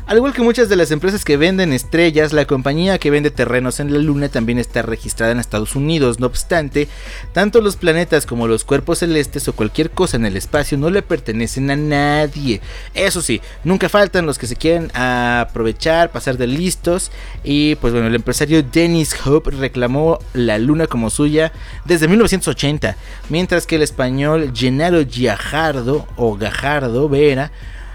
al 0.07 0.19
igual 0.19 0.35
que 0.35 0.43
muchas 0.43 0.69
de 0.69 0.77
las 0.77 0.91
empresas 0.91 1.25
que 1.25 1.39
venden 1.39 1.73
estrellas, 1.73 2.35
la 2.35 2.45
compañía 2.45 2.99
que 2.99 3.11
vende 3.11 3.31
terrenos 3.31 3.81
en 3.81 3.93
la 3.93 3.99
Luna 3.99 4.29
también 4.29 4.59
está 4.59 4.83
registrada 4.83 5.33
en 5.33 5.41
Estados 5.41 5.77
Unidos. 5.77 6.21
No 6.21 6.27
obstante, 6.27 6.89
tanto 7.33 7.63
los 7.63 7.77
planetas 7.77 8.27
como 8.27 8.47
los 8.47 8.65
cuerpos 8.65 8.99
celestes 8.99 9.49
o 9.49 9.55
cualquier 9.55 9.91
cosa 9.91 10.19
en 10.19 10.27
el 10.27 10.37
espacio 10.37 10.77
no 10.77 10.91
le 10.91 11.01
pertenecen 11.01 11.71
a 11.71 11.77
nadie. 11.77 12.61
Eso 12.93 13.23
sí, 13.23 13.41
nunca 13.65 13.89
faltan 13.89 14.27
los 14.27 14.39
que 14.39 14.47
se 14.47 14.57
quieren 14.57 14.91
aprovechar, 14.95 16.11
pasar 16.13 16.37
de 16.37 16.49
listos. 16.49 17.11
Y 17.43 17.77
pues 17.77 17.93
bueno, 17.95 18.09
el 18.09 18.15
empresario 18.15 18.63
Dennis 18.63 19.17
Hope 19.25 19.53
reclamó 19.53 20.19
la 20.35 20.59
Luna 20.59 20.87
como 20.87 21.09
suya 21.09 21.53
desde 21.87 22.09
1980, 22.09 22.97
mientras 23.31 23.67
que 23.67 23.77
el 23.77 23.83
español 23.83 24.53
Gennaro 24.55 25.03
Giajardo 25.03 26.07
o 26.17 26.37
Gajardo 26.37 27.09
Vera 27.09 27.53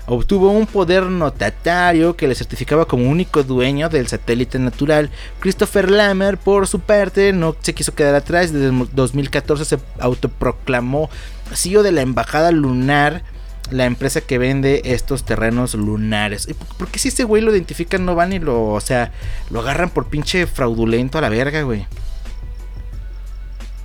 obtuvo 0.09 0.49
un 0.49 0.65
poder 0.65 1.03
notatario 1.03 2.15
que 2.15 2.27
le 2.27 2.33
certificaba 2.33 2.85
como 2.85 3.09
único 3.09 3.43
dueño 3.43 3.89
del 3.89 4.07
satélite 4.07 4.57
natural. 4.57 5.11
Christopher 5.39 5.89
Lammer, 5.91 6.37
por 6.37 6.67
su 6.67 6.79
parte, 6.79 7.31
no 7.31 7.55
se 7.61 7.75
quiso 7.75 7.93
quedar 7.93 8.15
atrás. 8.15 8.51
Desde 8.51 8.67
el 8.67 8.89
2014 8.91 9.65
se 9.65 9.77
autoproclamó 9.99 11.09
CEO 11.53 11.83
de 11.83 11.91
la 11.91 12.01
Embajada 12.01 12.51
Lunar, 12.51 13.23
la 13.69 13.85
empresa 13.85 14.21
que 14.21 14.39
vende 14.39 14.81
estos 14.85 15.25
terrenos 15.25 15.75
lunares. 15.75 16.47
¿Y 16.49 16.55
por 16.55 16.87
qué 16.87 16.97
si 16.97 17.09
ese 17.09 17.23
güey 17.23 17.43
lo 17.43 17.51
identifican 17.51 18.03
no 18.03 18.15
van 18.15 18.33
y 18.33 18.39
lo, 18.39 18.65
o 18.69 18.81
sea, 18.81 19.11
lo 19.51 19.59
agarran 19.59 19.91
por 19.91 20.07
pinche 20.07 20.47
fraudulento 20.47 21.19
a 21.19 21.21
la 21.21 21.29
verga, 21.29 21.61
güey? 21.61 21.85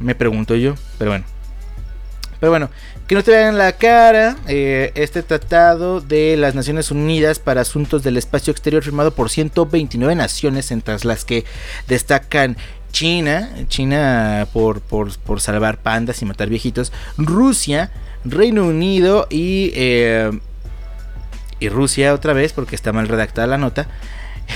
Me 0.00 0.14
pregunto 0.14 0.54
yo, 0.56 0.74
pero 0.98 1.10
bueno. 1.10 1.24
Pero 2.40 2.50
bueno, 2.50 2.70
que 3.06 3.14
no 3.14 3.22
te 3.22 3.32
vean 3.32 3.58
la 3.58 3.72
cara. 3.72 4.36
eh, 4.48 4.92
este 4.94 5.22
tratado 5.22 6.00
de 6.00 6.36
las 6.36 6.54
Naciones 6.54 6.90
Unidas 6.90 7.38
para 7.38 7.60
Asuntos 7.60 8.02
del 8.02 8.16
Espacio 8.16 8.50
Exterior 8.50 8.82
firmado 8.82 9.14
por 9.14 9.30
129 9.30 10.14
naciones, 10.14 10.70
entre 10.70 10.96
las 11.04 11.24
que 11.24 11.44
destacan 11.86 12.56
China, 12.92 13.50
China 13.68 14.46
por, 14.52 14.80
por, 14.80 15.16
por 15.18 15.40
salvar 15.40 15.78
pandas 15.78 16.22
y 16.22 16.24
matar 16.24 16.48
viejitos, 16.48 16.92
Rusia, 17.18 17.90
Reino 18.24 18.64
Unido 18.64 19.26
y, 19.30 19.72
eh, 19.74 20.30
y 21.60 21.68
Rusia 21.68 22.14
otra 22.14 22.32
vez, 22.32 22.52
porque 22.52 22.76
está 22.76 22.92
mal 22.92 23.08
redactada 23.08 23.46
la 23.48 23.58
nota, 23.58 23.88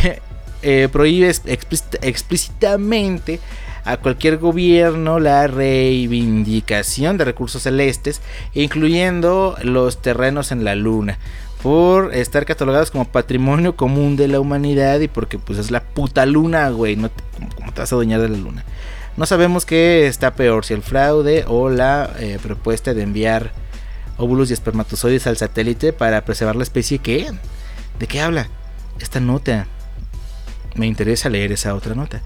eh, 0.62 0.88
prohíbe 0.90 1.28
explícita- 1.28 1.98
explícitamente 2.00 3.40
a 3.84 3.96
cualquier 3.96 4.38
gobierno 4.38 5.18
la 5.20 5.46
reivindicación 5.46 7.16
de 7.18 7.24
recursos 7.24 7.62
celestes, 7.62 8.20
incluyendo 8.54 9.56
los 9.62 10.02
terrenos 10.02 10.52
en 10.52 10.64
la 10.64 10.74
luna, 10.74 11.18
por 11.62 12.14
estar 12.14 12.44
catalogados 12.44 12.90
como 12.90 13.04
patrimonio 13.06 13.76
común 13.76 14.16
de 14.16 14.28
la 14.28 14.40
humanidad 14.40 15.00
y 15.00 15.08
porque 15.08 15.38
pues 15.38 15.58
es 15.58 15.70
la 15.70 15.80
puta 15.82 16.24
luna, 16.26 16.68
güey, 16.70 16.96
no 16.96 17.08
te- 17.08 17.24
¿cómo, 17.56 17.72
te 17.72 17.80
vas 17.80 17.92
a 17.92 17.94
adueñar 17.94 18.20
de 18.20 18.28
la 18.28 18.36
luna? 18.38 18.64
No 19.16 19.26
sabemos 19.26 19.66
qué 19.66 20.06
está 20.06 20.34
peor, 20.34 20.64
si 20.64 20.74
el 20.74 20.82
fraude 20.82 21.44
o 21.48 21.68
la 21.70 22.10
eh, 22.20 22.38
propuesta 22.40 22.94
de 22.94 23.02
enviar 23.02 23.50
óvulos 24.16 24.50
y 24.50 24.52
espermatozoides 24.52 25.26
al 25.26 25.36
satélite 25.36 25.92
para 25.92 26.24
preservar 26.24 26.54
la 26.54 26.62
especie. 26.62 26.98
¿Qué? 26.98 27.28
¿De 27.98 28.06
qué 28.06 28.20
habla 28.20 28.48
esta 29.00 29.18
nota? 29.18 29.66
Me 30.76 30.86
interesa 30.86 31.28
leer 31.28 31.50
esa 31.50 31.74
otra 31.74 31.96
nota. 31.96 32.22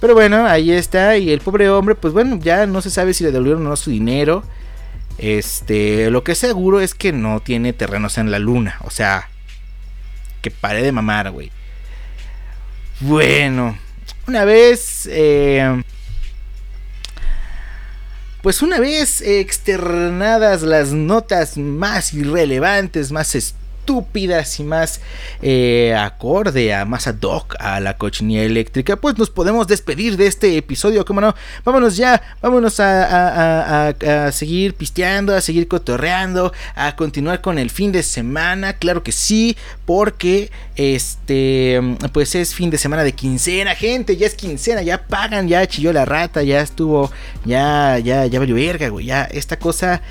Pero 0.00 0.14
bueno, 0.14 0.46
ahí 0.46 0.70
está. 0.70 1.16
Y 1.16 1.30
el 1.30 1.40
pobre 1.40 1.68
hombre, 1.70 1.94
pues 1.94 2.12
bueno, 2.12 2.38
ya 2.40 2.66
no 2.66 2.82
se 2.82 2.90
sabe 2.90 3.14
si 3.14 3.24
le 3.24 3.32
devolvieron 3.32 3.66
o 3.66 3.70
no 3.70 3.76
su 3.76 3.90
dinero. 3.90 4.42
Este, 5.18 6.10
lo 6.10 6.22
que 6.22 6.32
es 6.32 6.38
seguro 6.38 6.80
es 6.80 6.94
que 6.94 7.12
no 7.12 7.40
tiene 7.40 7.72
terrenos 7.72 8.18
en 8.18 8.30
la 8.30 8.38
luna. 8.38 8.76
O 8.82 8.90
sea, 8.90 9.28
que 10.42 10.50
pare 10.50 10.82
de 10.82 10.92
mamar, 10.92 11.30
güey. 11.30 11.50
Bueno, 13.00 13.78
una 14.26 14.44
vez. 14.44 15.08
eh, 15.10 15.82
pues 18.42 18.62
una 18.62 18.78
vez 18.78 19.22
externadas 19.22 20.62
las 20.62 20.92
notas 20.92 21.56
más 21.58 22.14
irrelevantes, 22.14 23.10
más 23.10 23.34
estúpidas 23.34 23.65
y 23.90 24.62
más 24.64 25.00
eh, 25.42 25.94
acorde 25.98 26.74
a 26.74 26.84
más 26.84 27.06
ad 27.06 27.22
hoc 27.22 27.54
a 27.58 27.78
la 27.80 27.96
cochinilla 27.96 28.42
eléctrica, 28.42 28.96
pues 28.96 29.16
nos 29.18 29.30
podemos 29.30 29.66
despedir 29.66 30.16
de 30.16 30.26
este 30.26 30.56
episodio, 30.56 31.04
¿cómo 31.04 31.20
no? 31.20 31.34
Vámonos 31.64 31.96
ya, 31.96 32.20
vámonos 32.42 32.80
a- 32.80 33.04
a- 33.04 33.88
a- 33.88 34.26
a 34.26 34.32
seguir 34.32 34.74
pisteando, 34.74 35.34
a 35.34 35.40
seguir 35.40 35.68
cotorreando, 35.68 36.52
a 36.74 36.96
continuar 36.96 37.40
con 37.40 37.58
el 37.58 37.70
fin 37.70 37.92
de 37.92 38.02
semana, 38.02 38.74
claro 38.74 39.02
que 39.02 39.12
sí, 39.12 39.56
porque 39.84 40.50
este, 40.76 41.80
pues 42.12 42.34
es 42.34 42.54
fin 42.54 42.70
de 42.70 42.78
semana 42.78 43.04
de 43.04 43.12
quincena, 43.12 43.74
gente, 43.74 44.16
ya 44.16 44.26
es 44.26 44.34
quincena, 44.34 44.82
ya 44.82 45.06
pagan, 45.06 45.48
ya 45.48 45.66
chilló 45.66 45.92
la 45.92 46.04
rata, 46.04 46.42
ya 46.42 46.60
estuvo, 46.60 47.10
ya, 47.44 47.98
ya, 47.98 48.26
ya 48.26 48.38
valió 48.38 48.54
verga, 48.56 48.88
güey, 48.88 49.06
ya 49.06 49.24
esta 49.24 49.58
cosa 49.58 50.02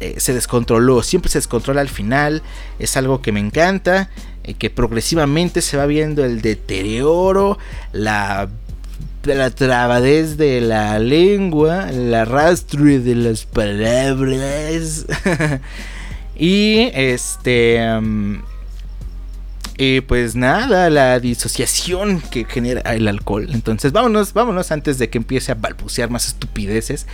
eh, 0.00 0.16
se 0.18 0.34
descontroló, 0.34 1.02
siempre 1.02 1.30
se 1.30 1.38
descontrola 1.38 1.80
al 1.80 1.88
final, 1.88 2.42
es 2.78 2.96
algo 2.96 3.22
que 3.22 3.32
me 3.32 3.40
encanta, 3.40 4.10
eh, 4.44 4.54
que 4.54 4.70
progresivamente 4.70 5.62
se 5.62 5.76
va 5.76 5.86
viendo 5.86 6.24
el 6.24 6.42
deterioro, 6.42 7.58
la, 7.92 8.48
la 9.24 9.50
trabadez 9.50 10.36
de 10.36 10.60
la 10.60 10.98
lengua, 10.98 11.90
el 11.90 12.14
arrastre 12.14 13.00
de 13.00 13.14
las 13.14 13.44
palabras. 13.44 15.06
y 16.36 16.90
este... 16.92 18.00
mm, 18.00 18.36
y 19.78 20.00
pues 20.00 20.36
nada, 20.36 20.88
la 20.88 21.20
disociación 21.20 22.22
que 22.30 22.46
genera 22.46 22.94
el 22.94 23.08
alcohol. 23.08 23.48
Entonces 23.52 23.92
vámonos, 23.92 24.32
vámonos 24.32 24.72
antes 24.72 24.98
de 24.98 25.10
que 25.10 25.18
empiece 25.18 25.52
a 25.52 25.54
balbucear 25.54 26.08
más 26.08 26.28
estupideces. 26.28 27.06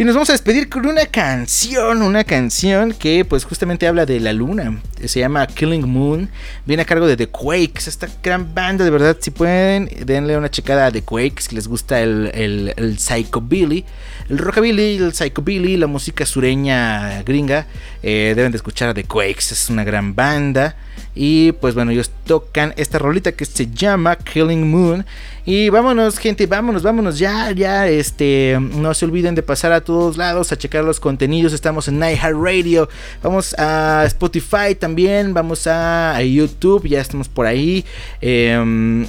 Y 0.00 0.04
nos 0.04 0.14
vamos 0.14 0.30
a 0.30 0.32
despedir 0.32 0.70
con 0.70 0.86
una 0.86 1.04
canción, 1.04 2.00
una 2.00 2.24
canción 2.24 2.94
que 2.94 3.26
pues 3.26 3.44
justamente 3.44 3.86
habla 3.86 4.06
de 4.06 4.18
la 4.18 4.32
luna. 4.32 4.80
Se 5.04 5.20
llama 5.20 5.46
Killing 5.46 5.86
Moon. 5.86 6.30
Viene 6.64 6.84
a 6.84 6.86
cargo 6.86 7.06
de 7.06 7.18
The 7.18 7.28
Quakes, 7.28 7.86
esta 7.86 8.08
gran 8.22 8.54
banda, 8.54 8.86
de 8.86 8.90
verdad, 8.90 9.18
si 9.20 9.30
pueden, 9.30 9.90
denle 10.06 10.38
una 10.38 10.50
checada 10.50 10.86
a 10.86 10.90
The 10.90 11.02
Quakes, 11.02 11.48
si 11.50 11.54
les 11.54 11.68
gusta 11.68 12.00
el, 12.00 12.30
el, 12.32 12.72
el 12.78 12.98
psychobilly. 12.98 13.84
El 14.30 14.38
rockabilly, 14.38 14.96
el 14.96 15.12
psychobilly, 15.12 15.76
la 15.76 15.86
música 15.86 16.24
sureña 16.24 17.22
gringa, 17.24 17.66
eh, 18.02 18.32
deben 18.34 18.52
de 18.52 18.56
escuchar 18.56 18.88
a 18.88 18.94
The 18.94 19.04
Quakes, 19.04 19.52
es 19.52 19.68
una 19.68 19.84
gran 19.84 20.14
banda. 20.14 20.76
Y 21.14 21.52
pues 21.52 21.74
bueno, 21.74 21.90
ellos 21.90 22.10
tocan 22.24 22.72
esta 22.76 22.98
rolita 22.98 23.32
que 23.32 23.44
se 23.44 23.68
llama 23.70 24.16
Killing 24.16 24.70
Moon. 24.70 25.04
Y 25.44 25.68
vámonos, 25.68 26.18
gente, 26.18 26.46
vámonos, 26.46 26.82
vámonos 26.82 27.18
ya, 27.18 27.50
ya. 27.50 27.88
Este, 27.88 28.56
no 28.60 28.94
se 28.94 29.04
olviden 29.04 29.34
de 29.34 29.42
pasar 29.42 29.72
a 29.72 29.80
todos 29.90 30.16
lados 30.16 30.52
a 30.52 30.56
checar 30.56 30.84
los 30.84 31.00
contenidos. 31.00 31.52
Estamos 31.52 31.88
en 31.88 31.96
iHeartRadio, 31.98 32.88
vamos 33.22 33.54
a 33.58 34.04
Spotify 34.06 34.74
también, 34.78 35.34
vamos 35.34 35.66
a 35.66 36.22
YouTube, 36.22 36.86
ya 36.86 37.00
estamos 37.00 37.28
por 37.28 37.46
ahí. 37.46 37.84
Em, 38.20 39.06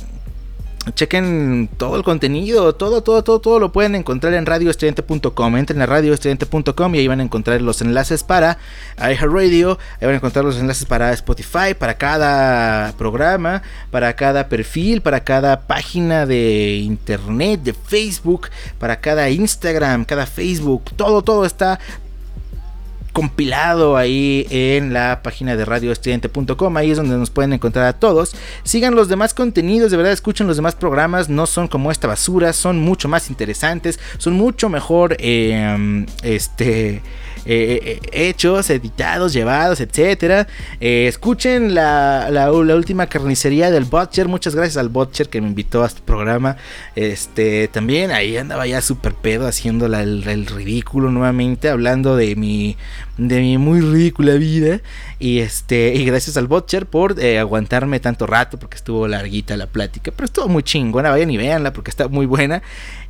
chequen 0.96 1.70
todo 1.78 1.96
el 1.96 2.04
contenido, 2.04 2.74
todo, 2.74 3.02
todo, 3.02 3.24
todo, 3.24 3.40
todo 3.40 3.60
lo 3.60 3.72
pueden 3.72 3.96
encontrar 3.96 4.34
en 4.34 4.46
radioestudiante.com. 4.46 5.58
Entren 5.58 5.82
a 5.82 5.86
radioestudiante.com 5.86 6.96
y 6.96 7.00
ahí 7.00 7.08
van 7.08 7.20
a 7.20 7.24
encontrar 7.24 7.62
los 7.62 7.82
enlaces 7.82 8.24
para 8.24 8.58
iHeartRadio, 8.98 9.78
ahí 10.00 10.06
van 10.06 10.14
a 10.14 10.18
encontrar 10.18 10.46
los 10.46 10.58
enlaces 10.58 10.86
para 10.86 11.14
Spotify, 11.14 11.74
para 11.78 11.96
cada 11.96 12.94
programa, 12.98 13.62
para 13.92 14.16
cada 14.16 14.48
perfil, 14.48 15.02
para 15.02 15.24
cada 15.24 15.62
página 15.62 16.26
de 16.26 16.78
internet, 16.78 17.62
de 17.62 17.74
Facebook, 17.74 18.50
para 18.80 19.00
cada 19.00 19.30
Instagram, 19.30 20.06
cada 20.06 20.26
Facebook, 20.26 20.84
todo, 20.96 21.22
todo 21.22 21.46
está 21.46 21.80
compilado 23.12 23.98
ahí 23.98 24.48
en 24.50 24.94
la 24.94 25.22
página 25.24 25.56
de 25.56 25.66
radioestudiante.com. 25.66 26.78
Ahí 26.78 26.92
es 26.92 26.98
donde 26.98 27.18
nos 27.18 27.30
pueden 27.30 27.54
encontrar 27.54 27.86
a 27.86 27.94
todos. 27.94 28.36
Sigan 28.64 28.96
los 28.96 29.10
demás 29.10 29.34
contenidos, 29.34 29.92
de 29.92 29.98
verdad 29.98 30.14
escuchen 30.14 30.48
los 30.48 30.56
demás 30.56 30.76
programas. 30.76 31.30
No 31.30 31.46
son 31.46 31.68
como 31.68 31.92
esta 31.92 32.08
basura, 32.08 32.54
son 32.54 32.80
mucho 32.80 33.08
más 33.08 33.30
interesantes, 33.30 34.00
son 34.18 34.34
mucho 34.34 34.70
mejor 34.70 35.16
em, 35.20 36.06
este 36.24 37.02
eh, 37.46 38.00
eh, 38.04 38.30
hechos, 38.30 38.70
editados, 38.70 39.34
llevados. 39.34 39.80
Eh, 39.82 41.08
escuchen 41.08 41.74
la, 41.74 42.30
la, 42.30 42.52
última 42.52 43.08
carnicería 43.08 43.72
del 43.72 43.86
Butcher. 43.86 44.28
Muchas 44.28 44.56
gracias 44.56 44.78
al 44.78 44.90
Butcher 44.90 45.30
que 45.30 45.42
me 45.42 45.48
invitó 45.48 45.84
a 45.84 45.88
este 45.88 46.02
programa. 46.02 46.58
Este 46.96 47.68
también 47.68 48.12
ahí 48.12 48.38
andaba 48.38 48.68
ya 48.68 48.82
súper 48.82 49.14
pedo 49.14 49.48
haciendo 49.48 49.88
el, 49.88 50.28
el, 50.28 50.46
ridículo 50.46 51.10
nuevamente, 51.10 51.70
hablando 51.70 52.16
de 52.16 52.36
mi, 52.36 52.78
de 53.18 53.40
mi 53.40 53.58
muy 53.58 53.82
ridícula 53.82 54.34
vida. 54.36 54.82
Y 55.18 55.40
este, 55.40 55.94
y 55.96 56.06
gracias 56.06 56.38
al 56.38 56.48
Butcher 56.48 56.86
por 56.86 57.16
aguantarme 57.24 58.00
tanto 58.00 58.28
rato, 58.28 58.60
porque 58.60 58.76
estuvo 58.76 59.08
larguita 59.08 59.58
la 59.58 59.68
plática. 59.68 60.12
Pero 60.16 60.26
estuvo 60.26 60.48
muy 60.48 60.64
chingona, 60.64 61.10
vayan 61.10 61.32
y 61.32 61.38
véanla 61.38 61.74
porque 61.74 61.90
está 61.90 62.08
muy 62.08 62.26
buena. 62.26 62.62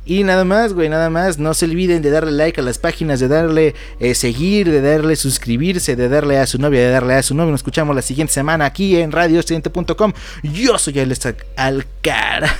Y 0.04 0.24
nada 0.24 0.44
más, 0.44 0.72
güey, 0.72 0.88
nada 0.88 1.10
más. 1.10 1.38
No 1.38 1.54
se 1.54 1.66
olviden 1.66 2.02
de 2.02 2.10
darle 2.10 2.32
like 2.32 2.60
a 2.60 2.64
las 2.64 2.78
páginas, 2.78 3.20
de 3.20 3.28
darle 3.28 3.74
eh, 4.00 4.14
seguir, 4.14 4.70
de 4.70 4.80
darle 4.80 5.14
suscribirse, 5.16 5.94
de 5.94 6.08
darle 6.08 6.38
a 6.38 6.46
su 6.46 6.58
novia, 6.58 6.80
de 6.80 6.90
darle 6.90 7.14
a 7.14 7.22
su 7.22 7.34
novio. 7.34 7.52
Nos 7.52 7.60
escuchamos 7.60 7.94
la 7.94 8.02
siguiente 8.02 8.32
semana 8.32 8.64
aquí 8.64 8.96
en 8.96 9.12
radioestudiante.com. 9.12 10.12
Yo 10.42 10.78
soy 10.78 10.98
Alex 10.98 11.28
Alcaraz. 11.56 12.52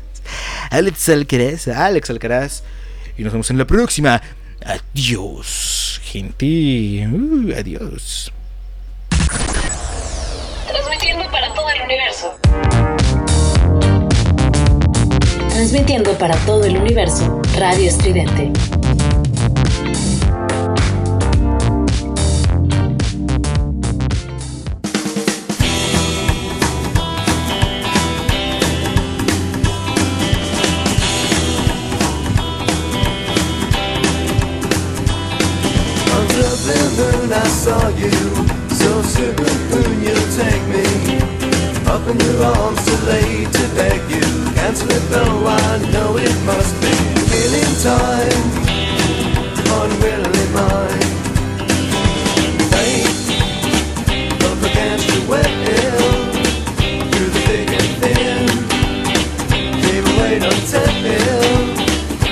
Alex 0.70 1.08
Alcaraz. 1.08 1.68
Alex 1.68 2.10
Alcaraz. 2.10 2.62
Y 3.18 3.24
nos 3.24 3.32
vemos 3.32 3.50
en 3.50 3.58
la 3.58 3.66
próxima. 3.66 4.22
Adiós, 4.64 6.00
gente. 6.02 7.06
Uh, 7.10 7.52
adiós. 7.58 8.32
Transmitiendo 15.52 16.16
para 16.18 16.36
todo 16.46 16.64
el 16.64 16.76
universo, 16.76 17.40
Radio 17.58 17.88
Estridente. 17.88 18.50
Up 41.90 42.06
in 42.08 42.20
your 42.20 42.44
arms 42.44 42.84
too 42.84 43.06
late 43.06 43.52
to 43.52 43.68
beg 43.74 44.10
you. 44.10 44.39
Cancel 44.70 44.92
it 44.92 45.04
though, 45.10 45.48
I 45.48 45.78
know 45.90 46.16
it 46.16 46.36
must 46.46 46.80
be 46.80 46.92
killing 47.26 47.74
time, 47.82 48.44
unwillingly 49.66 50.46
mine. 50.54 51.10
Fate 52.70 53.10
up 54.46 54.62
against 54.70 55.06
your 55.10 55.22
will, 55.26 55.50
through 57.10 57.30
the 57.34 57.40
thick 57.48 57.70
and 57.80 57.90
thin. 58.00 58.46
Leave 59.82 60.06
away 60.14 60.34
until 60.38 60.92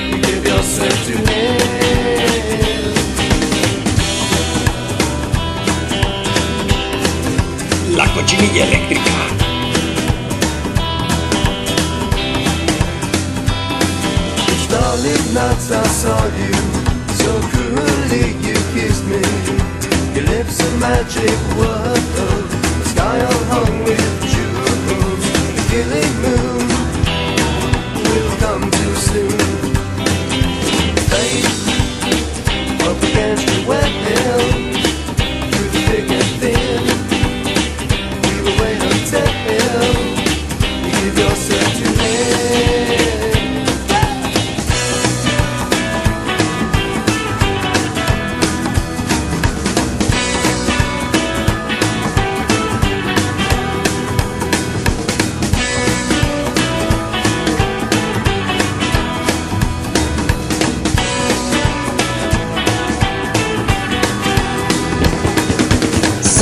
you 0.07 0.19
give 0.23 0.43
yourself 0.47 0.97
to 1.07 1.15
him. 1.29 1.59
La 7.97 8.07
cochinilla 8.15 8.63
eléctrica. 8.65 9.08
Starlit 14.89 15.35
nights 15.35 15.71
I 15.71 15.87
saw 15.87 16.25
you, 16.41 16.55
so 17.21 17.31
cruelly 17.51 18.33
you 18.41 18.57
kissed 18.73 19.05
me. 19.05 19.21
Your 20.15 20.25
lips 20.25 20.61
a 20.61 20.79
magic 20.79 21.39
world, 21.59 22.05
the 22.17 22.85
sky 22.89 23.21
all 23.21 23.45
hung 23.53 23.85
with 23.85 24.23
jewels. 24.33 25.25
The 25.57 25.65
killing 25.69 26.15
moon 26.23 26.68